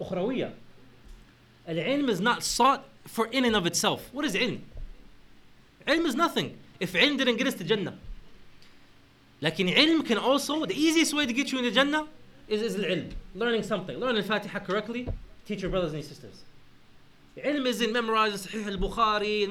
أخروية. 0.00 0.52
العلم 1.68 2.10
is 2.10 2.20
not 2.20 2.42
sought 2.42 2.84
for 3.06 3.26
in 3.26 3.44
and 3.44 3.56
of 3.56 3.66
itself. 3.66 4.10
What 4.12 4.24
is 4.24 4.34
علم? 4.34 4.60
علم 5.88 6.06
is 6.06 6.14
nothing. 6.14 6.58
If 6.80 6.94
علم 6.94 7.16
didn't 7.16 7.36
get 7.36 7.46
us 7.46 7.54
to 7.54 7.64
Jannah. 7.64 7.94
لكن 9.42 9.74
علم 9.74 10.06
can 10.06 10.18
also, 10.18 10.66
the 10.66 10.74
easiest 10.74 11.14
way 11.14 11.24
to 11.24 11.32
get 11.32 11.50
you 11.50 11.58
into 11.58 11.70
Jannah 11.70 12.06
is, 12.48 12.60
is 12.60 12.76
العلم. 12.76 13.12
Learning 13.34 13.62
something. 13.62 13.98
Learn 13.98 14.16
al-Fatiha 14.16 14.58
correctly. 14.58 15.08
Teach 15.46 15.62
your 15.62 15.70
brothers 15.70 15.94
and 15.94 16.04
sisters. 16.04 16.42
علم 17.38 17.66
isn't 17.66 17.92
memorizing 17.92 18.36
صحيح 18.36 18.66
البخاري 18.66 19.46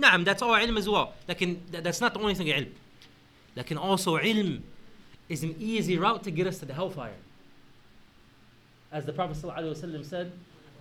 نعم 0.00 0.24
that's 0.24 0.42
all 0.42 0.54
علم 0.54 0.78
as 0.78 0.88
well 0.88 1.08
لكن 1.28 1.56
that's 1.72 2.00
not 2.00 2.14
the 2.14 2.20
only 2.20 2.34
thing 2.34 2.48
علم 2.48 2.72
لكن 3.56 3.78
also 3.78 4.16
علم 4.16 4.62
is 5.30 5.42
an 5.42 5.54
easy 5.58 5.96
route 5.96 6.22
to 6.22 6.30
get 6.30 6.46
us 6.46 6.58
to 6.58 6.66
the 6.66 6.74
hellfire 6.74 7.16
as 8.92 9.04
the 9.06 9.12
Prophet 9.12 9.36
ﷺ 9.36 10.04
said 10.04 10.30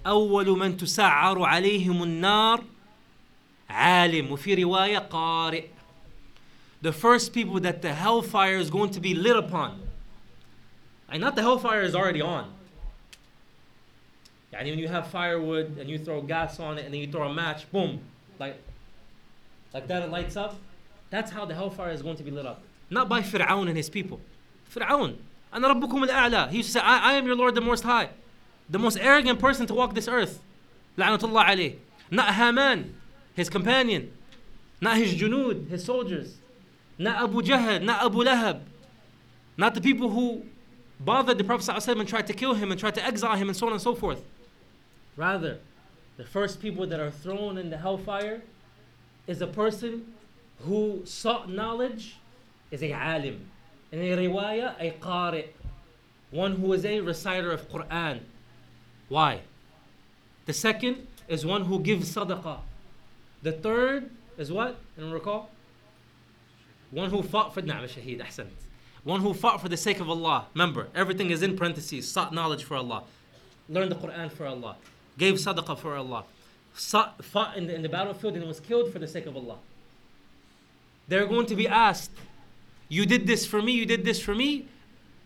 أول 0.05 0.57
من 0.57 0.77
تسعر 0.77 1.43
عليهم 1.43 2.03
النار 2.03 2.63
عالم 3.69 4.31
وفي 4.31 4.53
رواية 4.63 4.99
قارئ 4.99 5.65
the 6.81 6.91
first 6.91 7.33
people 7.33 7.59
that 7.61 7.81
the 7.81 7.93
hellfire 7.93 8.57
is 8.57 8.69
going 8.69 8.91
to 8.91 8.99
be 8.99 9.13
lit 9.13 9.37
upon 9.37 9.79
and 11.09 11.21
not 11.21 11.35
the 11.35 11.41
hellfire 11.41 11.81
is 11.81 11.95
already 11.95 12.21
on 12.21 12.53
and 14.52 14.68
when 14.68 14.78
you 14.78 14.88
have 14.88 15.08
firewood 15.08 15.76
and 15.78 15.88
you 15.90 15.98
throw 15.98 16.22
gas 16.22 16.58
on 16.58 16.78
it 16.78 16.84
and 16.84 16.94
then 16.94 17.00
you 17.00 17.10
throw 17.10 17.28
a 17.28 17.34
match, 17.34 17.70
boom, 17.70 18.00
like, 18.38 18.56
like 19.74 19.86
that 19.88 20.02
it 20.02 20.10
lights 20.10 20.36
up. 20.36 20.56
That's 21.10 21.30
how 21.30 21.44
the 21.44 21.54
hellfire 21.54 21.90
is 21.90 22.02
going 22.02 22.16
to 22.16 22.22
be 22.22 22.30
lit 22.30 22.46
up. 22.46 22.62
Not 22.90 23.08
by 23.08 23.20
Fir'aun 23.20 23.68
and 23.68 23.76
his 23.76 23.90
people. 23.90 24.20
Fir'aun, 24.74 25.16
أنا 25.52 25.74
ربكم 25.74 26.08
الأعلى. 26.08 26.50
He 26.50 26.58
used 26.58 26.68
to 26.70 26.72
say, 26.74 26.80
I, 26.80 27.12
I 27.12 27.14
am 27.14 27.26
your 27.26 27.36
Lord 27.36 27.54
the 27.54 27.60
Most 27.60 27.84
High. 27.84 28.10
The 28.70 28.78
most 28.78 28.98
arrogant 28.98 29.38
person 29.38 29.66
to 29.66 29.74
walk 29.74 29.94
this 29.94 30.08
earth. 30.08 30.40
La'natullah 30.96 31.46
alayh. 31.46 31.76
Not 32.10 32.34
Haman, 32.34 32.94
his 33.34 33.48
companion. 33.48 34.12
Not 34.80 34.96
his 34.96 35.14
junood, 35.14 35.68
his 35.68 35.84
soldiers. 35.84 36.36
Not 36.98 37.22
Abu 37.22 37.42
Jahl, 37.42 37.82
not 37.82 38.04
Abu 38.04 38.24
Lahab. 38.24 38.60
Not 39.56 39.74
the 39.74 39.80
people 39.80 40.10
who 40.10 40.44
bothered 41.00 41.38
the 41.38 41.44
Prophet 41.44 41.72
ﷺ 41.72 42.00
and 42.00 42.08
tried 42.08 42.26
to 42.26 42.32
kill 42.32 42.54
him 42.54 42.70
and 42.70 42.78
tried 42.78 42.94
to 42.94 43.04
exile 43.04 43.36
him 43.36 43.48
and 43.48 43.56
so 43.56 43.66
on 43.66 43.72
and 43.72 43.82
so 43.82 43.94
forth. 43.94 44.22
Rather, 45.18 45.58
the 46.16 46.22
first 46.22 46.62
people 46.62 46.86
that 46.86 47.00
are 47.00 47.10
thrown 47.10 47.58
in 47.58 47.70
the 47.70 47.78
hellfire 47.78 48.40
is 49.26 49.42
a 49.42 49.48
person 49.48 50.14
who 50.60 51.02
sought 51.04 51.50
knowledge, 51.50 52.18
is 52.70 52.84
a 52.84 52.92
alim. 52.92 53.50
In 53.90 53.98
a 53.98 54.16
riwayah, 54.16 54.76
a 54.78 54.92
qari, 55.00 55.46
one 56.30 56.54
who 56.54 56.72
is 56.72 56.84
a 56.84 57.00
reciter 57.00 57.50
of 57.50 57.68
Quran. 57.68 58.20
Why? 59.08 59.40
The 60.46 60.52
second 60.52 61.08
is 61.26 61.44
one 61.44 61.64
who 61.64 61.80
gives 61.80 62.14
sadaqah. 62.14 62.60
The 63.42 63.52
third 63.52 64.10
is 64.36 64.52
what? 64.52 64.78
And 64.96 65.12
recall? 65.12 65.50
One 66.92 67.10
who 67.10 67.24
fought 67.24 67.52
for 67.52 67.60
na'am 67.60 67.88
shaheed, 67.88 68.24
ahsant. 68.24 68.50
One 69.02 69.20
who 69.20 69.34
fought 69.34 69.60
for 69.60 69.68
the 69.68 69.76
sake 69.76 69.98
of 69.98 70.08
Allah. 70.08 70.46
Remember, 70.54 70.86
everything 70.94 71.30
is 71.30 71.42
in 71.42 71.56
parentheses. 71.56 72.08
Sought 72.08 72.32
knowledge 72.32 72.62
for 72.62 72.76
Allah. 72.76 73.02
Learned 73.68 73.90
the 73.90 73.96
Quran 73.96 74.30
for 74.30 74.46
Allah 74.46 74.76
gave 75.18 75.34
sadaqah 75.34 75.76
for 75.76 75.96
Allah, 75.96 76.24
fought 76.72 77.56
in 77.56 77.66
the, 77.66 77.74
in 77.74 77.82
the 77.82 77.88
battlefield 77.88 78.34
and 78.34 78.46
was 78.46 78.60
killed 78.60 78.92
for 78.92 78.98
the 78.98 79.08
sake 79.08 79.26
of 79.26 79.36
Allah. 79.36 79.58
They're 81.08 81.26
going 81.26 81.46
to 81.46 81.56
be 81.56 81.66
asked, 81.66 82.12
You 82.88 83.04
did 83.04 83.26
this 83.26 83.44
for 83.46 83.60
me, 83.60 83.72
you 83.72 83.84
did 83.84 84.04
this 84.04 84.20
for 84.20 84.34
me. 84.34 84.68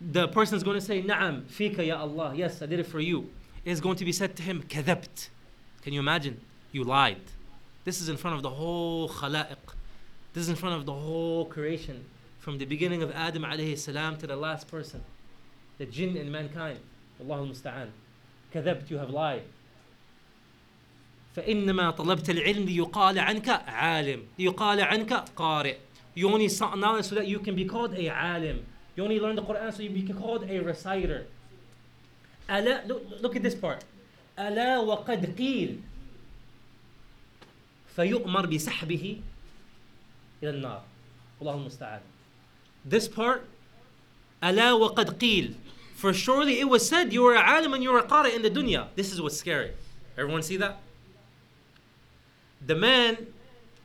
The 0.01 0.27
person 0.27 0.57
is 0.57 0.63
going 0.63 0.79
to 0.79 0.85
say, 0.85 1.01
Na'am, 1.01 1.45
fika 1.45 1.85
ya 1.85 1.99
Allah. 1.99 2.33
Yes, 2.35 2.61
I 2.61 2.65
did 2.65 2.79
it 2.79 2.87
for 2.87 2.99
you. 2.99 3.29
It 3.63 3.71
is 3.71 3.79
going 3.79 3.95
to 3.97 4.05
be 4.05 4.11
said 4.11 4.35
to 4.37 4.43
him, 4.43 4.63
Kadhabt. 4.63 5.29
Can 5.81 5.93
you 5.93 5.99
imagine? 5.99 6.41
You 6.71 6.83
lied. 6.83 7.21
This 7.85 8.01
is 8.01 8.09
in 8.09 8.17
front 8.17 8.35
of 8.35 8.43
the 8.43 8.49
whole 8.49 9.09
khala'iq. 9.09 9.75
This 10.33 10.43
is 10.43 10.49
in 10.49 10.55
front 10.55 10.75
of 10.75 10.85
the 10.85 10.93
whole 10.93 11.45
creation. 11.45 12.05
From 12.39 12.57
the 12.57 12.65
beginning 12.65 13.03
of 13.03 13.11
Adam 13.11 13.43
alayhi 13.43 13.77
salam 13.77 14.17
to 14.17 14.27
the 14.27 14.35
last 14.35 14.67
person. 14.67 15.03
The 15.77 15.85
jinn 15.85 16.17
and 16.17 16.31
mankind. 16.31 16.79
Allahu 17.21 17.53
musta'an. 17.53 17.89
Kadhabt, 18.53 18.89
you 18.89 18.97
have 18.97 19.09
lied. 19.09 19.43
فإنما 21.35 21.91
طلبت 21.91 22.29
العلم 22.29 22.63
ليقال 22.65 23.19
عنك 23.19 23.49
عالم 23.49 24.23
ليقال 24.39 24.81
عنك 24.81 25.13
قارئ 25.13 25.75
You 26.15 26.29
only 26.29 26.47
sought 26.47 26.77
knowledge 26.77 27.05
so 27.05 27.15
that 27.15 27.27
you 27.27 27.39
can 27.39 27.55
be 27.55 27.65
called 27.65 27.93
a 27.95 28.07
alim. 28.07 28.63
You 28.95 29.03
only 29.03 29.19
learn 29.19 29.35
the 29.35 29.41
Quran 29.41 29.73
so 29.73 29.81
you 29.81 29.89
can 29.89 30.05
be 30.05 30.13
called 30.13 30.47
a 30.47 30.59
reciter. 30.59 31.25
ألا 32.49 32.87
look, 32.87 33.01
look 33.21 33.35
at 33.35 33.41
this 33.43 33.55
part 33.55 33.83
ألا 34.39 34.79
وقد 34.79 35.37
قيل 35.37 35.79
فيؤمر 37.95 38.45
بسحبه 38.45 39.21
إلى 40.43 40.49
النار 40.49 40.83
الله 41.41 41.55
المستعان 41.55 42.01
This 42.85 43.07
part 43.07 43.41
ألا 44.43 44.73
وقد 44.73 45.19
قيل 45.19 45.55
For 45.95 46.13
surely 46.13 46.59
it 46.59 46.67
was 46.67 46.87
said 46.87 47.13
you 47.13 47.21
were 47.23 47.35
a 47.35 47.41
alim 47.41 47.73
and 47.73 47.81
you 47.81 47.91
were 47.91 47.99
a 47.99 48.03
qari 48.03 48.35
in 48.35 48.41
the 48.41 48.49
dunya. 48.49 48.87
This 48.95 49.13
is 49.13 49.21
what's 49.21 49.37
scary. 49.37 49.71
Everyone 50.17 50.43
see 50.43 50.57
that? 50.57 50.82
the 52.65 52.75
man 52.75 53.27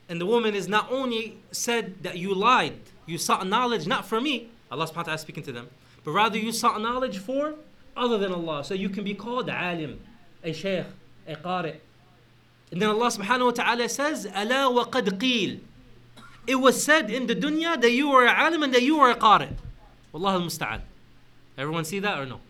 and 0.09 0.21
the 0.21 0.27
woman 0.27 0.55
is 0.55 0.69
not 0.69 0.91
only 0.91 1.39
said 1.53 2.03
that 2.03 2.19
you 2.19 2.35
lied, 2.35 2.79
you 3.07 3.19
sought 3.19 3.47
knowledge 3.47 3.87
not 3.87 4.07
for 4.07 4.21
me, 4.21 4.49
Allah 4.71 4.87
subhanahu 4.87 4.97
wa 4.97 5.03
ta'ala 5.03 5.19
speaking 5.19 5.43
to 5.45 5.53
them, 5.53 5.69
but 6.05 6.13
rather 6.13 6.39
you 6.39 6.53
sought 6.53 6.81
knowledge 6.81 7.19
for 7.19 7.55
other 7.97 8.19
than 8.19 8.33
Allah. 8.33 8.65
So 8.65 8.75
you 8.75 8.89
can 8.89 9.05
be 9.05 9.15
called 9.15 9.49
alim, 9.49 10.01
a 10.43 10.53
shaykh, 10.53 10.87
a 11.27 11.35
qari. 11.35 11.77
And 12.71 12.83
then 12.83 12.91
Allah 12.91 13.09
subhanahu 13.09 13.47
wa 13.47 13.51
ta'ala 13.51 13.89
says, 13.89 14.27
Ala 14.35 14.71
wa 14.71 14.85
qad 14.85 15.07
qil. 15.19 15.61
It 16.47 16.57
was 16.57 16.83
said 16.83 17.11
in 17.11 17.27
the 17.27 17.35
dunya 17.35 17.81
that 17.81 17.91
you 17.91 18.11
were 18.11 18.27
a 18.27 18.33
alim 18.33 18.63
and 18.63 18.75
that 18.75 18.83
you 18.83 18.99
were 18.99 19.11
a 19.11 19.17
qari. 19.17 19.55
Allah 20.15 20.49
al. 20.61 20.81
Everyone 21.57 21.85
see 21.85 21.99
that 21.99 22.19
or 22.19 22.27
no? 22.27 22.41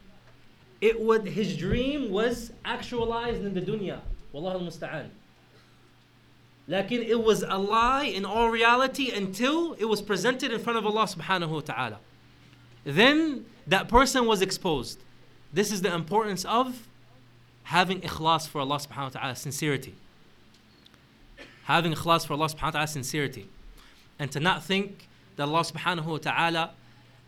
It 0.81 1.01
would, 1.01 1.27
his 1.27 1.57
dream 1.57 2.11
was 2.11 2.53
actualized 2.65 3.45
in 3.45 3.55
the 3.55 3.61
dunya. 3.61 4.01
Wallah 4.33 4.53
al 4.53 4.61
musta'an. 4.61 5.09
Lakin 6.69 7.03
it 7.03 7.25
was 7.25 7.43
a 7.43 7.57
lie 7.57 8.05
in 8.05 8.27
all 8.27 8.51
reality 8.51 9.11
until 9.11 9.73
it 9.75 9.87
was 9.87 10.03
presented 10.03 10.53
in 10.53 10.61
front 10.61 10.79
of 10.79 10.85
Allah 10.85 11.05
subhanahu 11.05 11.49
wa 11.49 11.61
ta'ala. 11.61 11.99
Then 12.85 13.47
that 13.67 13.89
person 13.89 14.27
was 14.27 14.43
exposed. 14.43 14.99
This 15.51 15.73
is 15.73 15.81
the 15.81 15.93
importance 15.95 16.45
of 16.45 16.87
having 17.65 18.03
ikhlas 18.03 18.47
for 18.47 18.61
Allah 18.61 18.77
subhanahu 18.77 19.15
wa 19.15 19.21
ta'ala, 19.21 19.37
sincerity. 19.37 19.95
Having 21.65 21.95
ikhlas 21.95 22.27
for 22.27 22.35
Allah 22.35 22.49
subhanahu 22.49 22.63
wa 22.63 22.71
ta'ala, 22.71 22.87
sincerity. 22.87 23.49
And 24.19 24.31
to 24.33 24.41
not 24.41 24.63
think 24.63 25.09
that 25.37 25.45
Allah 25.45 25.61
subhanahu 25.61 26.05
wa 26.05 26.19
ta'ala 26.19 26.71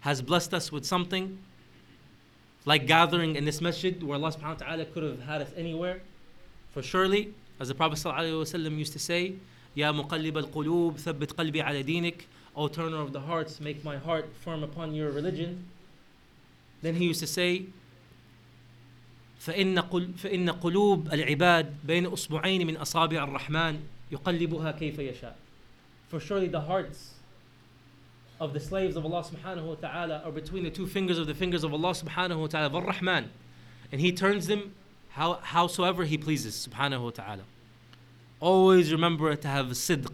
has 0.01 0.20
blessed 0.20 0.53
us 0.53 0.70
with 0.70 0.84
something 0.84 1.38
like 2.66 2.86
gathering 2.86 3.36
in 3.36 3.47
this 3.47 3.62
masjid 3.62 4.03
where 4.03 4.16
Allah 4.16 4.32
subhanahu 4.32 4.61
wa 4.61 4.66
ta'ala 4.66 4.84
could 4.84 5.03
have 5.03 5.22
had 5.22 5.41
us 5.41 5.51
anywhere. 5.57 6.03
For 6.72 6.82
surely, 6.82 7.32
as 7.59 7.68
the 7.70 7.76
Prophet 7.76 7.97
ﷺ 7.99 8.78
used 8.78 8.93
to 8.93 8.99
say, 8.99 9.36
Ya 9.74 9.91
muqallib 9.91 10.38
al-qulub, 10.38 10.95
thabbit 10.95 11.34
qalbi 11.34 11.61
ala 11.61 11.84
dinik, 11.84 12.22
O 12.55 12.68
turner 12.68 13.01
of 13.01 13.11
the 13.13 13.20
hearts, 13.20 13.59
make 13.59 13.84
my 13.84 13.97
heart 13.97 14.30
firm 14.43 14.63
upon 14.63 14.93
your 14.93 15.11
religion. 15.11 15.66
Then 16.82 16.95
he 16.95 17.05
used 17.05 17.20
to 17.20 17.28
say, 17.28 17.66
فإن, 19.45 19.78
قل 19.89 20.13
فإن 20.13 20.49
قلوب 20.49 21.13
العباد 21.13 21.76
بين 21.86 22.05
أصبعين 22.05 22.68
من 22.68 22.78
أصابع 22.78 23.24
الرحمن 23.24 23.80
يقلبها 24.11 24.72
كيف 24.80 24.99
يشاء. 24.99 25.36
For 26.07 26.20
surely 26.20 26.47
the 26.47 26.61
hearts 26.61 27.16
of 28.39 28.53
the 28.53 28.59
slaves 28.59 28.95
of 28.95 29.05
Allah 29.05 29.24
subhanahu 29.24 29.63
wa 29.63 29.76
ta'ala 29.76 30.22
are 30.26 30.32
between 30.32 30.63
the 30.63 30.70
two 30.70 30.88
fingers 30.88 31.18
of 31.18 31.28
the 31.28 31.34
fingers 31.34 31.63
of 31.63 31.74
Allah 31.74 31.91
subhanahu 31.91 32.39
wa 32.41 32.47
ta'ala, 32.47 32.74
Ar-Rahman. 32.74 33.30
And 33.91 34.01
He 34.01 34.11
turns 34.11 34.47
them 34.47 34.74
how, 35.09 35.39
howsoever 35.41 36.03
He 36.03 36.18
pleases, 36.18 36.68
subhanahu 36.68 37.03
wa 37.03 37.09
ta'ala. 37.11 37.43
Always 38.39 38.91
remember 38.91 39.36
to 39.36 39.47
have 39.47 39.68
sidq 39.68 40.11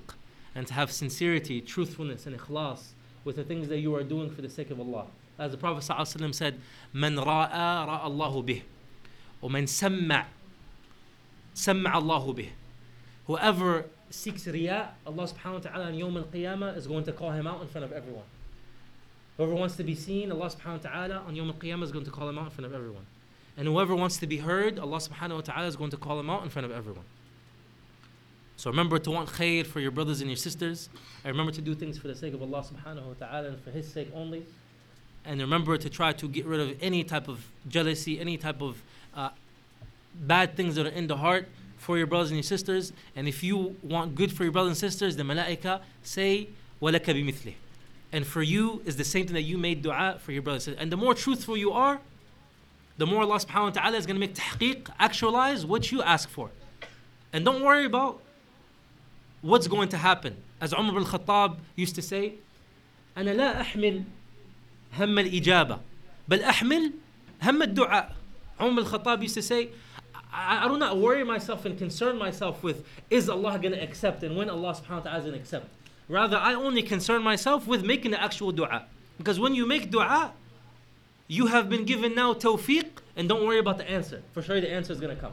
and 0.54 0.68
to 0.68 0.74
have 0.74 0.92
sincerity, 0.92 1.62
truthfulness, 1.62 2.26
and 2.26 2.38
ikhlas 2.38 2.90
with 3.24 3.36
the 3.36 3.44
things 3.44 3.68
that 3.70 3.80
you 3.80 3.96
are 3.96 4.04
doing 4.04 4.30
for 4.30 4.42
the 4.42 4.50
sake 4.50 4.70
of 4.70 4.80
Allah. 4.80 5.06
As 5.40 5.52
the 5.52 5.58
Prophet 5.58 5.84
ﷺ 5.84 6.36
said, 6.36 6.60
من 6.94 7.18
راى 7.18 7.88
راى 7.88 8.06
الله 8.06 8.46
به 8.46 8.62
ومن 9.42 9.68
سمع 9.68 10.26
سمع 11.56 11.98
الله 11.98 12.36
به 12.36 12.50
Whoever 13.28 13.86
seeks 14.10 14.46
riyah, 14.46 14.90
Allah 15.06 15.24
subhanahu 15.28 15.54
wa 15.54 15.60
ta'ala 15.60 15.86
on 15.86 15.94
Yawm 15.94 16.18
al-Qiyamah 16.18 16.76
is 16.76 16.86
going 16.86 17.04
to 17.06 17.12
call 17.12 17.32
him 17.32 17.48
out 17.48 17.62
in 17.62 17.68
front 17.68 17.86
of 17.86 17.92
everyone. 17.94 18.26
Whoever 19.38 19.56
wants 19.56 19.78
to 19.78 19.84
be 19.84 19.96
seen, 19.96 20.32
Allah 20.32 20.50
subhanahu 20.50 20.84
wa 20.84 20.90
ta'ala 20.90 21.16
on 21.28 21.36
Yawm 21.36 21.48
al-Qiyamah 21.48 21.84
is 21.84 21.92
going 21.92 22.06
to 22.06 22.12
call 22.12 22.28
him 22.28 22.38
out 22.38 22.46
in 22.46 22.50
front 22.52 22.66
of 22.66 22.74
everyone. 22.74 23.06
And 23.58 23.68
whoever 23.68 23.96
wants 23.96 24.18
to 24.18 24.28
be 24.28 24.38
heard, 24.38 24.80
Allah 24.80 24.98
subhanahu 24.98 25.36
wa 25.36 25.42
ta'ala 25.42 25.68
is 25.68 25.76
going 25.76 25.92
to 25.92 25.98
call 25.98 26.20
him 26.20 26.30
out 26.30 26.44
in 26.44 26.50
front 26.50 26.66
of 26.66 26.72
everyone. 26.72 27.06
So 28.62 28.70
remember 28.70 29.00
to 29.00 29.10
want 29.10 29.28
khair 29.28 29.66
for 29.66 29.80
your 29.80 29.90
brothers 29.90 30.22
and 30.22 30.30
your 30.30 30.38
sisters. 30.38 30.88
And 31.24 31.32
remember 31.32 31.52
to 31.54 31.62
do 31.62 31.74
things 31.74 31.98
for 31.98 32.08
the 32.08 32.16
sake 32.16 32.36
of 32.36 32.44
Allah 32.44 32.64
subhanahu 32.64 33.04
wa 33.04 33.14
ta'ala 33.18 33.48
and 33.48 33.60
for 33.60 33.72
His 33.72 33.92
sake 33.92 34.10
only. 34.14 34.46
And 35.26 35.42
remember 35.42 35.78
to 35.78 35.90
try 35.90 36.14
to 36.14 36.28
get 36.28 36.46
rid 36.46 36.60
of 36.60 36.78
any 36.80 37.04
type 37.04 37.28
of 37.28 37.44
jealousy, 37.68 38.20
any 38.20 38.38
type 38.38 38.62
of 38.62 38.82
uh, 39.16 39.30
bad 40.14 40.56
things 40.56 40.76
that 40.76 40.86
are 40.86 40.90
in 40.90 41.08
the 41.08 41.18
heart 41.18 41.48
for 41.78 41.98
your 41.98 42.06
brothers 42.06 42.30
and 42.30 42.38
your 42.38 42.44
sisters. 42.44 42.94
And 43.16 43.28
if 43.28 43.44
you 43.44 43.78
want 43.82 44.14
good 44.14 44.32
for 44.32 44.44
your 44.44 44.52
brothers 44.52 44.70
and 44.70 44.78
sisters, 44.78 45.16
the 45.16 45.24
malaika 45.24 45.82
say, 46.04 46.50
وَلَكَ 46.82 47.06
بِمِثْلِهِ 47.06 47.56
And 48.12 48.28
for 48.28 48.44
you 48.44 48.84
is 48.86 48.96
the 48.96 49.04
same 49.04 49.26
thing 49.26 49.34
that 49.34 49.42
you 49.42 49.58
made 49.58 49.82
dua 49.82 50.20
for 50.20 50.34
your 50.34 50.44
brothers. 50.44 50.68
And 50.68 50.92
the 50.92 50.98
more 50.98 51.16
truthful 51.16 51.58
you 51.58 51.72
are, 51.72 52.00
the 52.98 53.06
more 53.08 53.24
Allah 53.24 53.38
subhanahu 53.38 53.64
wa 53.64 53.70
ta'ala 53.70 53.98
is 53.98 54.06
going 54.06 54.16
to 54.16 54.20
make 54.20 54.36
tahqiq, 54.36 54.90
actualize 55.00 55.66
what 55.66 55.92
you 55.92 56.02
ask 56.02 56.30
for. 56.30 56.52
And 57.34 57.44
don't 57.46 57.64
worry 57.64 57.86
about 57.86 58.22
what's 59.42 59.68
going 59.68 59.90
to 59.90 59.98
happen. 59.98 60.38
As 60.60 60.74
Umar 60.74 60.94
bin 60.94 61.06
Khattab 61.06 61.58
used 61.76 61.96
to 61.96 62.02
say, 62.02 62.34
أنا 63.18 63.36
لا 63.36 63.62
أحمل 63.62 64.04
هم 64.98 65.20
الإجابة 65.20 65.80
بل 66.30 66.44
أحمل 66.44 66.94
هم 67.42 67.62
الدعاء. 67.64 68.14
Umar 68.60 68.84
bin 68.84 68.86
Khattab 68.86 69.22
used 69.22 69.36
to 69.36 69.42
say, 69.42 69.70
I, 70.32 70.66
I 70.66 70.68
do 70.68 70.78
not 70.78 70.98
worry 70.98 71.24
myself 71.24 71.66
and 71.66 71.78
concern 71.78 72.18
myself 72.18 72.64
with 72.64 72.86
is 73.10 73.30
Allah 73.30 73.58
going 73.60 73.74
to 73.74 73.82
accept 73.82 74.24
and 74.24 74.38
when 74.38 74.50
Allah 74.50 74.74
subhanahu 74.76 74.90
wa 74.90 75.00
ta'ala 75.00 75.18
is 75.18 75.24
going 75.26 75.34
to 75.34 75.40
accept. 75.40 75.68
Rather, 76.08 76.38
I 76.38 76.54
only 76.54 76.84
concern 76.84 77.24
myself 77.24 77.68
with 77.68 77.84
making 77.84 78.12
the 78.12 78.22
actual 78.22 78.52
dua. 78.52 78.86
Because 79.18 79.40
when 79.40 79.56
you 79.56 79.66
make 79.66 79.90
dua, 79.90 80.34
you 81.29 81.47
have 81.47 81.69
been 81.69 81.85
given 81.85 82.15
now 82.15 82.35
tawfiq 82.35 82.87
and 83.17 83.29
don't 83.29 83.45
worry 83.45 83.59
about 83.59 83.79
the 83.79 83.89
answer. 83.91 84.23
For 84.33 84.43
sure 84.43 84.61
the 84.61 84.71
answer 84.71 84.93
is 84.93 85.01
going 85.01 85.15
to 85.15 85.21
come. 85.21 85.33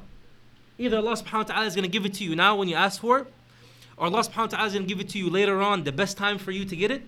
Either 0.78 0.98
Allah 0.98 1.14
subhanahu 1.14 1.34
wa 1.34 1.44
ta'ala 1.44 1.66
is 1.66 1.76
going 1.76 1.84
to 1.84 1.90
give 1.92 2.06
it 2.06 2.16
to 2.16 2.24
you 2.24 2.36
now 2.36 2.56
when 2.56 2.68
you 2.68 2.76
ask 2.76 3.00
for 3.00 3.20
it, 3.20 3.28
or 3.98 4.08
Allah 4.08 4.24
subhanahu 4.24 4.38
wa 4.38 4.48
ta'ala 4.48 4.68
is 4.68 4.74
going 4.74 4.86
to 4.86 4.90
give 4.90 5.00
it 5.00 5.10
to 5.10 5.20
you 5.20 5.30
later 5.30 5.62
on, 5.62 5.84
the 5.84 5.92
best 5.92 6.18
time 6.18 6.38
for 6.38 6.52
you 6.52 6.66
to 6.66 6.76
get 6.76 6.90
it. 6.90 7.04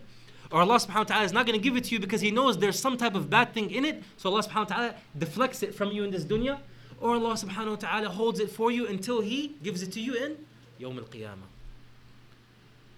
Or 0.52 0.62
Allah 0.62 0.76
subhanahu 0.76 0.96
wa 0.96 1.04
ta'ala 1.04 1.24
is 1.24 1.34
not 1.34 1.48
going 1.48 1.60
to 1.60 1.64
give 1.64 1.76
it 1.76 1.86
to 1.86 1.96
you 1.96 2.00
because 2.00 2.22
He 2.22 2.30
knows 2.30 2.60
there's 2.60 2.80
some 2.80 2.98
type 2.98 3.16
of 3.16 3.30
bad 3.30 3.54
thing 3.54 3.72
in 3.72 3.84
it. 3.84 4.04
So 4.18 4.30
Allah 4.30 4.44
subhanahu 4.44 4.70
wa 4.70 4.76
ta'ala 4.76 4.96
deflects 5.18 5.64
it 5.64 5.74
from 5.74 5.92
you 5.92 6.04
in 6.04 6.12
this 6.12 6.24
dunya. 6.24 6.60
Or 7.02 7.16
Allah 7.16 7.34
subhanahu 7.34 7.70
wa 7.70 7.76
ta'ala 7.76 8.10
holds 8.10 8.40
it 8.40 8.52
for 8.52 8.72
you 8.72 8.88
until 8.88 9.22
He 9.22 9.56
gives 9.64 9.82
it 9.82 9.92
to 9.94 10.00
you 10.00 10.14
in 10.14 10.38
Yawm 10.80 10.98
al 10.98 11.06
Qiyamah. 11.06 11.50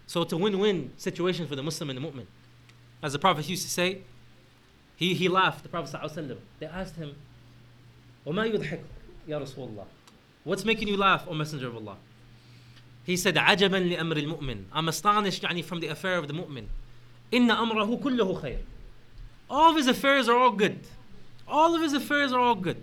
So 0.05 0.21
it's 0.21 0.33
a 0.33 0.37
win 0.37 0.59
win 0.59 0.91
situation 0.97 1.47
for 1.47 1.55
the 1.55 1.63
Muslim 1.63 1.89
and 1.89 1.97
the 1.97 2.07
Mu'min. 2.07 2.25
As 3.01 3.13
the 3.13 3.19
Prophet 3.19 3.47
used 3.47 3.63
to 3.63 3.69
say, 3.69 4.01
he, 4.96 5.14
he 5.14 5.28
laughed, 5.28 5.62
the 5.62 5.68
Prophet 5.68 5.98
ﷺ. 6.00 6.36
They 6.60 6.66
asked 6.66 6.96
him, 6.96 7.16
وَمَا 8.26 8.52
يُضْحِكُ 8.52 8.80
يا 9.28 9.38
رسول 9.38 9.68
الله 9.68 9.84
What's 10.44 10.64
making 10.64 10.88
you 10.88 10.96
laugh, 10.96 11.24
O 11.28 11.34
Messenger 11.34 11.68
of 11.68 11.76
Allah? 11.76 11.96
He 13.04 13.16
said, 13.16 13.34
عَجَبًا 13.34 13.96
لِأَمْرِ 13.96 14.16
الْمُؤْمِنِ 14.16 14.64
I'm 14.72 14.88
astonished 14.88 15.42
يعني, 15.42 15.64
from 15.64 15.80
the 15.80 15.88
affair 15.88 16.18
of 16.18 16.28
the 16.28 16.34
mu'min. 16.34 16.66
إِنَّ 17.32 17.50
أَمْرَهُ 17.50 18.00
كُلُّهُ 18.00 18.40
خَيْرٌ 18.40 18.58
All 19.50 19.70
of 19.70 19.76
his 19.76 19.86
affairs 19.86 20.28
are 20.28 20.36
all 20.36 20.52
good. 20.52 20.80
All 21.48 21.74
of 21.74 21.82
his 21.82 21.92
affairs 21.92 22.32
are 22.32 22.40
all 22.40 22.54
good. 22.54 22.82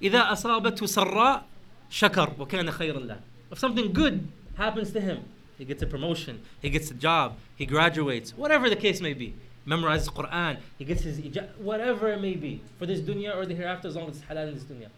إِذَا 0.00 0.30
أَصَابَتْهُ 0.30 0.78
سَرَّاء 0.78 1.42
شَكَرْ 1.90 2.36
وَكَانَ 2.36 2.70
خَيْرًا 2.70 3.04
لَهُ 3.06 3.18
If 3.50 3.58
something 3.58 3.92
good 3.92 4.28
happens 4.56 4.92
to 4.92 5.00
him, 5.00 5.24
he 5.56 5.64
gets 5.64 5.82
a 5.82 5.86
promotion, 5.86 6.40
he 6.62 6.70
gets 6.70 6.90
a 6.90 6.94
job, 6.94 7.36
he 7.56 7.66
graduates, 7.66 8.36
whatever 8.36 8.70
the 8.70 8.76
case 8.76 9.00
may 9.00 9.12
be, 9.12 9.34
memorizes 9.66 10.08
Quran, 10.08 10.58
he 10.78 10.84
gets 10.84 11.02
his 11.02 11.18
ijab, 11.18 11.56
whatever 11.58 12.12
it 12.12 12.20
may 12.20 12.34
be, 12.34 12.60
for 12.78 12.86
this 12.86 13.00
dunya 13.00 13.36
or 13.36 13.46
the 13.46 13.54
hereafter, 13.54 13.88
as 13.88 13.96
long 13.96 14.08
as 14.08 14.16
it's 14.16 14.26
halal 14.26 14.48
in 14.48 14.54
this 14.54 14.64
dunya. 14.64 14.88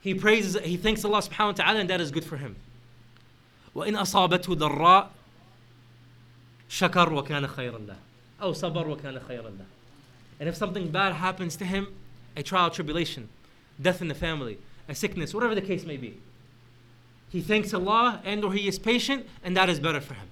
He 0.00 0.14
praises, 0.14 0.58
he 0.64 0.76
thanks 0.76 1.04
Allah 1.04 1.18
subhanahu 1.18 1.46
wa 1.46 1.52
ta'ala, 1.52 1.80
and 1.80 1.90
that 1.90 2.00
is 2.00 2.10
good 2.10 2.24
for 2.24 2.36
him. 2.36 2.56
وإن 3.74 3.96
أصابته 3.96 4.54
ضراء 4.54 5.10
شكر 6.68 7.12
وكان 7.12 7.46
خيرا 7.46 7.78
له 7.78 7.96
أو 8.42 8.52
صبر 8.52 8.88
وكان 8.88 9.20
خيرا 9.20 9.50
له 9.50 9.64
And 10.40 10.48
if 10.48 10.56
something 10.56 10.88
bad 10.90 11.14
happens 11.14 11.56
to 11.56 11.64
him, 11.64 11.88
a 12.36 12.42
trial, 12.42 12.70
tribulation, 12.70 13.28
death 13.80 14.02
in 14.02 14.08
the 14.08 14.14
family, 14.14 14.58
a 14.88 14.94
sickness, 14.94 15.32
whatever 15.32 15.54
the 15.54 15.60
case 15.60 15.84
may 15.84 15.96
be, 15.96 16.18
he 17.30 17.40
thanks 17.40 17.72
Allah 17.72 18.20
and 18.24 18.44
or 18.44 18.52
he 18.52 18.66
is 18.66 18.78
patient 18.78 19.26
and 19.44 19.56
that 19.56 19.68
is 19.68 19.80
better 19.80 20.00
for 20.00 20.14
him. 20.14 20.28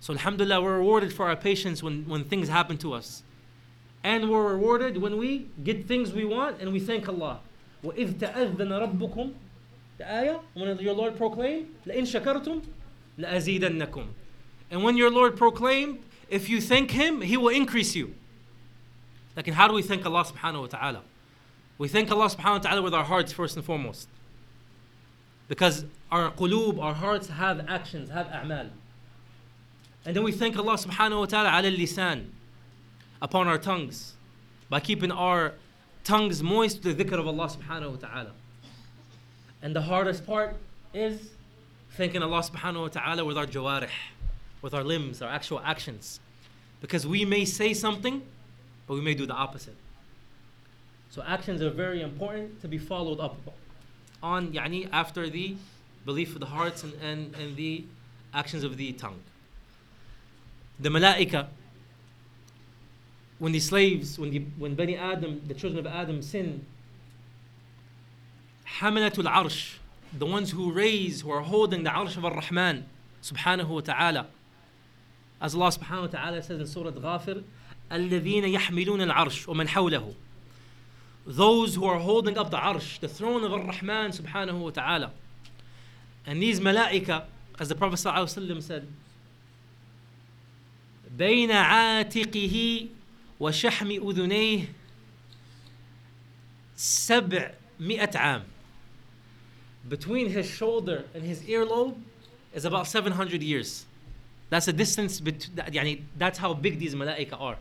So 0.00 0.14
alhamdulillah, 0.14 0.62
we're 0.62 0.78
rewarded 0.78 1.12
for 1.12 1.28
our 1.28 1.36
patience 1.36 1.82
when, 1.82 2.08
when 2.08 2.24
things 2.24 2.48
happen 2.48 2.78
to 2.78 2.94
us. 2.94 3.22
And 4.02 4.30
we're 4.30 4.54
rewarded 4.54 4.96
when 4.96 5.18
we 5.18 5.48
get 5.62 5.86
things 5.86 6.12
we 6.12 6.24
want 6.24 6.60
and 6.60 6.72
we 6.72 6.80
thank 6.80 7.08
Allah. 7.08 7.40
وَإِذْ 7.84 8.14
تَأَذَّنَ 8.14 8.56
رَبُّكُمْ 8.56 9.32
The 9.98 10.12
ayah, 10.12 10.38
when 10.54 10.78
your 10.78 10.94
Lord 10.94 11.16
proclaimed, 11.16 11.68
لَإِن 11.86 12.02
شَكَرْتُمْ 12.02 12.62
لَأَزِيدَنَّكُمْ 13.18 14.06
And 14.70 14.82
when 14.82 14.96
your 14.96 15.10
Lord 15.10 15.36
proclaimed, 15.36 16.00
if 16.28 16.48
you 16.48 16.60
thank 16.60 16.92
Him, 16.92 17.20
He 17.20 17.36
will 17.36 17.48
increase 17.48 17.94
you. 17.94 18.14
Like, 19.36 19.46
how 19.48 19.68
do 19.68 19.74
we 19.74 19.82
thank 19.82 20.04
Allah 20.06 20.24
subhanahu 20.24 20.62
wa 20.62 20.66
ta'ala? 20.66 21.02
We 21.78 21.88
thank 21.88 22.10
Allah 22.10 22.26
subhanahu 22.28 22.52
wa 22.52 22.58
ta'ala 22.58 22.82
with 22.82 22.94
our 22.94 23.04
hearts 23.04 23.32
first 23.32 23.56
and 23.56 23.64
foremost. 23.64 24.08
Because 25.48 25.84
our 26.10 26.30
qulub, 26.30 26.78
our 26.78 26.94
hearts 26.94 27.28
have 27.28 27.66
actions, 27.68 28.10
have 28.10 28.26
a'mal. 28.26 28.70
And 30.05 30.15
then 30.15 30.23
we 30.23 30.31
thank 30.31 30.57
Allah 30.57 30.75
subhanahu 30.75 31.19
wa 31.19 31.25
ta'ala 31.25 31.49
ala 31.49 31.75
lisan, 31.75 32.27
upon 33.21 33.47
our 33.47 33.57
tongues, 33.57 34.13
by 34.69 34.79
keeping 34.79 35.11
our 35.11 35.53
tongues 36.03 36.43
moist 36.43 36.83
with 36.83 36.97
the 36.97 37.03
dhikr 37.03 37.19
of 37.19 37.27
Allah 37.27 37.49
subhanahu 37.49 37.91
wa 37.91 38.07
ta'ala. 38.07 38.31
And 39.63 39.75
the 39.75 39.81
hardest 39.81 40.27
part 40.27 40.55
is 40.93 41.31
thanking 41.91 42.21
Allah 42.21 42.43
subhanahu 42.43 42.81
wa 42.81 42.87
ta'ala 42.89 43.25
with 43.25 43.35
our 43.35 43.47
jawarih, 43.47 43.89
with 44.61 44.75
our 44.75 44.83
limbs, 44.83 45.23
our 45.23 45.29
actual 45.29 45.59
actions. 45.65 46.19
Because 46.81 47.07
we 47.07 47.25
may 47.25 47.43
say 47.43 47.73
something, 47.73 48.21
but 48.85 48.93
we 48.93 49.01
may 49.01 49.15
do 49.15 49.25
the 49.25 49.33
opposite. 49.33 49.75
So 51.09 51.23
actions 51.25 51.63
are 51.63 51.71
very 51.71 52.01
important 52.03 52.61
to 52.61 52.67
be 52.67 52.77
followed 52.77 53.19
up 53.19 53.37
on 54.21 54.51
yani 54.53 54.87
after 54.91 55.29
the 55.29 55.55
belief 56.05 56.33
of 56.33 56.41
the 56.41 56.45
hearts 56.45 56.83
and, 56.83 56.93
and, 57.01 57.33
and 57.35 57.55
the 57.55 57.85
actions 58.33 58.63
of 58.63 58.77
the 58.77 58.91
tongue 58.93 59.19
The 60.78 60.88
malaika, 60.88 61.48
when 63.38 63.52
the 63.52 63.60
slaves, 63.60 64.18
when 64.18 64.30
the 64.30 64.38
when 64.58 64.74
Bani 64.74 64.96
Adam, 64.96 65.42
the 65.46 65.54
children 65.54 65.84
of 65.86 65.92
Adam 65.92 66.22
sin, 66.22 66.64
Hamalatul 68.78 69.30
Arsh, 69.30 69.76
the 70.12 70.26
ones 70.26 70.50
who 70.50 70.72
raise, 70.72 71.22
who 71.22 71.30
are 71.30 71.42
holding 71.42 71.82
the 71.82 71.90
Arsh 71.90 72.16
of 72.16 72.24
Ar-Rahman, 72.24 72.86
subhanahu 73.22 73.68
wa 73.68 73.80
ta'ala. 73.80 74.26
As 75.40 75.54
Allah 75.54 75.68
subhanahu 75.68 76.00
wa 76.02 76.06
ta'ala 76.06 76.42
says 76.42 76.60
in 76.60 76.66
Surah 76.66 76.90
Ghafir, 76.90 77.42
الذين 77.90 78.44
يحملون 78.44 79.10
العرش 79.10 79.46
ومن 79.46 79.68
حوله 79.68 80.14
those 81.26 81.74
who 81.74 81.84
are 81.84 81.98
holding 81.98 82.38
up 82.38 82.50
the 82.50 82.56
arsh, 82.56 82.98
the 83.00 83.08
throne 83.08 83.44
of 83.44 83.52
Ar-Rahman 83.52 84.10
subhanahu 84.10 84.58
wa 84.58 84.70
ta'ala. 84.70 85.12
And 86.26 86.42
these 86.42 86.60
malaika, 86.60 87.24
as 87.58 87.68
the 87.68 87.74
Prophet 87.74 87.96
ﷺ 87.96 88.62
said, 88.62 88.88
بين 91.18 91.50
عاتقه 91.50 92.86
وشحم 93.40 93.90
أذنيه 93.90 94.64
سبعمائة 96.76 98.16
عام 98.16 98.42
Between 99.88 100.28
his 100.28 100.46
shoulder 100.46 101.04
and 101.14 101.24
his 101.24 101.40
earlobe 101.42 101.96
is 102.54 102.64
about 102.66 102.86
700 102.86 103.42
years. 103.42 103.86
That's 104.50 104.66
the 104.66 104.72
distance, 104.72 105.20
bet- 105.20 105.48
يعني, 105.56 106.02
that's 106.18 106.38
how 106.38 106.52
big 106.52 106.78
these 106.78 106.94
malaika 106.94 107.40
are. 107.40 107.56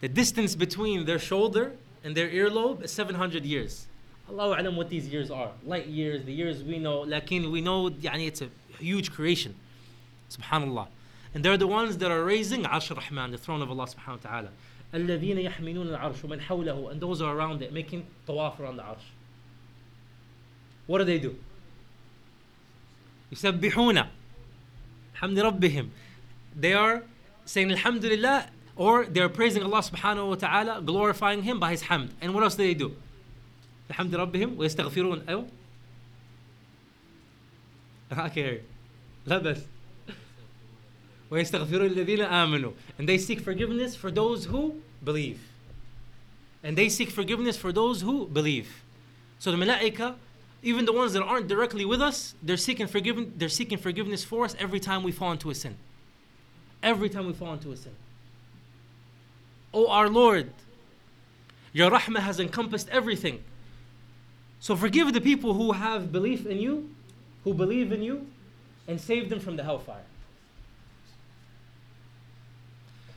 The 0.00 0.08
distance 0.08 0.54
between 0.54 1.06
their 1.06 1.18
shoulder 1.18 1.72
and 2.04 2.14
their 2.14 2.28
earlobe 2.28 2.84
is 2.84 2.90
700 2.92 3.44
years. 3.46 3.86
Allah 4.28 4.60
alam 4.60 4.76
what 4.76 4.88
these 4.90 5.06
years 5.08 5.30
are. 5.30 5.50
Light 5.64 5.86
years, 5.86 6.22
the 6.24 6.32
years 6.32 6.62
we 6.62 6.78
know. 6.78 7.00
Lakin 7.00 7.50
we 7.50 7.60
know 7.60 7.90
يعني, 7.90 8.26
it's 8.26 8.42
a 8.42 8.48
huge 8.78 9.10
creation. 9.12 9.54
Subhanallah. 10.30 10.88
And 11.34 11.44
they're 11.44 11.56
the 11.56 11.66
ones 11.66 11.98
that 11.98 12.10
are 12.10 12.24
raising 12.24 12.62
Arsh 12.64 12.94
Rahman, 12.94 13.32
the 13.32 13.38
throne 13.38 13.62
of 13.62 13.70
Allah 13.70 13.86
subhanahu 13.86 14.24
wa 14.24 14.30
ta'ala. 14.30 14.48
الذين 14.94 15.38
يحملون 15.38 15.98
العرش 15.98 16.22
ومن 16.24 16.40
حوله 16.40 16.92
and 16.92 17.00
those 17.00 17.20
are 17.20 17.36
around 17.36 17.60
it 17.62 17.72
making 17.72 18.06
tawaf 18.28 18.60
around 18.60 18.76
the 18.76 18.82
arsh. 18.82 19.10
What 20.86 20.98
do 20.98 21.04
they 21.04 21.18
do? 21.18 21.36
يسبحون 23.32 24.06
حمد 25.16 25.38
ربهم. 25.38 25.88
They 26.54 26.72
are 26.72 27.02
saying 27.44 27.72
Alhamdulillah 27.72 28.48
or 28.76 29.06
they're 29.06 29.28
praising 29.28 29.62
Allah 29.62 29.78
subhanahu 29.78 30.28
wa 30.28 30.34
ta'ala, 30.36 30.82
glorifying 30.82 31.42
Him 31.42 31.58
by 31.58 31.72
His 31.72 31.82
hamd. 31.82 32.10
And 32.20 32.34
what 32.34 32.44
else 32.44 32.54
do 32.54 32.62
they 32.62 32.74
do? 32.74 32.94
الحمد 33.90 34.14
ربهم 34.14 34.58
ويستغفرون 34.58 35.24
أيوه 35.28 35.48
I 38.10 38.28
can 38.28 38.44
hear 38.44 38.52
you. 38.52 38.62
لا 39.26 39.38
بس 39.38 39.58
ويستغفرون 41.30 41.86
الذين 41.86 42.20
آمنوا 42.20 42.72
and 42.98 43.08
they 43.08 43.18
seek 43.18 43.40
forgiveness 43.40 43.96
for 43.96 44.10
those 44.10 44.46
who 44.46 44.80
believe 45.02 45.40
and 46.62 46.78
they 46.78 46.88
seek 46.88 47.10
forgiveness 47.10 47.56
for 47.56 47.72
those 47.72 48.02
who 48.02 48.26
believe 48.26 48.82
so 49.38 49.50
the 49.50 49.56
malaika 49.56 50.14
even 50.62 50.86
the 50.86 50.92
ones 50.92 51.12
that 51.12 51.22
aren't 51.22 51.48
directly 51.48 51.84
with 51.84 52.00
us 52.00 52.34
they're 52.42 52.56
seeking 52.56 52.86
forgiveness 52.86 53.30
they're 53.36 53.48
seeking 53.48 53.78
forgiveness 53.78 54.24
for 54.24 54.44
us 54.44 54.54
every 54.58 54.80
time 54.80 55.02
we 55.02 55.12
fall 55.12 55.32
into 55.32 55.50
a 55.50 55.54
sin 55.54 55.76
every 56.82 57.08
time 57.08 57.26
we 57.26 57.32
fall 57.32 57.52
into 57.52 57.72
a 57.72 57.76
sin 57.76 57.92
oh 59.72 59.88
our 59.88 60.08
lord 60.08 60.50
your 61.72 61.90
rahmah 61.90 62.20
has 62.20 62.38
encompassed 62.38 62.88
everything 62.90 63.42
so 64.60 64.76
forgive 64.76 65.12
the 65.12 65.20
people 65.20 65.54
who 65.54 65.72
have 65.72 66.12
belief 66.12 66.46
in 66.46 66.58
you 66.58 66.88
who 67.44 67.52
believe 67.52 67.92
in 67.92 68.02
you 68.02 68.26
and 68.86 69.00
save 69.00 69.28
them 69.28 69.40
from 69.40 69.56
the 69.56 69.62
hellfire 69.62 70.04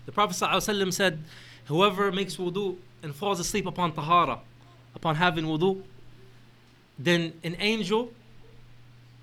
the 0.05 0.11
Prophet 0.11 0.35
ﷺ 0.35 0.93
said, 0.93 1.23
Whoever 1.65 2.11
makes 2.11 2.38
wudu 2.38 2.77
and 3.03 3.13
falls 3.13 3.39
asleep 3.39 3.65
upon 3.65 3.91
tahara, 3.91 4.39
upon 4.95 5.15
having 5.15 5.45
wudu, 5.45 5.83
then 6.97 7.33
an 7.43 7.55
angel 7.59 8.11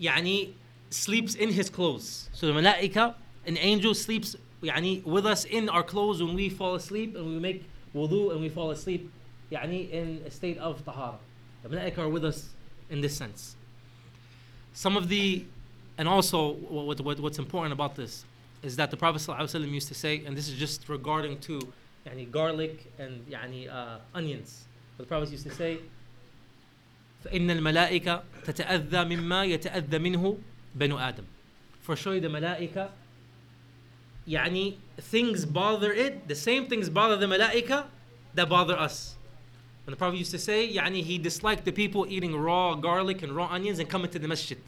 يعني, 0.00 0.52
sleeps 0.90 1.34
in 1.34 1.50
his 1.50 1.70
clothes. 1.70 2.28
So 2.32 2.46
the 2.46 2.52
malaika, 2.52 3.14
an 3.46 3.56
angel 3.58 3.94
sleeps 3.94 4.36
يعني, 4.62 5.04
with 5.04 5.26
us 5.26 5.44
in 5.44 5.68
our 5.68 5.82
clothes 5.82 6.22
when 6.22 6.34
we 6.34 6.48
fall 6.48 6.74
asleep 6.74 7.16
and 7.16 7.26
we 7.26 7.38
make 7.38 7.64
wudu 7.94 8.32
and 8.32 8.40
we 8.40 8.48
fall 8.48 8.70
asleep 8.70 9.10
يعني, 9.50 9.90
in 9.90 10.22
a 10.26 10.30
state 10.30 10.58
of 10.58 10.84
tahara. 10.84 11.16
The 11.62 11.70
malaika 11.70 11.98
are 11.98 12.08
with 12.08 12.24
us 12.24 12.50
in 12.90 13.00
this 13.00 13.16
sense. 13.16 13.56
Some 14.74 14.96
of 14.96 15.08
the, 15.08 15.44
and 15.96 16.08
also 16.08 16.52
what, 16.54 17.00
what, 17.00 17.20
what's 17.20 17.38
important 17.38 17.72
about 17.72 17.94
this, 17.94 18.24
is 18.62 18.76
that 18.76 18.90
the 18.90 18.96
Prophet 18.96 19.20
ﷺ 19.20 19.70
used 19.70 19.88
to 19.88 19.94
say, 19.94 20.24
and 20.24 20.36
this 20.36 20.48
is 20.48 20.58
just 20.58 20.88
regarding 20.88 21.38
to 21.40 21.60
يعني, 22.06 22.30
garlic 22.30 22.92
and 22.98 23.26
يعني, 23.28 23.70
uh, 23.70 23.98
onions. 24.14 24.64
But 24.96 25.04
the 25.04 25.08
Prophet 25.08 25.30
used 25.30 25.44
to 25.44 25.54
say, 25.54 25.78
فإن 27.24 27.50
الملائكة 27.50 28.22
تتأذى 28.44 29.04
مما 29.04 29.44
يتأذى 29.44 29.98
منه 29.98 30.38
بنو 30.76 30.98
آدم. 30.98 31.24
For 31.80 31.96
sure 31.96 32.20
the 32.20 32.28
malaika, 32.28 32.88
يعني 34.28 34.76
things 34.98 35.44
bother 35.44 35.92
it, 35.92 36.28
the 36.28 36.34
same 36.34 36.66
things 36.66 36.88
bother 36.88 37.16
the 37.16 37.26
malaika 37.26 37.84
that 38.34 38.48
bother 38.48 38.78
us. 38.78 39.16
And 39.86 39.92
the 39.92 39.96
Prophet 39.96 40.16
used 40.16 40.30
to 40.30 40.38
say, 40.38 40.72
يعني 40.72 41.04
he 41.04 41.18
disliked 41.18 41.64
the 41.64 41.72
people 41.72 42.06
eating 42.08 42.34
raw 42.36 42.74
garlic 42.74 43.22
and 43.22 43.36
raw 43.36 43.48
onions 43.50 43.78
and 43.78 43.88
coming 43.88 44.10
to 44.10 44.18
the 44.18 44.28
masjid 44.28 44.58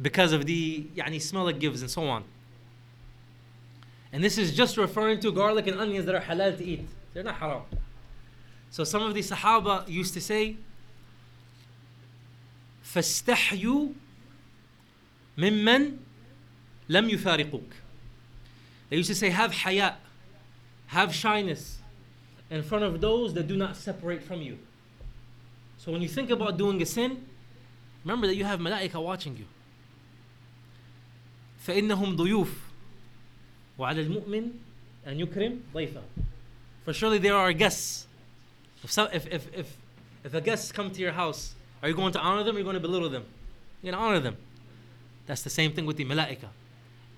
because 0.00 0.32
of 0.32 0.46
the 0.46 0.86
يعني 0.96 1.20
smell 1.20 1.48
it 1.48 1.58
gives 1.58 1.82
and 1.82 1.90
so 1.90 2.04
on. 2.04 2.24
And 4.12 4.22
this 4.22 4.36
is 4.36 4.54
just 4.54 4.76
referring 4.76 5.20
to 5.20 5.32
garlic 5.32 5.66
and 5.66 5.80
onions 5.80 6.06
that 6.06 6.14
are 6.14 6.20
halal 6.20 6.56
to 6.58 6.64
eat. 6.64 6.86
They're 7.14 7.22
not 7.22 7.36
haram. 7.36 7.62
So 8.70 8.84
some 8.84 9.02
of 9.02 9.14
the 9.14 9.20
Sahaba 9.20 9.88
used 9.88 10.14
to 10.14 10.20
say, 10.20 10.56
فاستحيوا 12.84 13.92
ممن 15.38 15.96
لم 16.88 17.10
يفارقوك. 17.10 17.70
They 18.90 18.96
used 18.96 19.08
to 19.08 19.14
say, 19.14 19.30
have 19.30 19.52
hayat, 19.52 19.94
have 20.88 21.14
shyness 21.14 21.78
in 22.50 22.62
front 22.62 22.84
of 22.84 23.00
those 23.00 23.32
that 23.32 23.46
do 23.46 23.56
not 23.56 23.76
separate 23.76 24.22
from 24.22 24.42
you. 24.42 24.58
So 25.78 25.90
when 25.90 26.02
you 26.02 26.08
think 26.08 26.30
about 26.30 26.58
doing 26.58 26.82
a 26.82 26.86
sin, 26.86 27.24
remember 28.04 28.26
that 28.26 28.36
you 28.36 28.44
have 28.44 28.60
malaika 28.60 29.02
watching 29.02 29.36
you. 29.36 29.46
فإنهم 31.66 32.16
ضيوف 32.16 32.65
وعلى 33.78 34.00
المؤمن 34.00 34.50
أن 35.06 35.20
يكرم 35.20 35.60
ضيفه. 35.74 36.02
For 36.84 36.92
surely 36.92 37.18
there 37.18 37.34
are 37.34 37.52
guests. 37.52 38.06
If, 38.82 38.90
some, 38.90 39.08
if, 39.12 39.26
if, 39.28 39.46
if, 39.54 39.76
if 40.24 40.34
a 40.34 40.40
guest 40.40 40.74
come 40.74 40.90
to 40.90 41.00
your 41.00 41.12
house, 41.12 41.54
are 41.82 41.88
you 41.88 41.94
going 41.94 42.12
to 42.12 42.20
honor 42.20 42.42
them 42.42 42.54
or 42.54 42.56
are 42.56 42.60
you 42.60 42.64
going 42.64 42.74
to 42.74 42.80
belittle 42.80 43.08
them? 43.08 43.24
You're 43.82 43.92
going 43.92 44.00
to 44.00 44.08
honor 44.08 44.20
them. 44.20 44.36
That's 45.26 45.42
the 45.42 45.50
same 45.50 45.72
thing 45.72 45.86
with 45.86 45.96
the 45.96 46.04
malaika. 46.04 46.48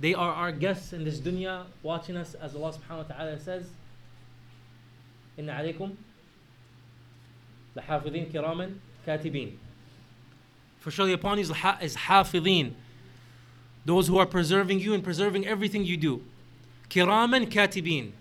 They 0.01 0.15
are 0.15 0.33
our 0.33 0.53
guests 0.53 0.93
in 0.93 1.05
this 1.05 1.21
dunya 1.21 1.65
watching 1.83 2.17
us 2.17 2.35
as 2.35 2.55
Allah 2.55 2.73
subhanahu 2.73 3.09
wa 3.09 3.15
ta'ala 3.15 3.41
says, 3.41 3.67
إن 5.39 5.49
عليكم 5.49 5.95
لحافظين 7.77 8.33
كراما 8.33 8.75
كاتبين. 9.07 9.57
For 10.81 10.91
surely 10.91 11.13
upon 11.13 11.39
you 11.39 11.45
is 11.45 11.97
حافظين. 11.97 12.73
Those 13.87 14.09
who 14.09 14.19
are 14.19 14.27
preserving 14.27 14.81
you 14.81 14.95
and 14.95 15.03
preserving 15.03 15.47
everything 15.47 15.85
you 15.85 15.97
do. 15.97 16.23
Kiraman 16.90 17.50
katibin. 17.50 18.12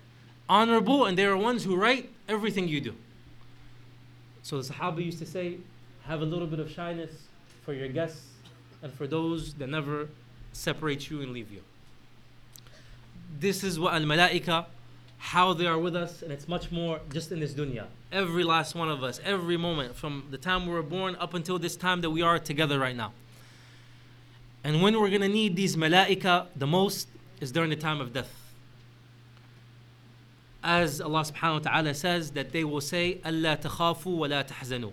Honorable, 0.47 1.05
and 1.05 1.17
they 1.17 1.25
are 1.25 1.37
ones 1.37 1.63
who 1.63 1.75
write 1.75 2.09
everything 2.27 2.67
you 2.67 2.81
do. 2.81 2.95
So 4.41 4.61
the 4.61 4.73
Sahaba 4.73 5.05
used 5.05 5.19
to 5.19 5.25
say, 5.25 5.57
have 6.05 6.21
a 6.21 6.25
little 6.25 6.47
bit 6.47 6.59
of 6.59 6.71
shyness 6.71 7.11
for 7.63 7.73
your 7.73 7.87
guests 7.87 8.25
and 8.81 8.91
for 8.91 9.05
those 9.05 9.53
that 9.55 9.67
never 9.67 10.09
separate 10.53 11.09
you 11.09 11.21
and 11.21 11.33
leave 11.33 11.51
you. 11.51 11.61
This 13.39 13.63
is 13.63 13.79
what 13.79 13.93
al 13.93 14.01
malaika 14.01 14.65
how 15.19 15.53
they 15.53 15.67
are 15.67 15.77
with 15.77 15.95
us, 15.95 16.21
and 16.21 16.31
it's 16.31 16.47
much 16.47 16.71
more 16.71 17.01
just 17.11 17.31
in 17.31 17.41
this 17.41 17.53
dunya. 17.53 17.85
Every 18.11 18.43
last 18.43 18.73
one 18.73 18.89
of 18.89 19.03
us, 19.03 19.19
every 19.23 19.57
moment 19.57 19.95
from 19.95 20.23
the 20.31 20.37
time 20.37 20.65
we 20.65 20.73
were 20.73 20.81
born 20.81 21.15
up 21.17 21.33
until 21.33 21.59
this 21.59 21.75
time 21.75 22.01
that 22.01 22.09
we 22.09 22.21
are 22.21 22.39
together 22.39 22.79
right 22.79 22.95
now. 22.95 23.11
And 24.63 24.81
when 24.81 24.99
we're 24.99 25.09
going 25.09 25.21
to 25.21 25.29
need 25.29 25.55
these 25.55 25.75
malaika 25.75 26.47
the 26.55 26.65
most 26.65 27.07
is 27.41 27.51
during 27.51 27.69
the 27.69 27.75
time 27.75 28.01
of 28.01 28.13
death 28.13 28.33
As 30.62 31.00
Allah 31.00 31.20
subhanahu 31.20 31.64
wa 31.64 31.70
ta'ala 31.70 31.94
says, 31.94 32.30
that 32.32 32.52
they 32.52 32.64
will 32.64 32.80
say, 32.80 33.20
أَلَّا 33.24 33.60
تَخَافُوا 33.60 34.04
وَلَا 34.04 34.48
تَحْزَنُوا 34.48 34.92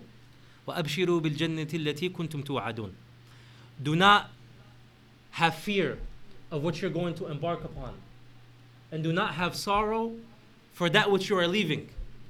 وَأَبْشِرُوا 0.68 1.20
بِالْجَنَّةِ 1.20 1.70
الَّتِي 1.70 2.12
كُنْتُمْ 2.12 2.44
تُوعَدُونَ 2.44 2.90
Do 3.82 3.96
not 3.96 4.30
have 5.32 5.54
fear 5.54 5.98
of 6.50 6.62
what 6.62 6.80
you're 6.80 6.90
going 6.90 7.14
to 7.14 7.26
embark 7.28 7.64
upon. 7.64 7.94
And 8.92 9.02
do 9.02 9.12
not 9.12 9.34
have 9.34 9.56
sorrow 9.56 10.12
for 10.74 10.90
that 10.90 11.10
which 11.10 11.30
you 11.30 11.38
are 11.38 11.48
leaving. 11.48 11.88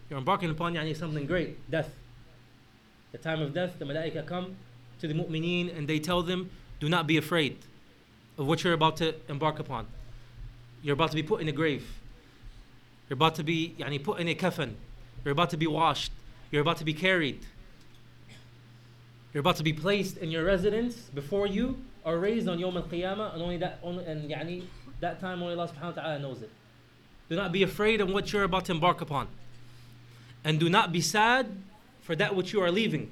You're 0.09 0.21
embarking 0.21 0.51
upon 0.51 0.75
yani, 0.75 0.97
something 0.97 1.27
great, 1.27 1.71
death. 1.71 1.91
The 3.11 3.19
time 3.19 3.43
of 3.43 3.53
death, 3.53 3.79
the 3.79 3.85
malaika 3.85 4.25
come 4.25 4.57
to 5.01 5.09
the 5.09 5.15
mu'mineen 5.15 5.77
and 5.77 5.89
they 5.89 5.99
tell 5.99 6.23
them, 6.23 6.51
do 6.79 6.89
not 6.89 7.07
be 7.07 7.17
afraid 7.17 7.59
of 8.39 8.47
what 8.47 8.63
you're 8.63 8.73
about 8.73 8.97
to 8.99 9.15
embark 9.29 9.59
upon. 9.59 9.87
You're 10.83 10.95
about 10.95 11.11
to 11.11 11.17
be 11.17 11.23
put 11.23 11.41
in 11.41 11.49
a 11.49 11.53
grave. 11.53 11.87
You're 13.10 13.16
about 13.16 13.36
to 13.36 13.44
be 13.44 13.76
yani, 13.80 14.04
put 14.04 14.20
in 14.20 14.28
a 14.28 14.36
coffin. 14.36 14.76
You're 15.24 15.32
about 15.32 15.50
to 15.52 15.58
be 15.58 15.68
washed. 15.68 16.12
You're 16.52 16.62
about 16.62 16.78
to 16.78 16.86
be 16.86 16.94
carried. 16.94 17.40
You're 19.34 19.42
about 19.42 19.58
to 19.58 19.64
be 19.64 19.74
placed 19.74 20.18
in 20.18 20.32
your 20.32 20.44
residence 20.44 20.96
before 21.14 21.48
you 21.48 21.78
are 22.06 22.18
raised 22.18 22.48
on 22.48 22.60
Yom 22.60 22.78
Al 22.78 22.84
Qiyamah, 22.84 23.34
and 23.34 23.42
only 23.42 23.58
that, 23.58 23.80
only, 23.84 24.06
and 24.06 24.30
yani, 24.30 24.64
that 25.02 25.20
time 25.20 25.44
only 25.44 25.54
Allah 25.54 25.68
subhanahu 25.68 25.96
wa 25.96 26.02
ta'ala 26.02 26.20
knows 26.20 26.42
it. 26.42 26.50
Do 27.30 27.36
not 27.36 27.52
be 27.52 27.64
afraid 27.64 28.00
of 28.00 28.10
what 28.10 28.32
you're 28.32 28.44
about 28.44 28.66
to 28.66 28.72
embark 28.72 29.02
upon. 29.02 29.28
And 30.44 30.60
do 30.60 30.70
not 30.70 30.94
be 30.94 31.02
sad 31.02 31.48
for 32.02 32.16
that 32.16 32.36
which 32.36 32.54
you 32.54 32.62
are 32.62 32.72
leaving. 32.72 33.12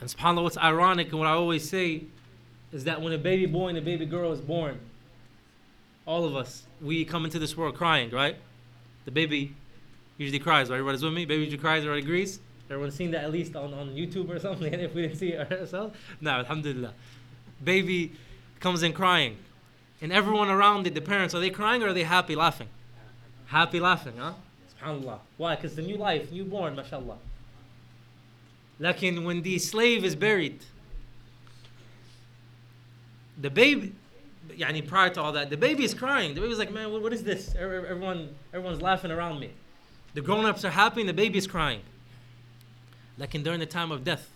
And 0.00 0.08
subhanAllah, 0.08 0.42
what's 0.42 0.58
ironic 0.58 1.08
and 1.08 1.18
what 1.18 1.28
I 1.28 1.32
always 1.32 1.68
say 1.68 2.04
is 2.72 2.84
that 2.84 3.02
when 3.02 3.12
a 3.12 3.18
baby 3.18 3.46
boy 3.46 3.68
and 3.68 3.78
a 3.78 3.82
baby 3.82 4.06
girl 4.06 4.32
is 4.32 4.40
born, 4.40 4.80
all 6.06 6.24
of 6.24 6.36
us, 6.36 6.62
we 6.80 7.04
come 7.04 7.24
into 7.24 7.38
this 7.38 7.56
world 7.56 7.74
crying, 7.74 8.10
right? 8.10 8.36
The 9.04 9.10
baby 9.10 9.54
usually 10.18 10.38
cries, 10.38 10.70
right? 10.70 10.76
Everybody's 10.76 11.02
with 11.02 11.12
me? 11.12 11.24
Baby 11.24 11.42
usually 11.42 11.58
cries, 11.58 11.82
everybody 11.82 12.02
agrees? 12.02 12.38
Everyone's 12.70 12.94
seen 12.94 13.10
that 13.10 13.24
at 13.24 13.32
least 13.32 13.54
on, 13.56 13.74
on 13.74 13.90
YouTube 13.90 14.28
or 14.28 14.38
something, 14.46 14.72
And 14.72 14.82
if 14.82 14.94
we 14.94 15.02
didn't 15.02 15.18
see 15.18 15.32
it 15.32 15.52
ourselves. 15.52 15.96
No, 16.20 16.30
alhamdulillah. 16.30 16.92
Baby 17.62 18.12
comes 18.60 18.82
in 18.82 18.92
crying. 18.92 19.36
And 20.00 20.12
everyone 20.12 20.48
around 20.48 20.86
it, 20.86 20.94
the 20.94 21.00
parents, 21.00 21.34
are 21.34 21.40
they 21.40 21.50
crying 21.50 21.82
or 21.82 21.88
are 21.88 21.92
they 21.92 22.02
happy 22.02 22.36
laughing? 22.36 22.68
Happy 23.46 23.80
laughing, 23.80 24.14
huh? 24.18 24.34
SubhanAllah. 24.82 25.18
Why? 25.36 25.56
Because 25.56 25.74
the 25.74 25.82
new 25.82 25.96
life, 25.96 26.30
newborn, 26.30 26.76
mashallah. 26.76 27.16
Like 28.78 29.00
when 29.00 29.42
the 29.42 29.58
slave 29.58 30.04
is 30.04 30.14
buried, 30.14 30.60
the 33.38 33.48
baby, 33.48 33.94
yani 34.48 34.86
prior 34.86 35.10
to 35.10 35.22
all 35.22 35.32
that, 35.32 35.50
the 35.50 35.56
baby 35.56 35.84
is 35.84 35.94
crying. 35.94 36.34
The 36.34 36.40
baby's 36.40 36.58
like, 36.58 36.72
man, 36.72 36.92
what, 36.92 37.02
what 37.02 37.12
is 37.12 37.24
this? 37.24 37.54
Everyone, 37.58 38.34
everyone's 38.52 38.82
laughing 38.82 39.10
around 39.10 39.40
me. 39.40 39.50
The 40.14 40.20
grown-ups 40.22 40.64
are 40.64 40.70
happy 40.70 41.00
and 41.00 41.08
the 41.08 41.14
baby 41.14 41.38
is 41.38 41.46
crying. 41.46 41.80
Like 43.18 43.34
in 43.34 43.42
during 43.42 43.60
the 43.60 43.66
time 43.66 43.92
of 43.92 44.04
death, 44.04 44.28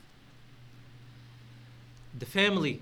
the 2.18 2.26
family 2.26 2.80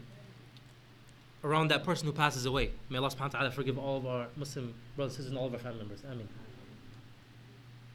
around 1.44 1.68
that 1.68 1.84
person 1.84 2.06
who 2.06 2.12
passes 2.12 2.46
away. 2.46 2.70
May 2.88 2.98
Allah 2.98 3.10
subhanahu 3.10 3.20
wa 3.20 3.28
ta'ala 3.28 3.50
forgive 3.50 3.78
all 3.78 3.98
of 3.98 4.06
our 4.06 4.26
Muslim 4.36 4.74
brothers 4.96 5.14
and 5.14 5.16
sisters 5.16 5.30
and 5.30 5.38
all 5.38 5.46
of 5.46 5.54
our 5.54 5.60
family 5.60 5.78
members. 5.78 6.02
Ameen. 6.10 6.28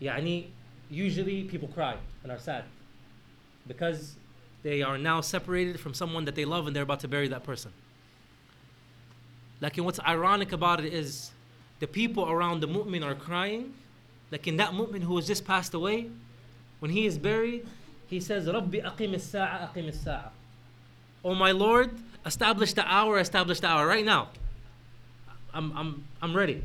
Yani, 0.01 0.47
usually 0.89 1.43
people 1.43 1.67
cry 1.67 1.97
and 2.23 2.31
are 2.31 2.39
sad 2.39 2.63
because 3.67 4.15
they 4.63 4.81
are 4.81 4.97
now 4.97 5.21
separated 5.21 5.79
from 5.79 5.93
someone 5.93 6.25
that 6.25 6.35
they 6.35 6.45
love 6.45 6.67
and 6.67 6.75
they're 6.75 6.83
about 6.83 7.01
to 7.01 7.07
bury 7.07 7.27
that 7.27 7.43
person. 7.43 7.71
Like, 9.63 9.77
and 9.77 9.85
what's 9.85 9.99
ironic 10.01 10.51
about 10.51 10.83
it 10.83 10.93
is 10.93 11.31
the 11.79 11.87
people 11.87 12.29
around 12.29 12.59
the 12.59 12.67
mu'min 12.67 13.01
are 13.01 13.15
crying. 13.15 13.73
Like 14.29 14.45
in 14.45 14.57
that 14.57 14.71
mu'min 14.71 15.01
who 15.01 15.15
has 15.15 15.25
just 15.25 15.45
passed 15.45 15.73
away, 15.73 16.09
when 16.79 16.91
he 16.91 17.05
is 17.05 17.17
buried, 17.17 17.65
he 18.07 18.19
says, 18.19 18.45
Rabbi 18.45 18.79
aqim 18.79 19.13
as-sa'a, 19.15 19.69
aqim 19.69 19.87
as-sa'a. 19.87 20.31
Oh 21.23 21.33
my 21.33 21.51
Lord, 21.51 21.91
establish 22.25 22.73
the 22.73 22.85
hour, 22.85 23.19
establish 23.19 23.61
the 23.61 23.67
hour 23.67 23.87
right 23.87 24.03
now. 24.03 24.27
I'm, 25.53 25.71
I'm, 25.77 26.03
I'm 26.21 26.35
ready. 26.35 26.61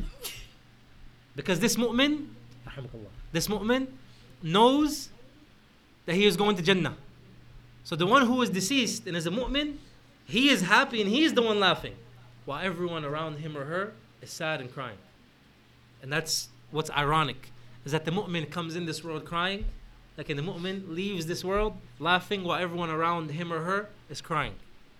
Because 1.37 1.61
this 1.61 1.77
mu'min, 1.77 2.27
this 3.31 3.47
mu'min 3.47 3.87
knows 4.43 5.09
that 6.07 6.17
he 6.17 6.27
is 6.27 6.37
going 6.37 6.57
to 6.57 6.63
Jannah. 6.65 6.97
So 7.85 7.95
the 7.95 8.07
one 8.07 8.27
who 8.27 8.43
is 8.43 8.51
deceased 8.51 9.07
and 9.07 9.17
is 9.17 9.29
a 9.29 9.31
mu'min, 9.31 9.77
he 10.25 10.49
is 10.49 10.63
happy 10.63 11.01
and 11.01 11.09
he 11.09 11.23
is 11.23 11.33
the 11.33 11.43
one 11.43 11.61
laughing. 11.61 11.95
While 12.49 12.65
everyone 12.65 13.05
around 13.05 13.41
him 13.41 13.59
or 13.59 13.67
her 13.67 13.93
is 14.23 14.31
sad 14.31 14.63
and 14.63 14.73
crying. 14.73 14.97
And 16.03 16.11
that's 16.11 16.49
what's 16.71 16.91
ironic, 16.91 17.51
is 17.85 17.93
that 17.93 18.07
the 18.07 18.11
mu'min 18.11 18.51
comes 18.51 18.75
in 18.75 18.87
this 18.87 19.05
world 19.05 19.27
crying, 19.27 19.67
like 20.17 20.31
in 20.31 20.39
the 20.39 20.43
mu'min 20.43 20.95
leaves 20.95 21.27
this 21.27 21.45
world 21.45 21.75
laughing 21.99 22.45
while 22.45 22.59
everyone 22.59 22.89
around 22.89 23.33
him 23.33 23.53
or 23.53 23.61
her 23.65 23.91
is 24.09 24.23
crying 24.23 24.55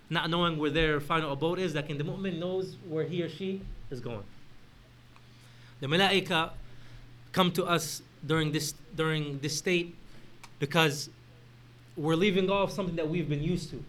not 0.09 0.29
knowing 0.29 0.57
where 0.57 0.69
their 0.69 0.99
final 0.99 1.33
abode 1.33 1.59
is, 1.59 1.75
like 1.75 1.89
in 1.89 1.97
the 1.97 2.03
mu'min 2.03 2.39
knows 2.39 2.75
where 2.87 3.05
he 3.05 3.21
or 3.23 3.29
she 3.29 3.61
is 3.91 3.99
going. 3.99 4.23
The 5.81 5.87
malaika 5.87 6.51
come 7.31 7.51
to 7.53 7.65
us 7.65 8.01
during 8.25 8.51
this 8.51 8.73
during 8.95 9.39
this 9.39 9.57
state 9.57 9.95
because 10.59 11.09
we're 11.95 12.15
leaving 12.15 12.49
off 12.49 12.71
something 12.71 12.95
that 12.95 13.07
we've 13.07 13.29
been 13.29 13.43
used 13.43 13.69
to 13.71 13.83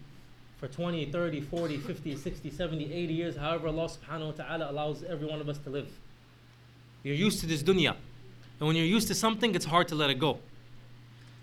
for 0.61 0.67
20, 0.67 1.05
30, 1.07 1.41
40, 1.41 1.77
50, 1.77 2.15
60, 2.15 2.51
70, 2.51 2.93
80 2.93 3.13
years, 3.13 3.35
however 3.35 3.69
Allah 3.69 3.89
subhanahu 3.89 4.27
wa 4.27 4.43
ta'ala 4.43 4.71
allows 4.71 5.03
every 5.03 5.27
one 5.27 5.41
of 5.41 5.49
us 5.49 5.57
to 5.57 5.71
live. 5.71 5.89
You're 7.01 7.15
used 7.15 7.39
to 7.39 7.47
this 7.47 7.63
dunya. 7.63 7.95
And 8.59 8.67
when 8.67 8.75
you're 8.75 8.85
used 8.85 9.07
to 9.07 9.15
something, 9.15 9.55
it's 9.55 9.65
hard 9.65 9.87
to 9.87 9.95
let 9.95 10.11
it 10.11 10.19
go. 10.19 10.37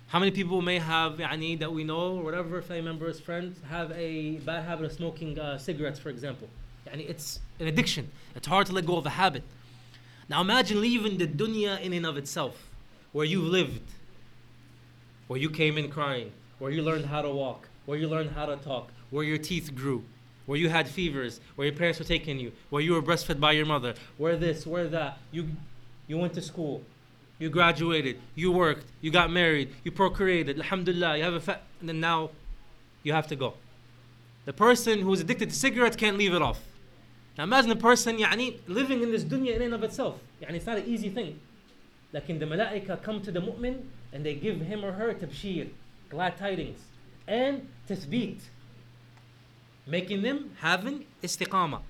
How 0.07 0.19
many 0.19 0.31
people 0.31 0.61
may 0.61 0.79
have, 0.79 1.17
yani, 1.17 1.59
that 1.59 1.73
we 1.73 1.83
know, 1.83 2.15
or 2.15 2.23
whatever, 2.23 2.61
family 2.61 2.83
members, 2.83 3.19
friends, 3.19 3.59
have 3.69 3.91
a 3.91 4.37
bad 4.37 4.63
habit 4.63 4.85
of 4.85 4.93
smoking 4.93 5.37
uh, 5.37 5.57
cigarettes, 5.57 5.99
for 5.99 6.07
example? 6.07 6.47
Yani, 6.87 7.09
it's 7.09 7.41
an 7.59 7.67
addiction. 7.67 8.09
It's 8.35 8.47
hard 8.47 8.67
to 8.67 8.73
let 8.73 8.85
go 8.85 8.95
of 8.95 9.05
a 9.05 9.09
habit. 9.09 9.43
Now 10.29 10.39
imagine 10.39 10.79
leaving 10.79 11.17
the 11.17 11.27
dunya 11.27 11.81
in 11.81 11.91
and 11.91 12.05
of 12.05 12.15
itself, 12.15 12.69
where 13.11 13.25
you 13.25 13.41
lived, 13.41 13.81
where 15.27 15.39
you 15.41 15.49
came 15.49 15.77
in 15.77 15.91
crying, 15.91 16.31
where 16.57 16.71
you 16.71 16.81
learned 16.81 17.07
how 17.07 17.21
to 17.21 17.29
walk, 17.29 17.67
where 17.85 17.97
you 17.97 18.07
learned 18.07 18.31
how 18.31 18.45
to 18.45 18.55
talk, 18.55 18.91
where 19.10 19.24
your 19.24 19.38
teeth 19.38 19.74
grew, 19.74 20.04
where 20.46 20.58
you 20.58 20.68
had 20.68 20.88
fevers, 20.88 21.40
where 21.56 21.66
your 21.66 21.76
parents 21.76 21.98
were 21.98 22.04
taking 22.04 22.38
you, 22.38 22.52
where 22.70 22.82
you 22.82 22.92
were 22.92 23.02
breastfed 23.02 23.40
by 23.40 23.52
your 23.52 23.66
mother, 23.66 23.94
where 24.18 24.36
this, 24.36 24.66
where 24.66 24.88
that. 24.88 25.18
You, 25.32 25.48
you 26.06 26.18
went 26.18 26.34
to 26.34 26.42
school, 26.42 26.82
you 27.38 27.48
graduated, 27.50 28.18
you 28.34 28.52
worked, 28.52 28.86
you 29.00 29.10
got 29.10 29.30
married, 29.30 29.74
you 29.84 29.90
procreated, 29.90 30.58
alhamdulillah, 30.58 31.16
you 31.16 31.24
have 31.24 31.34
a 31.34 31.40
fa- 31.40 31.60
and 31.80 31.88
then 31.88 32.00
now 32.00 32.30
you 33.02 33.12
have 33.12 33.26
to 33.28 33.36
go. 33.36 33.54
The 34.44 34.52
person 34.52 35.00
who's 35.00 35.20
addicted 35.20 35.50
to 35.50 35.56
cigarettes 35.56 35.96
can't 35.96 36.18
leave 36.18 36.34
it 36.34 36.42
off. 36.42 36.60
Now 37.38 37.44
imagine 37.44 37.70
a 37.70 37.76
person 37.76 38.18
يعني, 38.18 38.60
living 38.68 39.02
in 39.02 39.10
this 39.10 39.24
dunya 39.24 39.56
in 39.56 39.62
and 39.62 39.74
of 39.74 39.82
itself. 39.82 40.20
يعني, 40.42 40.54
it's 40.54 40.66
not 40.66 40.78
an 40.78 40.84
easy 40.86 41.08
thing. 41.08 41.40
Like 42.12 42.28
in 42.28 42.38
the 42.38 42.46
malaika 42.46 43.02
come 43.02 43.20
to 43.22 43.32
the 43.32 43.40
mu'min 43.40 43.82
and 44.12 44.24
they 44.24 44.34
give 44.34 44.60
him 44.60 44.84
or 44.84 44.92
her 44.92 45.12
tabshir, 45.14 45.70
glad 46.10 46.38
tidings, 46.38 46.80
and 47.26 47.66
tathbeet, 47.88 48.40
making 49.88 50.22
them 50.22 50.56
having 50.60 51.04
istiqama, 51.22 51.80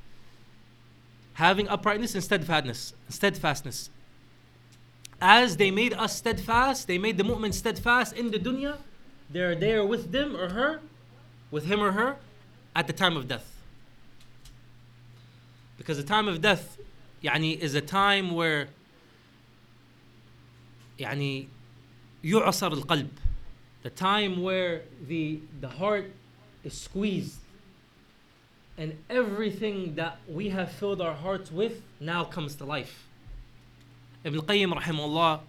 having 1.34 1.68
uprightness 1.68 2.14
and 2.14 2.22
steadfastness, 2.22 2.94
steadfastness 3.08 3.90
as 5.20 5.56
they 5.56 5.70
made 5.70 5.94
us 5.94 6.16
steadfast, 6.16 6.86
they 6.86 6.98
made 6.98 7.16
the 7.16 7.24
mu'min 7.24 7.54
steadfast 7.54 8.12
in 8.12 8.30
the 8.30 8.38
dunya, 8.38 8.76
they're 9.30 9.54
there 9.54 9.84
with 9.84 10.12
them 10.12 10.36
or 10.36 10.50
her, 10.50 10.80
with 11.50 11.64
him 11.64 11.82
or 11.82 11.92
her, 11.92 12.16
at 12.76 12.86
the 12.86 12.92
time 12.92 13.16
of 13.16 13.26
death. 13.26 13.50
Because 15.78 15.96
the 15.96 16.02
time 16.02 16.28
of 16.28 16.42
death 16.42 16.76
يعني, 17.22 17.58
is 17.58 17.74
a 17.74 17.80
time 17.80 18.32
where 18.32 18.68
يعني, 20.98 21.46
يعصر 22.22 22.82
القلب. 22.82 23.08
The 23.82 23.90
time 23.90 24.42
where 24.42 24.82
the, 25.08 25.40
the 25.60 25.68
heart 25.68 26.10
is 26.64 26.78
squeezed. 26.78 27.38
and 28.79 28.97
everything 29.09 29.93
that 29.95 30.17
we 30.27 30.49
have 30.49 30.71
filled 30.71 31.01
our 31.01 31.13
hearts 31.13 31.51
with 31.51 31.81
now 31.99 32.23
comes 32.23 32.55
to 32.55 32.63
life. 32.63 33.05
Ibn 34.23 34.39
Qayyim 34.39 34.73
rahimahullah, 34.73 35.41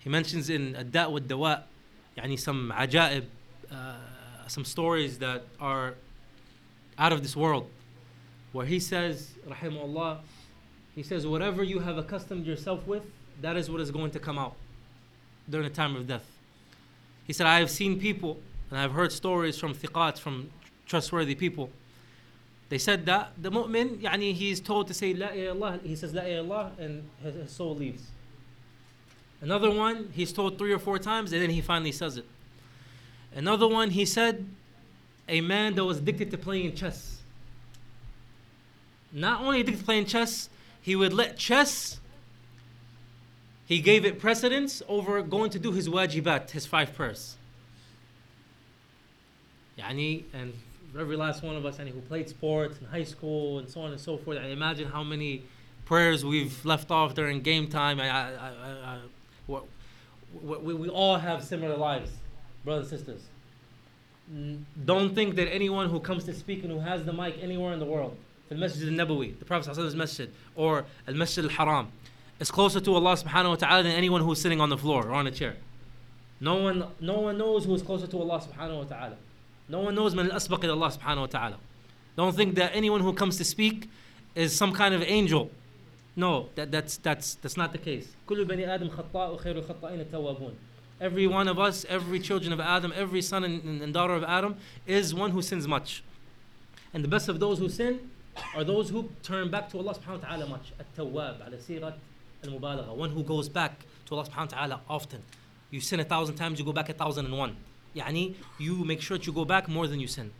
he 0.00 0.10
mentions 0.10 0.50
in 0.50 0.76
Ad-Da' 0.76 1.08
wa 1.08 1.18
dawa 1.18 1.62
yani 2.18 2.38
some 2.38 2.70
عجائب, 2.76 3.24
uh, 3.72 3.94
some 4.48 4.66
stories 4.66 5.18
that 5.18 5.44
are 5.58 5.94
out 6.98 7.12
of 7.12 7.22
this 7.22 7.34
world, 7.34 7.70
where 8.52 8.66
he 8.66 8.78
says, 8.78 9.32
rahimahullah, 9.48 10.18
he 10.94 11.02
says, 11.02 11.26
whatever 11.26 11.64
you 11.64 11.80
have 11.80 11.96
accustomed 11.96 12.46
yourself 12.46 12.86
with, 12.86 13.04
that 13.40 13.56
is 13.56 13.70
what 13.70 13.80
is 13.80 13.90
going 13.90 14.10
to 14.10 14.18
come 14.18 14.38
out 14.38 14.56
during 15.48 15.66
the 15.66 15.74
time 15.74 15.96
of 15.96 16.06
death. 16.06 16.26
He 17.26 17.32
said, 17.32 17.46
I 17.46 17.60
have 17.60 17.70
seen 17.70 17.98
people 17.98 18.38
and 18.70 18.78
I've 18.78 18.92
heard 18.92 19.10
stories 19.10 19.58
from 19.58 19.74
thiqat, 19.74 20.18
from 20.18 20.50
trustworthy 20.86 21.34
people, 21.34 21.70
they 22.74 22.78
said 22.78 23.06
that 23.06 23.30
the 23.40 23.52
mu'min, 23.52 23.98
yani 24.00 24.34
he's 24.34 24.58
told 24.58 24.88
to 24.88 24.94
say 24.94 25.14
La 25.14 25.28
ilaha 25.28 25.78
he 25.84 25.94
says 25.94 26.12
La 26.12 26.22
ilaha 26.22 26.72
and 26.76 27.08
his, 27.22 27.34
his 27.36 27.52
soul 27.52 27.76
leaves. 27.76 28.02
Another 29.40 29.70
one, 29.70 30.08
he's 30.12 30.32
told 30.32 30.58
three 30.58 30.72
or 30.72 30.80
four 30.80 30.98
times, 30.98 31.32
and 31.32 31.40
then 31.40 31.50
he 31.50 31.60
finally 31.60 31.92
says 31.92 32.16
it. 32.16 32.24
Another 33.32 33.68
one, 33.68 33.90
he 33.90 34.04
said, 34.04 34.48
a 35.28 35.40
man 35.40 35.76
that 35.76 35.84
was 35.84 35.98
addicted 35.98 36.32
to 36.32 36.36
playing 36.36 36.74
chess. 36.74 37.22
Not 39.12 39.42
only 39.42 39.60
addicted 39.60 39.78
to 39.78 39.84
playing 39.84 40.06
chess, 40.06 40.50
he 40.82 40.96
would 40.96 41.12
let 41.12 41.36
chess, 41.36 42.00
he 43.66 43.78
gave 43.78 44.04
it 44.04 44.18
precedence 44.18 44.82
over 44.88 45.22
going 45.22 45.50
to 45.50 45.60
do 45.60 45.70
his 45.70 45.88
wajibat, 45.88 46.50
his 46.50 46.66
five 46.66 46.92
prayers. 46.92 47.36
Yani, 49.78 50.24
and 50.32 50.54
every 50.98 51.16
last 51.16 51.42
one 51.42 51.56
of 51.56 51.64
us 51.66 51.78
yani, 51.78 51.90
who 51.90 52.00
played 52.00 52.28
sports 52.28 52.78
in 52.78 52.86
high 52.86 53.04
school 53.04 53.58
and 53.58 53.68
so 53.68 53.80
on 53.80 53.92
and 53.92 54.00
so 54.00 54.16
forth, 54.16 54.38
I 54.38 54.46
imagine 54.46 54.88
how 54.88 55.02
many 55.02 55.42
prayers 55.84 56.24
we've 56.24 56.64
left 56.64 56.90
off 56.90 57.14
during 57.14 57.40
game 57.42 57.68
time. 57.68 58.00
I, 58.00 58.08
I, 58.08 58.98
I, 59.48 59.58
we, 60.42 60.74
we 60.74 60.88
all 60.88 61.16
have 61.16 61.44
similar 61.44 61.76
lives, 61.76 62.10
brothers 62.64 62.90
and 62.90 63.00
sisters. 63.00 63.22
Don't 64.84 65.14
think 65.14 65.36
that 65.36 65.52
anyone 65.52 65.90
who 65.90 66.00
comes 66.00 66.24
to 66.24 66.34
speak 66.34 66.62
and 66.62 66.72
who 66.72 66.80
has 66.80 67.04
the 67.04 67.12
mic 67.12 67.36
anywhere 67.42 67.72
in 67.72 67.78
the 67.78 67.84
world, 67.84 68.16
the 68.48 68.54
Masjid 68.54 68.88
al-Nabawi, 68.88 69.38
the 69.38 69.44
Prophet's 69.44 69.94
Masjid, 69.94 70.30
or 70.56 70.86
al-Masjid 71.06 71.44
al-Haram, 71.44 71.88
is 72.40 72.50
closer 72.50 72.80
to 72.80 72.94
Allah 72.94 73.16
subhanahu 73.16 73.50
wa 73.50 73.54
ta'ala 73.56 73.82
than 73.82 73.92
anyone 73.92 74.22
who's 74.22 74.40
sitting 74.40 74.60
on 74.60 74.70
the 74.70 74.78
floor 74.78 75.06
or 75.06 75.12
on 75.12 75.26
a 75.26 75.30
chair. 75.30 75.56
No 76.40 76.56
one, 76.56 76.86
no 77.00 77.20
one 77.20 77.38
knows 77.38 77.64
who 77.64 77.74
is 77.74 77.82
closer 77.82 78.06
to 78.06 78.18
Allah 78.18 78.40
subhanahu 78.40 78.78
wa 78.78 78.84
ta'ala. 78.84 79.16
No 79.67 79.81
one 79.81 79.95
knows 79.95 80.15
man 80.15 80.31
al-asbaq 80.31 80.63
Allah 80.69 80.91
subhanahu 80.91 81.21
wa 81.21 81.25
ta'ala. 81.27 81.57
Don't 82.15 82.35
think 82.35 82.55
that 82.55 82.71
anyone 82.73 83.01
who 83.01 83.13
comes 83.13 83.37
to 83.37 83.43
speak 83.43 83.89
is 84.35 84.55
some 84.55 84.73
kind 84.73 84.93
of 84.93 85.03
angel. 85.03 85.51
No, 86.15 86.49
that, 86.55 86.71
that's, 86.71 86.97
that's, 86.97 87.35
that's 87.35 87.55
not 87.55 87.71
the 87.71 87.77
case. 87.77 88.07
كل 88.27 88.45
بني 88.45 88.65
آدم 88.67 88.89
خطاء 88.89 89.39
وخير 89.39 89.63
الخطائين 89.63 90.05
التوابون. 90.05 90.53
Every 90.99 91.27
one 91.27 91.47
of 91.47 91.57
us, 91.59 91.85
every 91.87 92.19
children 92.19 92.51
of 92.51 92.59
Adam, 92.59 92.91
every 92.95 93.21
son 93.21 93.45
and, 93.45 93.81
and 93.81 93.93
daughter 93.93 94.15
of 94.15 94.23
Adam 94.23 94.57
is 94.85 95.13
one 95.13 95.31
who 95.31 95.41
sins 95.41 95.67
much. 95.67 96.03
And 96.93 97.03
the 97.03 97.07
best 97.07 97.29
of 97.29 97.39
those 97.39 97.59
who 97.59 97.69
sin 97.69 98.09
are 98.55 98.63
those 98.63 98.89
who 98.89 99.09
turn 99.23 99.49
back 99.49 99.69
to 99.69 99.77
Allah 99.77 99.93
subhanahu 99.93 100.23
wa 100.23 100.27
ta'ala 100.27 100.47
much. 100.47 100.73
At-tawwab, 100.79 101.47
ala 101.47 101.57
sirat 101.57 101.93
al-mubalagha. 102.43 102.93
One 102.93 103.11
who 103.11 103.23
goes 103.23 103.47
back 103.47 103.85
to 104.07 104.15
Allah 104.15 104.25
subhanahu 104.27 104.51
wa 104.51 104.57
ta'ala 104.57 104.81
often. 104.89 105.21
You 105.71 105.79
sin 105.79 105.99
a 105.99 106.03
thousand 106.03 106.35
times, 106.35 106.59
you 106.59 106.65
go 106.65 106.73
back 106.73 106.89
a 106.89 106.93
thousand 106.93 107.27
and 107.27 107.37
one. 107.37 107.55
Yani, 107.95 108.35
you 108.57 108.75
make 108.85 109.01
sure 109.01 109.17
that 109.17 109.25
you 109.25 109.33
go 109.33 109.45
back 109.45 109.67
more 109.67 109.87
than 109.87 109.99
you 109.99 110.07
sin. 110.07 110.31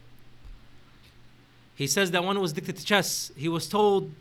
He 1.75 1.87
says 1.87 2.11
that 2.11 2.23
one 2.23 2.35
who 2.35 2.41
was 2.41 2.51
addicted 2.51 2.77
to 2.77 2.85
chess, 2.85 3.31
he 3.35 3.47
was 3.47 3.67
told 3.67 4.11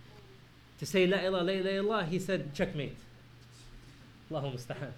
to 0.78 0.86
say 0.86 1.06
La 1.06 1.18
ilaha, 1.18 1.44
la 1.44 1.52
ilaha, 1.52 2.06
he 2.06 2.18
said 2.18 2.54
checkmate. 2.54 2.96
Allahumma 4.30 4.54
musta'an. 4.54 4.92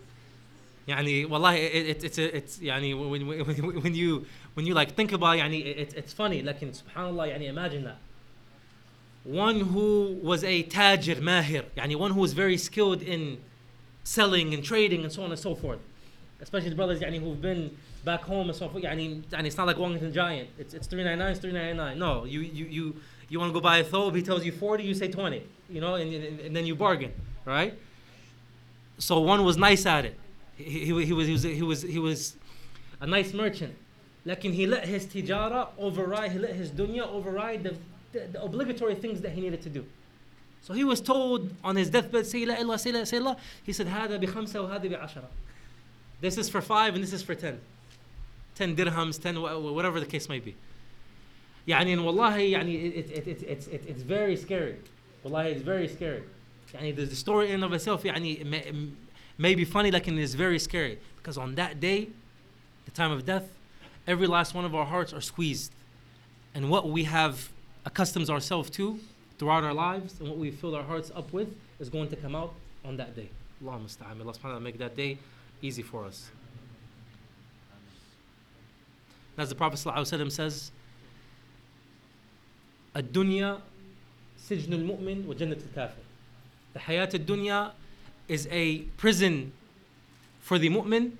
يعني 0.88 1.26
والله 1.26 1.57
it, 1.57 1.86
it, 1.86 2.05
it's 2.05 2.18
it's 2.18 2.59
يعني 2.59 2.94
when, 3.11 3.26
when, 3.26 3.82
when 3.82 3.94
you 3.94 4.26
when 4.55 4.66
you 4.66 4.74
like 4.74 4.94
think 4.94 5.12
about 5.12 5.38
يعني 5.38 5.76
it, 5.76 5.94
it's 5.94 6.12
funny 6.12 6.42
لكن 6.42 6.72
سبحان 6.72 7.09
الله 7.11 7.26
يعني 7.26 7.48
imagine 7.48 7.84
that 7.84 7.98
one 9.24 9.61
who 9.61 10.18
was 10.22 10.42
a 10.42 10.62
tajir 10.64 11.20
mahir 11.20 11.64
يعني 11.76 11.96
one 11.96 12.12
who 12.12 12.20
was 12.20 12.32
very 12.32 12.57
skilled 12.57 13.03
in 13.03 13.38
selling 14.05 14.53
and 14.55 14.64
trading 14.64 15.05
and 15.05 15.12
so 15.12 15.22
on 15.22 15.30
and 15.30 15.38
so 15.38 15.55
forth 15.55 15.80
especially 16.40 16.70
the 16.70 16.76
brothers 16.76 17.01
يعني 17.01 17.20
who've 17.20 17.40
been 17.40 17.70
back 18.05 18.22
home 18.22 18.48
and 18.48 18.57
so 18.57 18.68
forth 18.68 18.82
يعني, 18.82 19.22
يعني 19.30 19.46
it's 19.46 19.57
not 19.57 19.66
like 19.66 19.78
Wellington 19.78 20.12
Giant 20.12 20.48
it's, 20.59 20.74
it's 20.74 20.86
399 20.86 21.32
it's 21.32 21.40
399 21.40 21.98
no 21.98 22.24
you 22.24 22.40
you 22.40 22.64
you 22.66 22.96
you 23.28 23.38
want 23.38 23.51
to 23.51 23.55
go 23.55 23.61
buy 23.61 23.78
a 23.78 23.84
thobe 23.84 24.16
he 24.16 24.22
tells 24.22 24.44
you 24.44 24.53
40 24.53 24.84
you 24.84 24.94
say 24.94 25.09
20 25.09 25.42
you 25.68 25.80
know 25.80 25.94
and, 25.96 26.12
and, 26.12 26.40
and 26.40 26.57
then 26.57 26.66
you 26.66 26.74
bargain 26.74 27.12
right 27.44 27.74
so 28.98 29.20
one 29.20 29.44
was 29.44 29.57
nice 29.57 29.86
at 29.86 30.05
it 30.05 30.18
he, 30.64 30.84
he, 30.84 31.05
he, 31.07 31.12
was, 31.12 31.26
he, 31.26 31.32
was, 31.32 31.42
he, 31.42 31.62
was, 31.62 31.82
he 31.82 31.98
was 31.98 32.36
a 33.01 33.07
nice 33.07 33.32
merchant. 33.32 33.74
Lakin 34.24 34.53
he 34.53 34.66
let 34.66 34.86
his 34.86 35.07
tijara 35.07 35.68
override, 35.78 36.32
he 36.32 36.38
let 36.38 36.55
his 36.55 36.70
dunya 36.70 37.07
override 37.07 37.62
the, 37.62 37.76
the, 38.12 38.26
the, 38.32 38.42
obligatory 38.42 38.94
things 38.94 39.20
that 39.22 39.32
he 39.32 39.40
needed 39.40 39.62
to 39.62 39.70
do. 39.70 39.84
So 40.62 40.74
he 40.74 40.84
was 40.84 41.01
told 41.01 41.51
on 41.64 41.76
his 41.76 41.88
deathbed, 41.88 42.26
say 42.26 42.44
la 42.44 42.57
ilaha, 42.57 42.78
say 42.78 42.92
la, 42.92 43.05
say 43.05 43.18
la. 43.18 43.36
He 43.64 43.72
said, 43.72 43.86
هذا 43.86 44.18
بخمسة 44.18 44.61
وهذا 44.61 44.88
بعشرة. 44.90 45.24
This 46.20 46.36
is 46.36 46.51
for 46.51 46.61
five 46.61 46.94
and 46.94 47.03
this 47.03 47.14
is 47.14 47.22
for 47.22 47.34
ten. 47.34 47.59
Ten 48.55 48.76
dirhams, 48.76 49.20
ten 49.20 49.40
whatever 49.40 50.01
the 50.01 50.07
case 50.07 50.28
may 50.28 50.40
be. 50.40 50.55
يعني 51.66 51.92
and 51.92 52.05
wallahi 52.05 52.53
يعني 52.53 52.94
it, 52.94 53.11
it, 53.11 53.28
it, 53.28 53.42
it's, 53.42 53.66
it, 53.68 53.84
it's 53.86 54.03
very 54.03 54.36
scary. 54.36 54.76
Wallahi 55.24 55.51
it's 55.51 55.62
very 55.62 55.88
scary. 55.88 56.22
يعني 56.72 56.94
the, 56.96 57.05
the 57.05 57.16
story 57.16 57.51
in 57.51 57.62
of 57.62 57.72
itself 57.72 58.03
يعني 58.03 58.94
may 59.38 59.55
be 59.55 59.64
funny, 59.64 59.90
like, 59.90 60.07
and 60.07 60.18
it's 60.18 60.34
very 60.34 60.59
scary. 60.59 60.98
Because 61.16 61.38
on 61.38 61.55
that 61.55 61.80
day, 61.80 62.09
the 62.84 62.90
time 62.90 63.11
of 63.11 63.24
death, 63.24 63.48
every 64.07 64.26
last 64.26 64.55
one 64.55 64.64
of 64.66 64.74
our 64.74 64.84
hearts 64.84 65.14
are 65.14 65.20
squeezed. 65.20 65.72
And 66.55 66.68
what 66.68 66.90
we 66.90 67.05
have 67.05 67.48
accustomed 67.86 68.28
ourselves 68.28 68.68
to 68.70 68.98
throughout 69.38 69.64
our 69.64 69.72
lives 69.72 70.20
and 70.20 70.28
what 70.28 70.36
we 70.36 70.51
fill 70.51 70.74
our 70.74 70.82
hearts 70.82 71.11
up 71.14 71.32
with 71.32 71.57
is 71.78 71.88
going 71.88 72.11
to 72.11 72.16
come 72.16 72.34
out 72.34 72.53
on 72.84 72.98
that 72.98 73.16
day. 73.16 73.30
Allah 73.64 73.78
musta'an. 73.78 74.20
Allah 74.20 74.32
subhanahu 74.32 74.42
wa 74.42 74.48
ta'ala 74.48 74.61
make 74.61 74.78
that 74.78 74.96
day 74.96 75.16
easy 75.62 75.82
for 75.82 76.05
us. 76.05 76.30
As 79.38 79.48
the 79.48 79.55
Prophet 79.55 79.78
ﷺ 79.78 80.32
says, 80.32 80.70
الدنيا 82.94 83.61
سجن 84.38 84.72
المؤمن 84.72 85.24
وجنة 85.26 85.62
الكافر. 85.74 86.03
The 86.74 86.80
hayat 86.80 87.14
al-dunya 87.14 87.72
is 88.28 88.46
a 88.51 88.80
prison 88.96 89.53
for 90.40 90.59
the 90.59 90.68
mu'min 90.68 91.12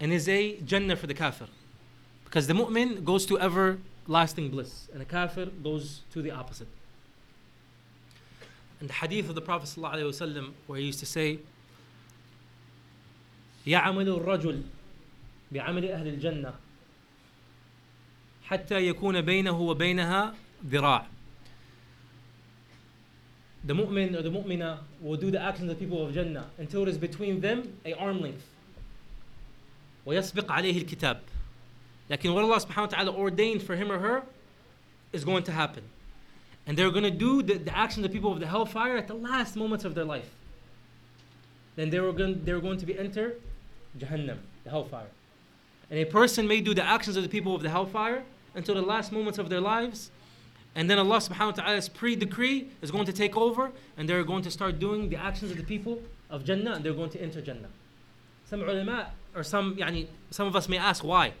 and 0.00 0.12
is 0.12 0.28
a 0.28 0.56
jannah 0.60 0.96
for 0.96 1.06
the 1.06 1.14
kafir. 1.14 1.46
Because 2.24 2.46
the 2.46 2.54
mu'min 2.54 3.04
goes 3.04 3.26
to 3.26 3.38
everlasting 3.38 4.50
bliss 4.50 4.88
and 4.92 5.00
the 5.00 5.04
kafir 5.04 5.46
goes 5.46 6.00
to 6.12 6.20
the 6.20 6.30
opposite. 6.30 6.68
And 8.80 8.88
the 8.88 8.94
hadith 8.94 9.28
of 9.28 9.34
the 9.34 9.40
Prophet 9.40 9.68
ﷺ 9.68 10.52
where 10.66 10.78
he 10.78 10.86
used 10.86 11.00
to 11.00 11.06
say, 11.06 11.38
يعمل 13.66 14.20
الرجل 14.20 14.62
بعمل 15.52 15.84
أهل 15.90 16.20
الجنة 16.20 16.52
حتى 18.48 18.88
يكون 18.88 19.20
بينه 19.20 19.60
وبينها 19.60 20.34
ذراع 20.66 21.06
the 23.66 23.74
mu'min 23.74 24.14
or 24.14 24.22
the 24.22 24.30
mu'mina 24.30 24.78
will 25.00 25.16
do 25.16 25.30
the 25.30 25.40
actions 25.40 25.70
of 25.70 25.78
the 25.78 25.84
people 25.84 26.04
of 26.04 26.12
Jannah 26.12 26.46
until 26.58 26.82
it 26.82 26.88
is 26.88 26.98
between 26.98 27.40
them 27.40 27.78
a 27.84 27.94
arm 27.94 28.20
length. 28.20 28.44
ويسبق 30.06 30.46
عليه 30.48 30.84
الكتاب. 30.84 31.18
Lakin 32.10 32.34
what 32.34 32.44
Allah 32.44 32.60
subhanahu 32.60 32.76
wa 32.76 32.86
ta'ala 32.86 33.12
ordained 33.12 33.62
for 33.62 33.74
him 33.74 33.90
or 33.90 33.98
her 33.98 34.22
is 35.12 35.24
going 35.24 35.42
to 35.44 35.52
happen. 35.52 35.82
And 36.66 36.76
they're 36.76 36.90
going 36.90 37.04
to 37.04 37.10
do 37.10 37.42
the, 37.42 37.54
the 37.54 37.76
actions 37.76 38.04
of 38.04 38.12
the 38.12 38.14
people 38.14 38.32
of 38.32 38.40
the 38.40 38.46
hellfire 38.46 38.98
at 38.98 39.08
the 39.08 39.14
last 39.14 39.56
moments 39.56 39.86
of 39.86 39.94
their 39.94 40.04
life. 40.04 40.28
Then 41.76 41.88
they 41.88 42.00
were 42.00 42.12
going, 42.12 42.44
they 42.44 42.52
were 42.52 42.60
going 42.60 42.78
to 42.78 42.86
be 42.86 42.98
enter 42.98 43.36
Jahannam, 43.98 44.38
the 44.64 44.70
hellfire. 44.70 45.08
And 45.90 45.98
a 45.98 46.04
person 46.04 46.46
may 46.46 46.60
do 46.60 46.74
the 46.74 46.84
actions 46.84 47.16
of 47.16 47.22
the 47.22 47.28
people 47.28 47.54
of 47.54 47.62
the 47.62 47.70
hellfire 47.70 48.24
until 48.55 48.75
the 48.75 48.81
last 48.81 49.11
moments 49.11 49.37
of 49.37 49.49
their 49.49 49.61
lives 49.61 50.11
and 50.75 50.89
then 50.89 50.99
Allah 50.99 51.17
subhanahu 51.17 51.57
wa 51.57 51.63
ta'ala's 51.63 51.89
pre-decree 51.89 52.67
is 52.81 52.91
going 52.91 53.05
to 53.05 53.13
take 53.13 53.35
over 53.35 53.71
and 53.97 54.07
they're 54.07 54.23
going 54.23 54.43
to 54.43 54.51
start 54.51 54.79
doing 54.79 55.09
the 55.09 55.15
actions 55.15 55.51
of 55.51 55.57
the 55.57 55.63
people 55.63 56.01
of 56.29 56.45
Jannah 56.45 56.73
and 56.73 56.85
they're 56.85 56.93
going 56.93 57.09
to 57.11 57.21
enter 57.21 57.41
Jannah. 57.41 57.69
Some 58.45 58.61
ulama 58.61 59.11
or 59.35 59.43
some 59.43 59.75
yani, 59.75 60.07
some 60.31 60.47
of 60.47 60.55
us 60.55 60.69
may 60.69 60.77
ask 60.77 61.03
why. 61.03 61.33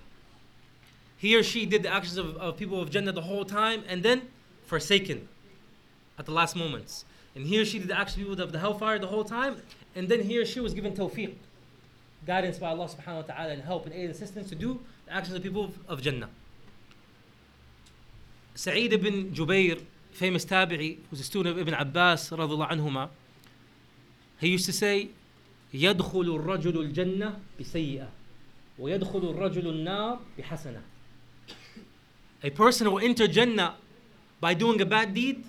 He 1.17 1.35
or 1.35 1.43
she 1.43 1.65
did 1.65 1.83
the 1.83 1.93
actions 1.93 2.17
of, 2.17 2.37
of 2.37 2.57
people 2.57 2.81
of 2.81 2.89
Jannah 2.89 3.11
the 3.11 3.21
whole 3.21 3.45
time 3.45 3.83
and 3.87 4.03
then 4.03 4.23
forsaken 4.65 5.27
at 6.17 6.25
the 6.25 6.31
last 6.31 6.55
moments. 6.55 7.05
And 7.35 7.45
he 7.45 7.59
or 7.61 7.65
she 7.65 7.79
did 7.79 7.89
the 7.89 7.97
actions 7.97 8.17
of 8.17 8.27
people 8.27 8.43
of 8.43 8.51
the 8.51 8.59
hellfire 8.59 8.97
the 8.97 9.07
whole 9.07 9.23
time 9.23 9.61
and 9.95 10.09
then 10.09 10.23
he 10.23 10.37
or 10.39 10.45
she 10.45 10.59
was 10.59 10.73
given 10.73 10.93
tawfiq, 10.93 11.35
guidance 12.25 12.57
by 12.57 12.69
Allah 12.69 12.89
subhanahu 12.89 13.27
wa 13.27 13.33
ta'ala 13.33 13.51
and 13.53 13.61
help 13.61 13.85
and 13.85 13.93
aid 13.93 14.05
and 14.05 14.11
assistance 14.11 14.49
to 14.49 14.55
do 14.55 14.79
the 15.05 15.13
actions 15.13 15.35
of 15.35 15.43
people 15.43 15.65
of, 15.65 15.77
of 15.87 16.01
Jannah. 16.01 16.29
Jubair, 19.33 19.81
famous 20.11 20.45
tabi'i, 20.45 20.97
who's 21.09 21.19
a 21.19 21.23
student 21.23 21.55
of 21.55 21.61
Ibn 21.61 21.73
Abbas, 21.73 22.29
radiallahu 22.29 22.69
anhuma, 22.69 23.09
he 24.39 24.49
used 24.49 24.69
يدخل 25.73 26.25
الرجل 26.35 26.77
الجنة 26.81 27.39
بسيئة 27.59 28.07
ويدخل 28.79 29.35
الرجل 29.35 29.67
النار 29.67 30.19
بحسنة. 30.37 30.81
A 32.41 32.49
person 32.49 32.91
will 32.91 32.99
enter 32.99 33.27
Jannah 33.27 33.75
by 34.41 34.55
doing 34.55 34.81
a 34.81 34.85
bad 34.85 35.13
deed, 35.13 35.43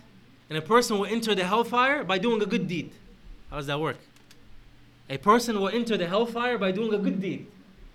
And 0.50 0.58
a 0.58 0.62
person 0.62 0.98
will 0.98 1.06
enter 1.06 1.32
the 1.32 1.44
hellfire 1.44 2.02
by 2.02 2.18
doing 2.18 2.42
a 2.42 2.46
good 2.46 2.66
deed. 2.66 2.90
How 3.50 3.56
does 3.56 3.68
that 3.68 3.78
work? 3.78 3.98
A 5.08 5.16
person 5.16 5.61
will 5.61 5.68
enter 5.68 5.96
the 5.96 6.08
hellfire 6.08 6.58
by 6.58 6.72
doing 6.72 6.92
a 6.92 6.98
good 6.98 7.22
deed. 7.22 7.46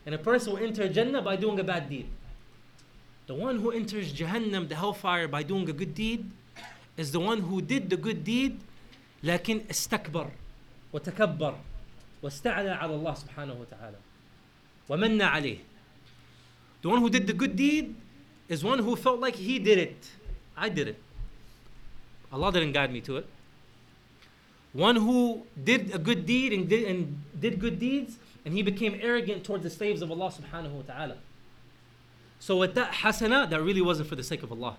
And 0.05 0.16
a 0.16 0.18
person 0.18 0.53
will 0.53 0.63
enter 0.63 0.88
Jannah 0.88 1.22
by 1.22 1.36
doing 1.36 1.59
a 1.59 1.66
bad 1.66 1.89
deed. 1.89 2.07
The 3.26 3.34
one 3.34 3.59
who 3.61 3.70
enters 3.70 4.12
Jahannam, 4.12 4.68
the 4.68 4.74
hellfire, 4.74 5.28
by 5.28 5.43
doing 5.43 5.68
a 5.68 5.72
good 5.72 5.95
deed 5.95 6.30
is 6.97 7.12
the 7.12 7.20
one 7.20 7.41
who 7.41 7.62
did 7.62 7.91
the 7.91 7.97
good 7.97 8.24
deed 8.24 8.61
لكن 9.22 9.61
استكبر 9.70 10.30
وتكبر 10.93 11.59
واستعلى 12.22 12.70
على 12.70 12.95
الله 12.95 13.14
سبحانه 13.14 13.53
وتعالى 13.55 13.97
ومن 14.88 15.22
عليه 15.22 15.59
The 16.82 16.88
one 16.88 17.01
who 17.01 17.11
did 17.11 17.26
the 17.26 17.34
good 17.34 17.57
deed 17.57 17.95
is 18.49 18.64
one 18.64 18.78
who 18.78 18.97
felt 18.97 19.20
like 19.20 19.36
he 19.36 19.59
did 19.59 19.78
it. 19.78 20.11
I 20.57 20.70
did 20.70 20.88
it. 20.88 20.99
Allah 22.32 22.51
didn't 22.53 22.72
guide 22.72 22.91
me 22.91 23.01
to 23.03 23.18
it. 23.18 23.26
One 24.72 24.97
who 24.97 25.43
did 25.62 25.95
a 25.95 25.99
good 25.99 26.24
deed 26.24 26.53
and 26.53 26.68
did, 26.68 26.84
and 26.84 27.22
did 27.38 27.61
good 27.61 27.78
deeds 27.78 28.18
and 28.45 28.55
he 28.55 28.62
became 28.62 28.99
arrogant 29.01 29.45
towards 29.45 29.62
the 29.62 29.70
slaves 29.70 30.01
of 30.01 30.11
Allah 30.11 30.32
subhanahu 30.32 30.72
wa 30.72 30.82
ta'ala. 30.82 31.16
So 32.39 32.57
with 32.57 32.75
that 32.75 32.91
hasana, 32.91 33.49
that 33.49 33.61
really 33.61 33.81
wasn't 33.81 34.09
for 34.09 34.15
the 34.15 34.23
sake 34.23 34.43
of 34.43 34.51
Allah. 34.51 34.77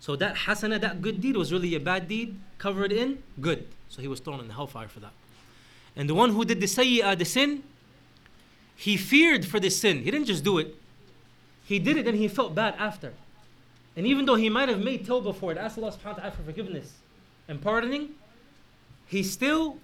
So 0.00 0.16
that 0.16 0.36
hasana, 0.36 0.80
that 0.80 1.02
good 1.02 1.20
deed 1.20 1.36
was 1.36 1.52
really 1.52 1.74
a 1.74 1.80
bad 1.80 2.08
deed 2.08 2.38
covered 2.58 2.92
in 2.92 3.22
good. 3.40 3.66
So 3.88 4.02
he 4.02 4.08
was 4.08 4.20
thrown 4.20 4.40
in 4.40 4.48
the 4.48 4.54
hellfire 4.54 4.88
for 4.88 5.00
that. 5.00 5.12
And 5.94 6.08
the 6.08 6.14
one 6.14 6.30
who 6.30 6.44
did 6.44 6.60
the 6.60 6.66
sayyah, 6.66 7.16
the 7.16 7.24
sin, 7.24 7.62
he 8.76 8.96
feared 8.96 9.46
for 9.46 9.58
the 9.58 9.70
sin. 9.70 10.02
He 10.02 10.10
didn't 10.10 10.26
just 10.26 10.44
do 10.44 10.58
it. 10.58 10.76
He 11.64 11.78
did 11.78 11.96
it 11.96 12.06
and 12.06 12.16
he 12.16 12.28
felt 12.28 12.54
bad 12.54 12.74
after. 12.78 13.14
And 13.96 14.06
even 14.06 14.26
though 14.26 14.34
he 14.34 14.50
might 14.50 14.68
have 14.68 14.78
made 14.78 15.06
tawbah 15.06 15.34
for 15.34 15.52
it, 15.52 15.58
asked 15.58 15.78
Allah 15.78 15.92
subhanahu 15.92 16.04
wa 16.04 16.12
ta'ala 16.12 16.30
for 16.32 16.42
forgiveness 16.42 16.92
and 17.48 17.62
pardoning, 17.62 18.10
he 19.06 19.22
still 19.22 19.78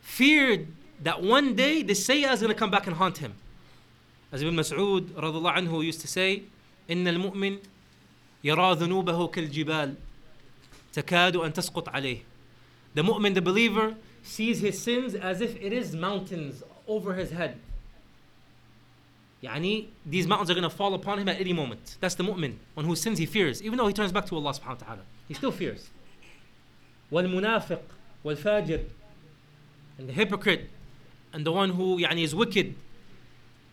feared 0.00 0.68
that 1.02 1.22
one 1.22 1.56
day 1.56 1.82
the 1.82 1.94
sayyah 1.94 2.32
is 2.32 2.40
going 2.40 2.52
to 2.52 2.58
come 2.58 2.70
back 2.70 2.86
and 2.86 2.96
haunt 2.96 3.18
him. 3.18 3.34
As 4.34 4.42
Ibn 4.42 4.56
Mas'ud 4.56 5.10
radiallahu 5.12 5.56
anhu 5.58 5.84
used 5.84 6.00
to 6.00 6.08
say, 6.08 6.42
إن 6.90 7.06
المؤمن 7.06 7.58
يرى 8.44 8.74
ذنوبه 8.74 9.28
كالجبال 9.28 9.94
تكاد 10.92 11.36
أن 11.36 11.52
تسقط 11.52 11.88
عليه. 11.88 12.18
The 12.94 13.02
mu'min, 13.02 13.34
the 13.34 13.40
believer, 13.40 13.94
sees 14.24 14.58
his 14.58 14.82
sins 14.82 15.14
as 15.14 15.40
if 15.40 15.54
it 15.62 15.72
is 15.72 15.94
mountains 15.94 16.64
over 16.88 17.14
his 17.14 17.30
head. 17.30 17.60
Yani, 19.40 19.86
these 20.04 20.26
mountains 20.26 20.50
are 20.50 20.54
going 20.54 20.64
to 20.64 20.70
fall 20.70 20.94
upon 20.94 21.20
him 21.20 21.28
at 21.28 21.40
any 21.40 21.52
moment. 21.52 21.96
That's 22.00 22.16
the 22.16 22.24
mu'min. 22.24 22.56
One 22.74 22.86
who 22.86 22.96
sins, 22.96 23.20
he 23.20 23.26
fears. 23.26 23.62
Even 23.62 23.78
though 23.78 23.86
he 23.86 23.94
turns 23.94 24.10
back 24.10 24.26
to 24.26 24.36
Allah 24.36 24.50
subhanahu 24.50 24.80
wa 24.80 24.86
ta'ala. 24.86 25.02
He 25.28 25.34
still 25.34 25.52
fears. 25.52 25.90
والمنافق 27.12 27.82
والفاجر 28.24 28.84
and 29.98 30.08
the 30.08 30.12
hypocrite 30.12 30.70
and 31.32 31.46
the 31.46 31.52
one 31.52 31.70
who 31.70 31.98
يعني 31.98 32.24
is 32.24 32.34
wicked 32.34 32.74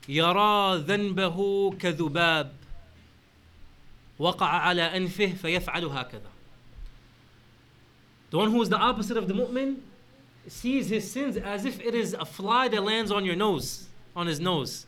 يرى 0.09 0.77
ذنبه 0.77 1.71
كذباب 1.71 2.53
وقع 4.19 4.47
على 4.47 4.81
أنفه 4.81 5.33
فيفعل 5.33 5.85
هكذا 5.85 6.31
The 8.31 8.37
one 8.37 8.51
who 8.51 8.61
is 8.61 8.69
the 8.69 8.77
opposite 8.77 9.17
of 9.17 9.27
the 9.27 9.33
mu'min 9.33 9.81
sees 10.47 10.89
his 10.89 11.11
sins 11.11 11.35
as 11.35 11.65
if 11.65 11.81
it 11.81 11.93
is 11.93 12.13
a 12.13 12.23
fly 12.23 12.69
that 12.69 12.81
lands 12.81 13.11
on 13.11 13.25
your 13.25 13.35
nose, 13.35 13.89
on 14.15 14.25
his 14.27 14.39
nose. 14.39 14.85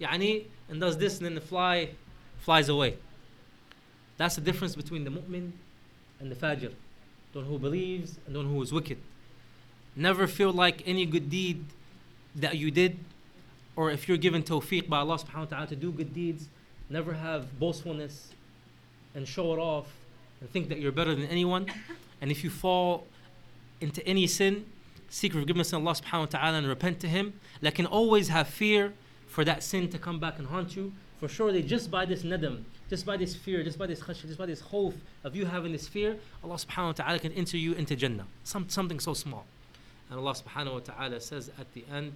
يعني, 0.00 0.44
and 0.68 0.80
does 0.80 0.98
this 0.98 1.18
and 1.18 1.26
then 1.26 1.34
the 1.36 1.40
fly 1.40 1.90
flies 2.40 2.68
away. 2.68 2.96
That's 4.16 4.34
the 4.34 4.40
difference 4.40 4.74
between 4.74 5.04
the 5.04 5.10
mu'min 5.10 5.52
and 6.18 6.32
the 6.32 6.34
fajir. 6.34 6.72
The 7.32 7.38
one 7.38 7.46
who 7.46 7.58
believes 7.58 8.18
and 8.26 8.34
the 8.34 8.40
one 8.40 8.48
who 8.48 8.60
is 8.60 8.72
wicked. 8.72 8.98
Never 9.94 10.26
feel 10.26 10.52
like 10.52 10.82
any 10.84 11.06
good 11.06 11.30
deed 11.30 11.64
that 12.34 12.56
you 12.56 12.70
did 12.72 12.98
or 13.78 13.92
if 13.92 14.08
you're 14.08 14.18
given 14.18 14.42
tawfiq 14.42 14.88
by 14.88 14.98
Allah 14.98 15.18
subhanahu 15.18 15.38
wa 15.38 15.44
ta'ala 15.44 15.66
to 15.68 15.76
do 15.76 15.92
good 15.92 16.12
deeds, 16.12 16.48
never 16.90 17.12
have 17.12 17.60
boastfulness 17.60 18.32
and 19.14 19.26
show 19.26 19.54
it 19.54 19.60
off 19.60 19.86
and 20.40 20.50
think 20.50 20.68
that 20.70 20.80
you're 20.80 20.90
better 20.90 21.14
than 21.14 21.26
anyone. 21.26 21.66
And 22.20 22.32
if 22.32 22.42
you 22.42 22.50
fall 22.50 23.06
into 23.80 24.04
any 24.04 24.26
sin, 24.26 24.66
seek 25.08 25.32
forgiveness 25.32 25.72
in 25.72 25.78
Allah 25.78 25.94
subhanahu 25.94 26.20
wa 26.20 26.26
ta'ala 26.26 26.58
and 26.58 26.66
repent 26.66 26.98
to 27.00 27.06
Him. 27.06 27.34
Like, 27.62 27.80
always 27.88 28.26
have 28.30 28.48
fear 28.48 28.94
for 29.28 29.44
that 29.44 29.62
sin 29.62 29.88
to 29.90 29.98
come 29.98 30.18
back 30.18 30.40
and 30.40 30.48
haunt 30.48 30.74
you. 30.74 30.92
For 31.20 31.28
surely 31.28 31.62
just 31.62 31.88
by 31.88 32.04
this 32.04 32.24
nadam, 32.24 32.64
just 32.90 33.06
by 33.06 33.16
this 33.16 33.36
fear, 33.36 33.62
just 33.62 33.78
by 33.78 33.86
this 33.86 34.00
khashya, 34.00 34.22
just 34.22 34.38
by 34.38 34.46
this 34.46 34.60
khawf 34.60 34.94
of 35.22 35.36
you 35.36 35.46
having 35.46 35.70
this 35.70 35.86
fear, 35.86 36.16
Allah 36.42 36.56
subhanahu 36.56 36.86
wa 36.86 36.92
ta'ala 37.04 37.18
can 37.20 37.30
enter 37.30 37.56
you 37.56 37.74
into 37.74 37.94
Jannah. 37.94 38.26
Some, 38.42 38.68
something 38.68 38.98
so 38.98 39.14
small. 39.14 39.46
And 40.10 40.18
Allah 40.18 40.34
subhanahu 40.34 40.72
wa 40.72 40.80
ta'ala 40.80 41.20
says 41.20 41.52
at 41.60 41.72
the 41.74 41.84
end, 41.92 42.14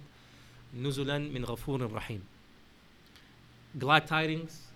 Nuzulan 0.76 1.32
min 1.32 1.44
ghafurin 1.44 1.92
rahim. 1.92 2.22
Glad 3.78 4.06
tidings 4.06 4.66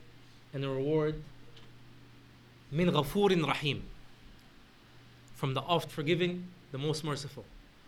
and 0.53 0.65
a 0.65 0.69
reward 0.69 1.23
min 2.71 2.89
ghafurin 2.89 3.47
rahim. 3.47 3.83
From 5.35 5.55
the 5.55 5.61
oft 5.61 5.91
forgiving, 5.91 6.47
the 6.71 6.79
most 6.79 7.05
merciful. 7.05 7.45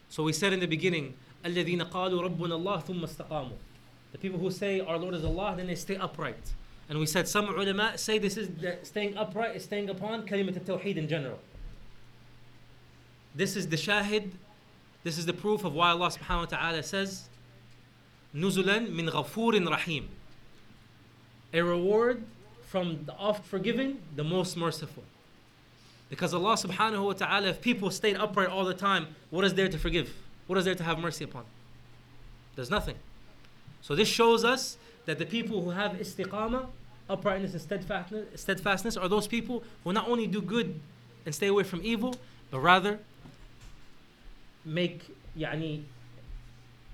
So 0.08 0.22
we 0.22 0.32
said 0.32 0.52
in 0.52 0.60
the 0.60 0.66
beginning, 0.66 1.14
الذين 1.44 1.90
قالوا 1.90 2.28
ربنا 2.28 2.54
الله 2.54 2.84
ثم 2.84 3.02
استقاموا. 3.02 3.56
The 4.12 4.18
people 4.18 4.38
who 4.38 4.50
say 4.50 4.80
our 4.80 4.98
Lord 4.98 5.14
is 5.14 5.24
Allah, 5.24 5.54
then 5.56 5.66
they 5.66 5.74
stay 5.74 5.96
upright. 5.96 6.54
And 6.88 6.98
we 6.98 7.06
said 7.06 7.26
some 7.26 7.48
ulama 7.48 7.96
say 7.96 8.18
this 8.18 8.36
is 8.36 8.50
staying 8.82 9.16
upright 9.16 9.56
is 9.56 9.64
staying 9.64 9.88
upon 9.88 10.26
kalimat 10.26 10.56
al-tawheed 10.56 10.96
in 10.96 11.08
general. 11.08 11.38
This 13.34 13.56
is 13.56 13.68
the 13.68 13.76
shahid, 13.76 14.30
this 15.02 15.18
is 15.18 15.26
the 15.26 15.32
proof 15.32 15.64
of 15.64 15.74
why 15.74 15.90
Allah 15.90 16.10
subhanahu 16.10 16.40
wa 16.40 16.44
ta'ala 16.44 16.82
says, 16.82 17.27
Nuzulan 18.35 18.91
min 18.91 19.07
ghafurin 19.07 19.67
rahim. 19.69 20.09
A 21.53 21.61
reward 21.61 22.23
from 22.67 23.05
the 23.05 23.13
oft 23.13 23.45
forgiving, 23.45 23.99
the 24.15 24.23
most 24.23 24.55
merciful. 24.55 25.03
Because 26.09 26.33
Allah 26.33 26.53
subhanahu 26.53 27.05
wa 27.05 27.13
ta'ala, 27.13 27.47
if 27.47 27.61
people 27.61 27.89
stayed 27.91 28.15
upright 28.15 28.49
all 28.49 28.65
the 28.65 28.73
time, 28.73 29.07
what 29.29 29.45
is 29.45 29.53
there 29.53 29.67
to 29.67 29.77
forgive? 29.77 30.13
What 30.47 30.57
is 30.57 30.65
there 30.65 30.75
to 30.75 30.83
have 30.83 30.99
mercy 30.99 31.23
upon? 31.23 31.45
There's 32.55 32.69
nothing. 32.69 32.95
So 33.81 33.95
this 33.95 34.07
shows 34.07 34.43
us 34.43 34.77
that 35.05 35.17
the 35.17 35.25
people 35.25 35.63
who 35.63 35.71
have 35.71 35.93
istiqamah, 35.93 36.67
uprightness 37.09 37.53
and 37.53 37.61
steadfastness, 37.61 38.41
steadfastness 38.41 38.97
are 38.97 39.07
those 39.07 39.27
people 39.27 39.63
who 39.83 39.93
not 39.93 40.07
only 40.07 40.27
do 40.27 40.41
good 40.41 40.79
and 41.25 41.33
stay 41.33 41.47
away 41.47 41.63
from 41.63 41.81
evil, 41.83 42.15
but 42.51 42.59
rather 42.59 42.99
make 44.65 45.15
yani 45.37 45.83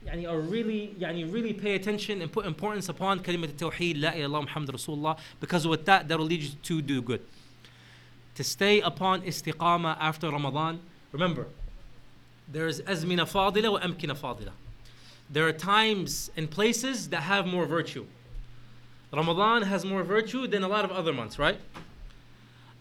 يعني 0.05 0.27
or 0.27 0.41
really 0.41 0.95
يعني 0.99 1.31
really 1.31 1.53
pay 1.53 1.75
attention 1.75 2.23
and 2.23 2.33
put 2.33 2.47
importance 2.47 2.89
upon 2.89 3.21
kalimat 3.21 3.53
tawheed 3.53 4.01
la 4.01 4.11
ilaha 4.11 4.43
muhammad 4.43 4.71
rasulullah 4.71 5.19
because 5.41 5.67
with 5.67 5.85
that 5.85 6.09
that 6.09 6.19
will 6.19 6.27
lead 6.27 6.43
you 6.43 6.51
to 6.63 6.81
do 6.81 7.03
good 7.03 7.21
to 8.35 8.43
stay 8.43 8.81
upon 8.81 9.21
istiqama 9.23 9.97
after 10.01 10.31
ramadan 10.31 10.81
remember 11.13 11.47
there 12.49 12.67
is 12.67 12.81
azmina 12.83 13.27
fadila 13.27 13.73
wa 13.73 13.81
amkina 13.81 14.17
fadila 14.17 14.53
there 15.29 15.47
are 15.47 15.53
times 15.53 16.31
and 16.37 16.51
places 16.51 17.11
that 17.11 17.23
have 17.23 17.47
more 17.47 17.67
virtue 17.67 18.07
ramadan 19.13 19.63
has 19.63 19.85
more 19.85 20.03
virtue 20.03 20.47
than 20.47 20.63
a 20.63 20.69
lot 20.69 20.85
of 20.85 20.91
other 20.91 21.13
months 21.13 21.39
right 21.39 21.61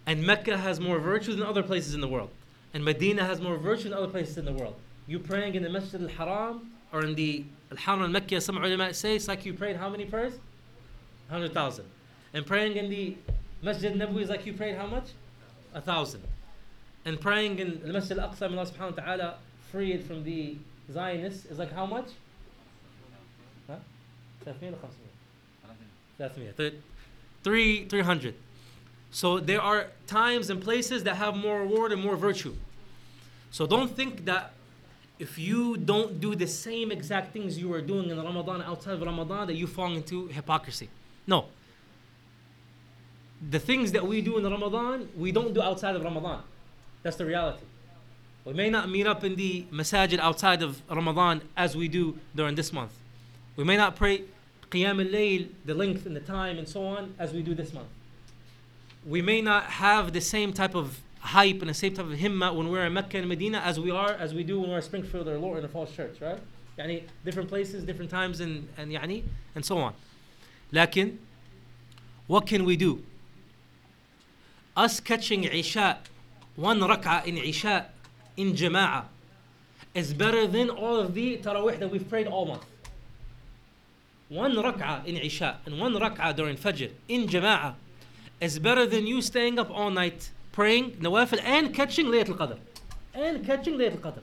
and 0.05 0.23
mecca 0.23 0.57
has 0.57 0.79
more 0.79 0.99
virtue 0.99 1.35
than 1.35 1.43
other 1.45 1.63
places 1.63 1.93
in 1.93 1.99
the 1.99 2.07
world 2.07 2.29
and 2.73 2.85
medina 2.85 3.25
has 3.25 3.41
more 3.41 3.57
virtue 3.57 3.89
than 3.89 3.93
other 3.93 4.07
places 4.07 4.37
in 4.37 4.45
the 4.45 4.53
world 4.53 4.75
you 5.05 5.17
praying 5.17 5.55
in 5.55 5.63
the 5.63 5.69
Masjid 5.69 6.03
al-Haram 6.03 6.71
or 6.94 7.02
in 7.04 7.14
the 7.16 7.44
Al-Haram 7.72 8.02
al-Makkah, 8.02 8.40
some 8.40 8.56
ulama 8.56 8.94
say 8.94 9.16
it's 9.16 9.26
like 9.26 9.44
you 9.44 9.52
prayed 9.52 9.76
how 9.76 9.88
many 9.88 10.04
prayers? 10.04 10.34
100,000. 11.28 11.84
And 12.32 12.46
praying 12.46 12.76
in 12.76 12.88
the 12.88 13.16
Masjid 13.62 13.92
Nabawi 13.92 14.22
is 14.22 14.28
like 14.28 14.46
you 14.46 14.52
prayed 14.52 14.76
how 14.76 14.86
much? 14.86 15.08
A 15.74 15.80
thousand. 15.80 16.22
And 17.04 17.20
praying 17.20 17.58
in 17.58 17.80
the 17.82 17.92
Masjid 17.92 18.16
al-Aqsa, 18.16 18.42
Allah 18.42 18.64
subhanahu 18.64 18.96
wa 18.96 19.02
ta'ala 19.04 19.34
freed 19.72 20.04
from 20.04 20.22
the 20.22 20.56
Zionists 20.92 21.46
is 21.46 21.58
like 21.58 21.72
how 21.72 21.84
much? 21.84 22.06
Huh? 23.66 23.76
300. 27.42 27.88
300. 27.88 28.34
So 29.10 29.40
there 29.40 29.60
are 29.60 29.88
times 30.06 30.48
and 30.48 30.62
places 30.62 31.02
that 31.04 31.16
have 31.16 31.36
more 31.36 31.60
reward 31.60 31.90
and 31.90 32.00
more 32.00 32.16
virtue. 32.16 32.54
So 33.50 33.66
don't 33.66 33.90
think 33.90 34.24
that 34.26 34.52
if 35.18 35.38
you 35.38 35.76
don't 35.76 36.20
do 36.20 36.34
the 36.34 36.46
same 36.46 36.90
exact 36.90 37.32
things 37.32 37.58
you 37.58 37.72
are 37.72 37.80
doing 37.80 38.10
in 38.10 38.20
Ramadan 38.20 38.62
outside 38.62 38.94
of 38.94 39.02
Ramadan, 39.02 39.46
that 39.46 39.54
you 39.54 39.66
fall 39.66 39.92
into 39.94 40.26
hypocrisy. 40.28 40.88
No. 41.26 41.46
The 43.50 43.58
things 43.58 43.92
that 43.92 44.06
we 44.06 44.20
do 44.22 44.38
in 44.38 44.44
Ramadan, 44.44 45.08
we 45.16 45.30
don't 45.30 45.54
do 45.54 45.62
outside 45.62 45.94
of 45.94 46.02
Ramadan. 46.02 46.42
That's 47.02 47.16
the 47.16 47.26
reality. 47.26 47.64
We 48.44 48.52
may 48.54 48.70
not 48.70 48.90
meet 48.90 49.06
up 49.06 49.24
in 49.24 49.36
the 49.36 49.64
masajid 49.72 50.18
outside 50.18 50.62
of 50.62 50.82
Ramadan 50.90 51.42
as 51.56 51.76
we 51.76 51.88
do 51.88 52.18
during 52.34 52.54
this 52.54 52.72
month. 52.72 52.92
We 53.56 53.64
may 53.64 53.76
not 53.76 53.96
pray 53.96 54.24
Qiyam 54.70 55.00
al-Layl, 55.00 55.48
the 55.64 55.74
length 55.74 56.06
and 56.06 56.16
the 56.16 56.20
time 56.20 56.58
and 56.58 56.68
so 56.68 56.84
on, 56.84 57.14
as 57.18 57.32
we 57.32 57.42
do 57.42 57.54
this 57.54 57.72
month. 57.72 57.88
We 59.06 59.22
may 59.22 59.40
not 59.40 59.64
have 59.64 60.12
the 60.12 60.20
same 60.20 60.52
type 60.52 60.74
of 60.74 61.00
hype 61.24 61.60
and 61.60 61.70
the 61.70 61.74
same 61.74 61.94
type 61.94 62.04
of 62.04 62.12
himma 62.12 62.54
when 62.54 62.68
we're 62.68 62.84
in 62.84 62.92
Mecca 62.92 63.16
and 63.16 63.28
Medina 63.28 63.58
as 63.58 63.80
we 63.80 63.90
are 63.90 64.12
as 64.12 64.34
we 64.34 64.44
do 64.44 64.60
when 64.60 64.70
we're 64.70 64.76
in 64.76 64.82
Springfield 64.82 65.26
or 65.26 65.38
Lorton 65.38 65.62
the 65.62 65.68
Falls 65.68 65.90
Church, 65.90 66.20
right? 66.20 66.38
Yani 66.78 67.04
different 67.24 67.48
places, 67.48 67.82
different 67.84 68.10
times, 68.10 68.40
and 68.40 68.68
and 68.76 68.92
yani 68.92 69.22
and 69.54 69.64
so 69.64 69.78
on. 69.78 69.94
Lakin, 70.70 71.18
what 72.26 72.46
can 72.46 72.64
we 72.64 72.76
do? 72.76 73.02
Us 74.76 75.00
catching 75.00 75.44
Isha, 75.44 75.98
one 76.56 76.80
rak'ah 76.80 77.24
in 77.24 77.38
Isha, 77.38 77.86
in 78.36 78.54
Jama'ah, 78.54 79.04
is 79.94 80.12
better 80.12 80.46
than 80.46 80.68
all 80.68 80.96
of 80.96 81.14
the 81.14 81.38
Taraweeh 81.38 81.78
that 81.78 81.90
we've 81.90 82.08
prayed 82.08 82.26
all 82.26 82.44
month. 82.44 82.66
One 84.28 84.56
rak'ah 84.56 85.06
in 85.06 85.16
Isha 85.16 85.60
and 85.64 85.80
one 85.80 85.94
rak'ah 85.94 86.34
during 86.34 86.56
Fajr 86.56 86.90
in 87.08 87.28
Jama'ah 87.28 87.74
is 88.40 88.58
better 88.58 88.84
than 88.84 89.06
you 89.06 89.22
staying 89.22 89.58
up 89.58 89.70
all 89.70 89.90
night 89.90 90.30
praying 90.53 90.91
Nawafil 90.93 91.41
and 91.43 91.73
catching 91.73 92.07
Laylat 92.07 92.29
al-Qadr. 92.29 92.57
And 93.13 93.45
catching 93.45 93.75
Laylat 93.75 94.03
al-Qadr. 94.03 94.21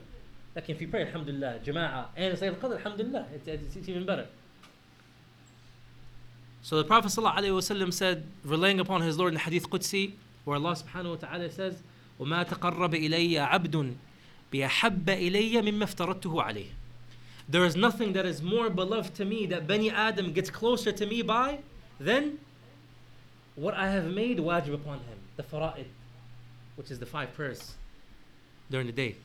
Like 0.55 0.69
if 0.69 0.81
you 0.81 0.87
pray 0.87 1.03
Alhamdulillah, 1.03 1.59
Jama'ah, 1.65 2.05
and 2.15 2.37
Laylat 2.37 2.61
al-Qadr, 2.61 2.77
Alhamdulillah, 2.77 3.25
it's, 3.33 3.47
it's, 3.47 3.75
it's 3.75 3.89
even 3.89 4.05
better. 4.05 4.27
So 6.61 6.77
the 6.77 6.83
Prophet 6.83 7.09
ﷺ 7.09 7.93
said, 7.93 8.25
relying 8.43 8.79
upon 8.79 9.01
his 9.01 9.17
Lord 9.17 9.29
in 9.29 9.35
the 9.35 9.39
Hadith 9.39 9.69
Qudsi, 9.69 10.13
where 10.43 10.57
Allah 10.57 10.75
subhanahu 10.75 11.11
wa 11.11 11.15
ta'ala 11.15 11.49
says, 11.51 11.81
وَمَا 12.19 12.45
تَقَرَّبَ 12.45 12.93
إِلَيَّ 12.93 13.47
عَبْدٌ 13.47 13.95
بِأَحَبَّ 14.51 15.05
إِلَيَّ 15.05 15.53
مِمَّا 15.53 15.83
افْتَرَضْتُهُ 15.83 16.43
عَلَيْهِ 16.43 16.67
There 17.47 17.63
is 17.63 17.75
nothing 17.75 18.13
that 18.13 18.25
is 18.25 18.41
more 18.41 18.69
beloved 18.69 19.15
to 19.15 19.25
me 19.25 19.45
that 19.45 19.67
Bani 19.67 19.89
Adam 19.89 20.33
gets 20.33 20.49
closer 20.49 20.91
to 20.91 21.05
me 21.05 21.21
by 21.21 21.59
than 21.99 22.39
what 23.55 23.73
I 23.73 23.89
have 23.89 24.05
made 24.05 24.39
wajib 24.39 24.73
upon 24.73 24.99
him, 24.99 25.19
the 25.35 25.43
fara'id, 25.43 25.85
which 26.81 26.91
is 26.91 26.99
the 26.99 27.05
five 27.05 27.33
prayers 27.33 27.73
during 28.69 28.87
the 28.87 28.93
day. 28.93 29.15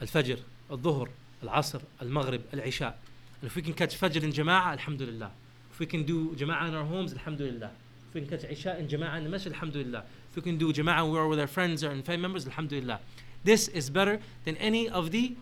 Al-Fajr, 0.00 0.38
Al-Dhuhr, 0.70 1.08
Al-Asr, 1.42 1.82
Al-Maghrib, 2.00 2.42
Al-Isha. 2.52 2.94
And 3.40 3.50
if 3.50 3.56
we 3.56 3.62
can 3.62 3.72
catch 3.72 3.98
Fajr 3.98 4.22
in 4.22 4.32
Jama'ah, 4.32 4.72
Alhamdulillah. 4.72 5.30
If 5.72 5.78
we 5.78 5.86
can 5.86 6.04
do 6.04 6.34
Jama'ah 6.34 6.68
in 6.68 6.74
our 6.74 6.84
homes, 6.84 7.12
Alhamdulillah. 7.12 7.70
If 8.08 8.14
we 8.14 8.20
can 8.22 8.30
catch 8.30 8.50
Isha 8.50 8.78
in 8.78 8.88
Jama'ah 8.88 9.18
in 9.18 9.24
the 9.24 9.30
Masjid, 9.30 9.52
Alhamdulillah. 9.52 10.04
If 10.30 10.36
we 10.36 10.42
can 10.42 10.58
do 10.58 10.72
Jama'ah 10.72 11.10
where 11.10 11.26
with 11.26 11.40
our 11.40 11.46
friends 11.46 11.82
or 11.84 11.90
and 11.90 12.04
family 12.04 12.22
members, 12.22 12.46
Alhamdulillah. 12.46 13.00
This 13.44 13.68
is 13.68 13.90
better 13.90 14.20
than 14.44 14.56
any 14.56 14.88
of 14.88 15.10
the 15.10 15.36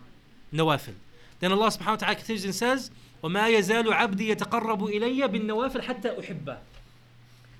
nawafil. 0.53 0.93
Then 1.39 1.51
Allah 1.51 1.67
subhanahu 1.67 1.87
wa 1.87 1.95
ta'ala 1.95 2.15
continues 2.15 2.45
and 2.45 2.55
says, 2.55 2.91
وَمَا 3.23 3.49
يَزَالُ 3.57 3.85
عَبْدِي 3.85 4.35
يَتَقَرَّبُ 4.35 4.81
إِلَيَّ 4.89 5.21
بِالنَّوَافِلْ 5.27 5.81
حَتَّى 5.81 6.19
أُحِبَّهُ 6.19 6.57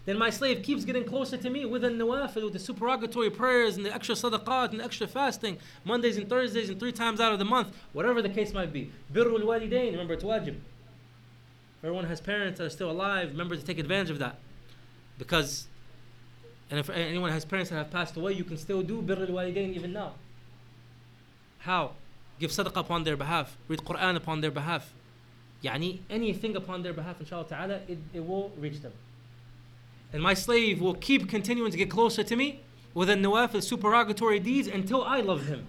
then 0.05 0.19
my 0.19 0.31
slave 0.31 0.63
keeps 0.63 0.85
getting 0.85 1.05
closer 1.05 1.37
to 1.37 1.51
me 1.51 1.65
with 1.65 1.83
the 1.83 1.89
nawafil, 1.89 2.45
with 2.45 2.53
the 2.55 2.59
supererogatory 2.59 3.31
prayers 3.31 3.77
and 3.77 3.87
the 3.87 3.95
extra 3.95 4.17
sadaqat 4.17 4.71
and 4.71 4.81
the 4.81 4.85
extra 4.85 5.07
fasting, 5.07 5.59
Mondays 5.85 6.17
and 6.17 6.29
Thursdays 6.29 6.69
and 6.69 6.81
three 6.81 6.91
times 6.91 7.21
out 7.21 7.33
of 7.33 7.39
the 7.39 7.45
month, 7.45 7.69
whatever 7.93 8.21
the 8.21 8.29
case 8.29 8.53
might 8.53 8.73
be. 8.73 8.91
Birrul 9.13 9.43
walidain, 9.43 9.93
remember 9.93 10.15
it's 10.15 10.25
wajib. 10.25 10.57
If 10.57 11.85
everyone 11.85 12.07
has 12.07 12.21
parents 12.21 12.59
that 12.59 12.65
are 12.65 12.71
still 12.71 12.91
alive, 12.91 13.31
remember 13.31 13.55
to 13.55 13.63
take 13.63 13.79
advantage 13.79 14.11
of 14.11 14.19
that. 14.19 14.39
Because, 15.19 15.69
and 16.69 16.81
if 16.81 16.91
anyone 16.91 17.31
has 17.31 17.45
parents 17.45 17.71
that 17.71 17.77
have 17.77 17.91
passed 17.91 18.17
away, 18.17 18.33
you 18.33 18.45
can 18.45 18.57
still 18.57 18.83
do 18.83 19.03
birrul 19.03 19.29
walidain 19.31 19.75
even 19.75 19.93
now. 19.93 20.15
How? 21.59 21.93
Give 22.41 22.51
sadaqah 22.51 22.77
upon 22.77 23.05
their 23.05 23.17
behalf, 23.17 23.57
read 23.69 23.81
Quran 23.81 24.17
upon 24.17 24.41
their 24.41 24.51
behalf. 24.51 24.93
Yani 25.63 26.01
anything 26.11 26.57
upon 26.57 26.83
their 26.83 26.93
behalf, 26.93 27.21
inshallah 27.21 27.47
ta'ala, 27.47 27.75
it, 27.87 27.99
it 28.13 28.27
will 28.27 28.51
reach 28.59 28.81
them 28.81 28.93
and 30.14 30.22
my 30.22 30.34
slave 30.34 30.82
will 30.82 30.96
keep 30.96 31.30
continuing 31.30 31.72
to 31.72 31.78
get 31.78 31.90
closer 31.90 32.24
to 32.24 32.36
me 32.36 32.62
with 32.94 33.10
the 33.10 33.16
nawafil 33.16 33.62
supererogatory 33.62 34.40
deeds 34.40 34.68
until 34.68 35.04
I 35.04 35.22
love 35.22 35.46
him. 35.46 35.68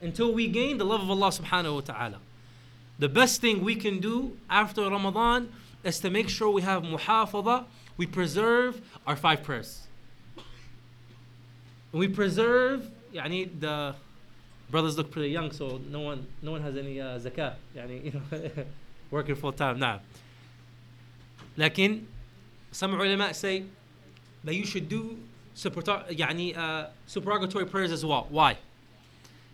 Until 0.00 0.32
we 0.32 0.48
gain 0.48 0.78
the 0.78 0.84
love 0.84 1.02
of 1.02 1.10
Allah 1.10 1.28
subhanahu 1.28 1.74
wa 1.74 1.80
ta'ala. 1.80 2.18
The 2.98 3.08
best 3.08 3.40
thing 3.40 3.62
we 3.62 3.74
can 3.74 3.98
do 4.00 4.36
after 4.48 4.82
Ramadan 4.88 5.52
is 5.84 5.98
to 6.00 6.10
make 6.10 6.28
sure 6.28 6.50
we 6.50 6.62
have 6.62 6.82
muhafadha, 6.82 7.64
we 7.96 8.06
preserve 8.06 8.80
our 9.06 9.16
five 9.16 9.42
prayers. 9.42 9.86
We 11.92 12.08
preserve, 12.08 12.90
yani 13.12 13.60
the 13.60 13.94
brothers 14.70 14.96
look 14.96 15.10
pretty 15.10 15.28
young, 15.28 15.52
so 15.52 15.80
no 15.90 16.00
one 16.00 16.26
no 16.40 16.52
one 16.52 16.62
has 16.62 16.76
any 16.76 17.00
uh, 17.00 17.18
zakat, 17.18 17.56
yani, 17.76 18.04
you 18.04 18.12
know, 18.12 18.64
working 19.10 19.34
full 19.34 19.52
time. 19.52 19.78
Nah. 19.78 19.98
لكن 21.58 22.00
some 22.77 22.93
ulama 22.93 23.33
say 23.33 23.63
that 24.43 24.53
you 24.53 24.63
should 24.63 24.87
do 24.87 25.17
yani, 25.55 26.55
uh, 26.55 26.85
supererogatory 27.07 27.65
prayers 27.65 27.91
as 27.91 28.05
well. 28.05 28.27
Why? 28.29 28.55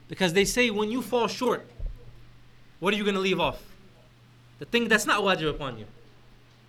Because 0.10 0.34
they 0.34 0.44
say 0.44 0.70
when 0.70 0.92
you 0.92 1.02
fall 1.02 1.30
short, 1.30 1.66
what 2.82 2.94
are 2.94 2.98
you 2.98 3.04
going 3.06 3.16
to 3.16 3.22
leave 3.22 3.40
off? 3.40 3.64
The 4.60 4.66
thing 4.66 4.90
that's 4.90 5.06
not 5.06 5.22
wajib 5.24 5.50
upon 5.50 5.78
you. 5.78 5.86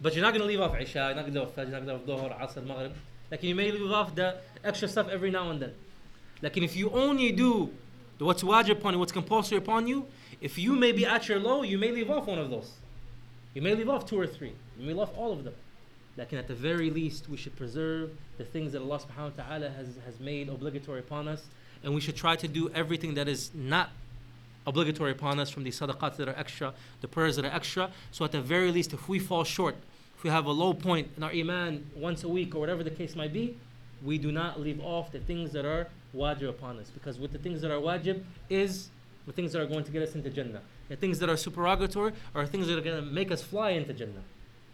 But 0.01 0.15
you're 0.15 0.23
not 0.23 0.31
going 0.31 0.43
to 0.43 0.47
leave 0.47 0.61
off 0.61 0.81
Isha, 0.81 0.99
you're 0.99 1.15
not 1.17 1.23
going 1.23 1.35
to 1.35 1.41
leave 1.41 1.49
off 1.49 1.57
Fajr, 1.57 1.71
you're 1.71 1.81
not 1.81 1.87
going 1.87 2.07
to 2.07 2.13
leave 2.13 2.21
off 2.23 2.55
Dhuhr, 2.55 2.63
Asr, 2.63 2.65
Maghrib. 2.65 2.93
Like 3.33 3.43
you 3.43 3.55
may 3.57 3.73
leave 3.73 3.91
off 3.91 4.15
the 4.15 4.37
extra 4.63 4.87
stuff 4.87 5.09
every 5.09 5.33
now 5.33 5.51
and 5.51 5.61
then. 5.61 5.73
Like 6.41 6.57
if 6.57 6.77
you 6.77 6.89
only 6.91 7.33
do 7.33 7.73
what's 8.19 8.45
wajib 8.45 8.79
upon 8.79 8.93
you, 8.93 9.01
what's 9.01 9.11
compulsory 9.11 9.59
upon 9.59 9.89
you, 9.89 10.07
if 10.41 10.57
you 10.57 10.77
may 10.77 10.93
be 10.93 11.05
at 11.05 11.29
your 11.29 11.41
low, 11.41 11.65
you 11.65 11.79
may 11.79 11.91
leave 11.91 12.11
off 12.13 12.27
one 12.27 12.39
of 12.39 12.49
those. 12.49 12.75
You 13.55 13.63
may 13.63 13.75
leave 13.75 13.89
off 13.89 14.07
two 14.07 14.21
or 14.21 14.29
three. 14.29 14.53
You 14.79 14.87
may 14.87 14.93
leave 14.93 15.01
off 15.01 15.11
all 15.17 15.33
of 15.33 15.43
them. 15.43 15.55
Like 16.17 16.33
at 16.33 16.47
the 16.47 16.55
very 16.55 16.91
least, 16.91 17.29
we 17.29 17.37
should 17.37 17.57
preserve 17.57 18.11
the 18.39 18.45
things 18.45 18.73
that 18.73 18.83
Allah 18.83 19.01
subhanahu 19.01 19.37
wa 19.37 19.45
ta'ala 19.45 19.71
has, 19.71 19.89
has 20.05 20.21
made 20.21 20.49
obligatory 20.49 21.01
upon 21.01 21.27
us. 21.29 21.43
And 21.83 21.95
we 21.95 22.01
should 22.01 22.17
try 22.17 22.37
to 22.37 22.49
do 22.49 22.71
everything 22.71 23.15
that 23.15 23.29
is 23.29 23.51
not 23.55 23.91
obligatory 24.67 25.11
upon 25.11 25.41
us 25.41 25.51
from 25.51 25.65
the 25.65 25.71
sadaqat 25.71 26.17
that 26.17 26.29
are 26.29 26.37
extra, 26.37 26.73
the 27.01 27.09
prayers 27.09 27.37
that 27.37 27.45
are 27.45 27.53
extra. 27.53 27.91
So 28.13 28.25
at 28.25 28.33
the 28.33 28.41
very 28.41 28.71
least, 28.71 28.93
if 28.93 29.09
we 29.09 29.19
fall 29.19 29.45
short, 29.45 29.77
if 30.17 30.23
we 30.23 30.31
have 30.31 30.47
a 30.47 30.53
low 30.53 30.73
point 30.73 31.09
in 31.17 31.23
our 31.23 31.31
iman 31.31 31.91
once 31.97 32.25
a 32.25 32.29
week 32.29 32.55
or 32.55 32.61
whatever 32.61 32.83
the 32.83 32.91
case 32.91 33.15
might 33.17 33.33
be, 33.33 33.59
we 34.03 34.19
do 34.19 34.31
not 34.31 34.61
leave 34.61 34.81
off 34.81 35.13
the 35.13 35.19
things 35.21 35.53
that 35.53 35.65
are 35.65 35.89
wajib 36.15 36.49
upon 36.49 36.79
us. 36.79 36.91
Because 36.91 37.19
with 37.19 37.33
the 37.33 37.39
things 37.39 37.61
that 37.63 37.71
are 37.71 37.81
wajib 37.81 38.23
is 38.49 38.89
the 39.27 39.33
things 39.33 39.53
that 39.53 39.61
are 39.61 39.67
going 39.67 39.85
to 39.85 39.91
get 39.91 40.03
us 40.03 40.15
into 40.15 40.31
Jannah. 40.31 40.61
The 40.89 40.97
things 40.97 41.19
that 41.19 41.29
are 41.29 41.37
supererogatory 41.37 42.13
are 42.35 42.47
things 42.47 42.69
that 42.69 42.79
are 42.79 42.83
going 42.83 43.03
to 43.03 43.11
make 43.11 43.31
us 43.31 43.43
fly 43.43 43.71
into 43.71 43.93
Jannah. 43.93 44.23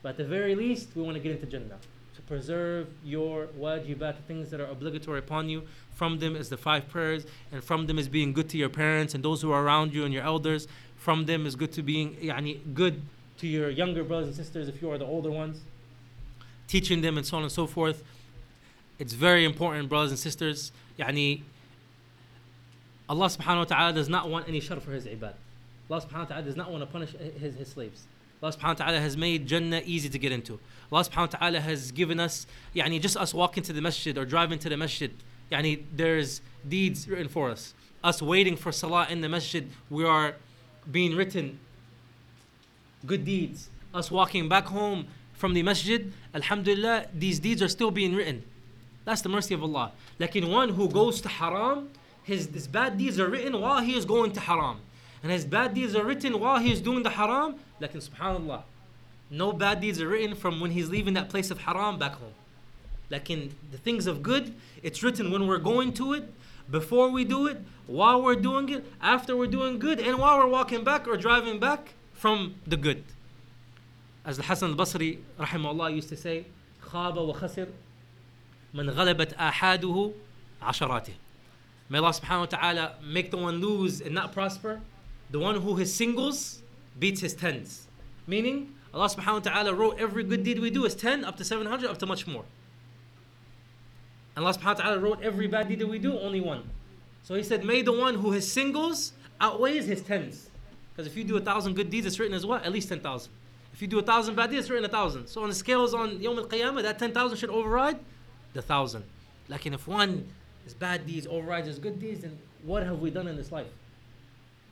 But 0.02 0.10
at 0.10 0.16
the 0.16 0.24
very 0.24 0.54
least, 0.54 0.88
we 0.94 1.02
want 1.02 1.16
to 1.16 1.20
get 1.20 1.32
into 1.32 1.46
Jannah. 1.46 1.78
To 2.16 2.22
preserve 2.22 2.88
your 3.04 3.46
wajibat, 3.58 4.16
the 4.16 4.22
things 4.26 4.50
that 4.50 4.60
are 4.60 4.66
obligatory 4.66 5.18
upon 5.18 5.48
you. 5.48 5.62
From 5.94 6.18
them 6.18 6.36
is 6.36 6.48
the 6.48 6.56
five 6.56 6.88
prayers, 6.88 7.26
and 7.52 7.62
from 7.62 7.86
them 7.86 7.98
is 7.98 8.08
being 8.08 8.32
good 8.32 8.48
to 8.50 8.58
your 8.58 8.68
parents 8.68 9.14
and 9.14 9.24
those 9.24 9.42
who 9.42 9.52
are 9.52 9.62
around 9.62 9.92
you 9.92 10.04
and 10.04 10.12
your 10.12 10.22
elders. 10.22 10.66
From 10.96 11.26
them 11.26 11.46
is 11.46 11.56
good 11.56 11.72
to 11.72 11.82
being 11.82 12.16
yani, 12.16 12.58
good 12.74 13.02
to 13.38 13.46
your 13.46 13.70
younger 13.70 14.04
brothers 14.04 14.28
and 14.28 14.36
sisters 14.36 14.68
if 14.68 14.82
you 14.82 14.90
are 14.90 14.98
the 14.98 15.06
older 15.06 15.30
ones. 15.30 15.60
Teaching 16.68 17.00
them 17.00 17.16
and 17.16 17.26
so 17.26 17.36
on 17.36 17.42
and 17.42 17.52
so 17.52 17.66
forth. 17.66 18.02
It's 18.98 19.14
very 19.14 19.44
important, 19.44 19.88
brothers 19.88 20.10
and 20.10 20.18
sisters. 20.18 20.72
Yani, 20.98 21.42
Allah 23.08 23.26
subhanahu 23.26 23.58
wa 23.58 23.64
ta'ala 23.64 23.92
does 23.92 24.08
not 24.08 24.28
want 24.28 24.46
any 24.46 24.60
shar 24.60 24.78
for 24.78 24.92
his 24.92 25.06
ibad. 25.06 25.34
Allah 25.90 26.02
subhanahu 26.02 26.18
wa 26.18 26.24
ta'ala 26.26 26.42
does 26.42 26.56
not 26.56 26.70
want 26.70 26.82
to 26.82 26.86
punish 26.86 27.10
his, 27.40 27.56
his 27.56 27.68
slaves. 27.68 28.04
Allah 28.42 28.54
subhanahu 28.54 28.78
wa 28.78 28.86
ta'ala 28.86 29.00
has 29.00 29.16
made 29.16 29.46
Jannah 29.46 29.82
easy 29.84 30.08
to 30.08 30.18
get 30.18 30.32
into. 30.32 30.58
Allah 30.90 31.04
subhanahu 31.04 31.32
wa 31.34 31.38
ta'ala 31.38 31.60
has 31.60 31.92
given 31.92 32.18
us, 32.18 32.46
yani 32.74 33.00
just 33.00 33.16
us 33.16 33.34
walking 33.34 33.62
to 33.64 33.72
the 33.72 33.82
masjid 33.82 34.16
or 34.16 34.24
driving 34.24 34.58
to 34.60 34.68
the 34.68 34.76
masjid, 34.76 35.12
yani 35.52 35.82
there's 35.94 36.40
deeds 36.66 37.08
written 37.08 37.28
for 37.28 37.50
us. 37.50 37.74
Us 38.02 38.22
waiting 38.22 38.56
for 38.56 38.72
salah 38.72 39.06
in 39.10 39.20
the 39.20 39.28
masjid, 39.28 39.68
we 39.90 40.04
are 40.04 40.36
being 40.90 41.14
written 41.14 41.58
good 43.06 43.24
deeds. 43.24 43.68
Us 43.94 44.10
walking 44.10 44.48
back 44.48 44.66
home 44.66 45.06
from 45.32 45.54
the 45.54 45.62
masjid, 45.62 46.12
alhamdulillah, 46.34 47.06
these 47.14 47.40
deeds 47.40 47.62
are 47.62 47.68
still 47.68 47.90
being 47.90 48.14
written. 48.14 48.42
That's 49.04 49.22
the 49.22 49.28
mercy 49.28 49.54
of 49.54 49.62
Allah. 49.62 49.92
Like 50.18 50.36
in 50.36 50.50
one 50.50 50.70
who 50.70 50.88
goes 50.88 51.20
to 51.22 51.28
haram, 51.28 51.90
his, 52.22 52.46
his 52.46 52.68
bad 52.68 52.98
deeds 52.98 53.18
are 53.18 53.28
written 53.28 53.60
while 53.60 53.80
he 53.80 53.96
is 53.96 54.04
going 54.04 54.32
to 54.32 54.40
haram 54.40 54.80
And 55.23 55.31
his 55.31 55.45
bad 55.45 55.73
deeds 55.73 55.95
are 55.95 56.03
written 56.03 56.39
while 56.39 56.59
he 56.59 56.71
is 56.71 56.81
doing 56.81 57.03
the 57.03 57.09
haram. 57.09 57.55
Like 57.79 57.93
in 57.93 58.01
subhanallah, 58.01 58.61
no 59.29 59.51
bad 59.51 59.81
deeds 59.81 59.99
are 60.01 60.07
written 60.07 60.35
from 60.35 60.59
when 60.59 60.71
he's 60.71 60.89
leaving 60.89 61.13
that 61.15 61.29
place 61.29 61.51
of 61.51 61.59
haram 61.59 61.97
back 61.97 62.13
home. 62.13 62.33
Like 63.09 63.29
in 63.29 63.55
the 63.71 63.77
things 63.77 64.07
of 64.07 64.23
good, 64.23 64.53
it's 64.83 65.03
written 65.03 65.31
when 65.31 65.47
we're 65.47 65.57
going 65.57 65.93
to 65.93 66.13
it, 66.13 66.31
before 66.69 67.09
we 67.09 67.23
do 67.23 67.47
it, 67.47 67.57
while 67.87 68.21
we're 68.21 68.35
doing 68.35 68.69
it, 68.69 68.85
after 69.01 69.35
we're 69.35 69.47
doing 69.47 69.77
good, 69.77 69.99
and 69.99 70.17
while 70.17 70.39
we're 70.39 70.47
walking 70.47 70.83
back 70.83 71.07
or 71.07 71.17
driving 71.17 71.59
back 71.59 71.93
from 72.13 72.55
the 72.65 72.77
good. 72.77 73.03
As 74.25 74.37
the 74.37 74.43
Hasan 74.43 74.71
al-Basri, 74.71 75.19
rahimahullah, 75.39 75.93
used 75.93 76.09
to 76.09 76.17
say, 76.17 76.45
خاب 76.81 77.15
وخسر 77.15 77.67
من 78.73 78.89
غلبت 78.89 79.33
آحاده 79.35 80.11
عشراته. 80.61 81.13
May 81.89 81.99
Allah 81.99 82.09
subhanahu 82.09 82.39
wa 82.39 82.45
ta'ala 82.45 82.93
make 83.03 83.29
the 83.29 83.37
one 83.37 83.59
lose 83.61 84.01
and 84.01 84.15
not 84.15 84.33
prosper 84.33 84.81
the 85.30 85.38
one 85.38 85.60
who 85.60 85.76
his 85.76 85.94
singles 85.94 86.62
beats 86.98 87.20
his 87.20 87.34
tens. 87.34 87.86
Meaning, 88.26 88.74
Allah 88.92 89.08
subhanahu 89.08 89.32
wa 89.34 89.52
ta'ala 89.52 89.74
wrote 89.74 89.98
every 89.98 90.24
good 90.24 90.42
deed 90.42 90.58
we 90.58 90.70
do 90.70 90.84
is 90.84 90.94
10 90.94 91.24
up 91.24 91.36
to 91.36 91.44
700 91.44 91.88
up 91.88 91.98
to 91.98 92.06
much 92.06 92.26
more. 92.26 92.44
And 94.36 94.44
Allah 94.44 94.54
subhanahu 94.56 94.64
wa 94.64 94.74
ta'ala 94.74 94.98
wrote 94.98 95.22
every 95.22 95.46
bad 95.46 95.68
deed 95.68 95.78
that 95.78 95.88
we 95.88 95.98
do, 95.98 96.18
only 96.18 96.40
one. 96.40 96.68
So 97.22 97.34
he 97.34 97.42
said, 97.42 97.64
May 97.64 97.82
the 97.82 97.92
one 97.92 98.16
who 98.16 98.32
his 98.32 98.50
singles 98.50 99.12
outweighs 99.40 99.86
his 99.86 100.02
tens. 100.02 100.48
Because 100.92 101.06
if 101.06 101.16
you 101.16 101.24
do 101.24 101.36
a 101.36 101.40
thousand 101.40 101.74
good 101.74 101.90
deeds, 101.90 102.06
it's 102.06 102.18
written 102.18 102.34
as 102.34 102.44
what? 102.44 102.64
At 102.64 102.72
least 102.72 102.88
10,000. 102.88 103.30
If 103.72 103.80
you 103.80 103.88
do 103.88 103.98
a 103.98 104.02
thousand 104.02 104.34
bad 104.34 104.50
deeds, 104.50 104.60
it's 104.62 104.70
written 104.70 104.84
a 104.84 104.88
thousand. 104.88 105.28
So 105.28 105.42
on 105.42 105.48
the 105.48 105.54
scales 105.54 105.94
on 105.94 106.20
Yom 106.20 106.38
Al 106.38 106.46
Qiyamah, 106.46 106.82
that 106.82 106.98
10,000 106.98 107.38
should 107.38 107.50
override 107.50 107.98
the 108.52 108.62
thousand. 108.62 109.04
Like 109.48 109.64
if 109.66 109.86
one 109.86 110.26
is 110.66 110.74
bad 110.74 111.06
deeds 111.06 111.26
overrides 111.26 111.66
his 111.66 111.78
good 111.78 112.00
deeds, 112.00 112.20
then 112.20 112.38
what 112.64 112.82
have 112.82 113.00
we 113.00 113.10
done 113.10 113.28
in 113.28 113.36
this 113.36 113.52
life? 113.52 113.66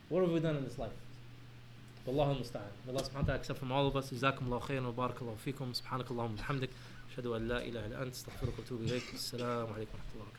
What 0.09 0.23
have 0.23 0.31
we 0.31 0.39
done 0.39 0.57
in 0.57 0.63
this 0.63 0.79
life? 0.79 0.97
والله 2.07 2.31
المستعان. 2.31 2.71
Subhanahu 2.87 3.13
wa 3.13 3.21
ta'ala 3.21 3.35
accept 3.35 3.59
from 3.59 3.71
all 3.71 3.87
of 3.87 3.95
us. 3.95 4.11
جزاكم 4.13 4.45
الله 4.45 4.59
خيرا 4.59 4.87
وبارك 4.87 5.21
الله 5.21 5.35
فيكم. 5.45 5.73
سبحانك 5.73 6.11
اللهم 6.11 6.33
وبحمدك. 6.33 6.69
أشهد 7.11 7.25
أن 7.25 7.47
لا 7.47 7.57
إله 7.65 7.85
إلا 7.85 8.03
أنت. 8.03 8.13
أستغفرك 8.15 8.59
وأتوب 8.59 8.81
إليك. 8.81 9.03
السلام 9.13 9.67
عليكم 9.73 9.93
ورحمة 9.93 10.13
الله 10.13 10.25
وبركاته. 10.25 10.38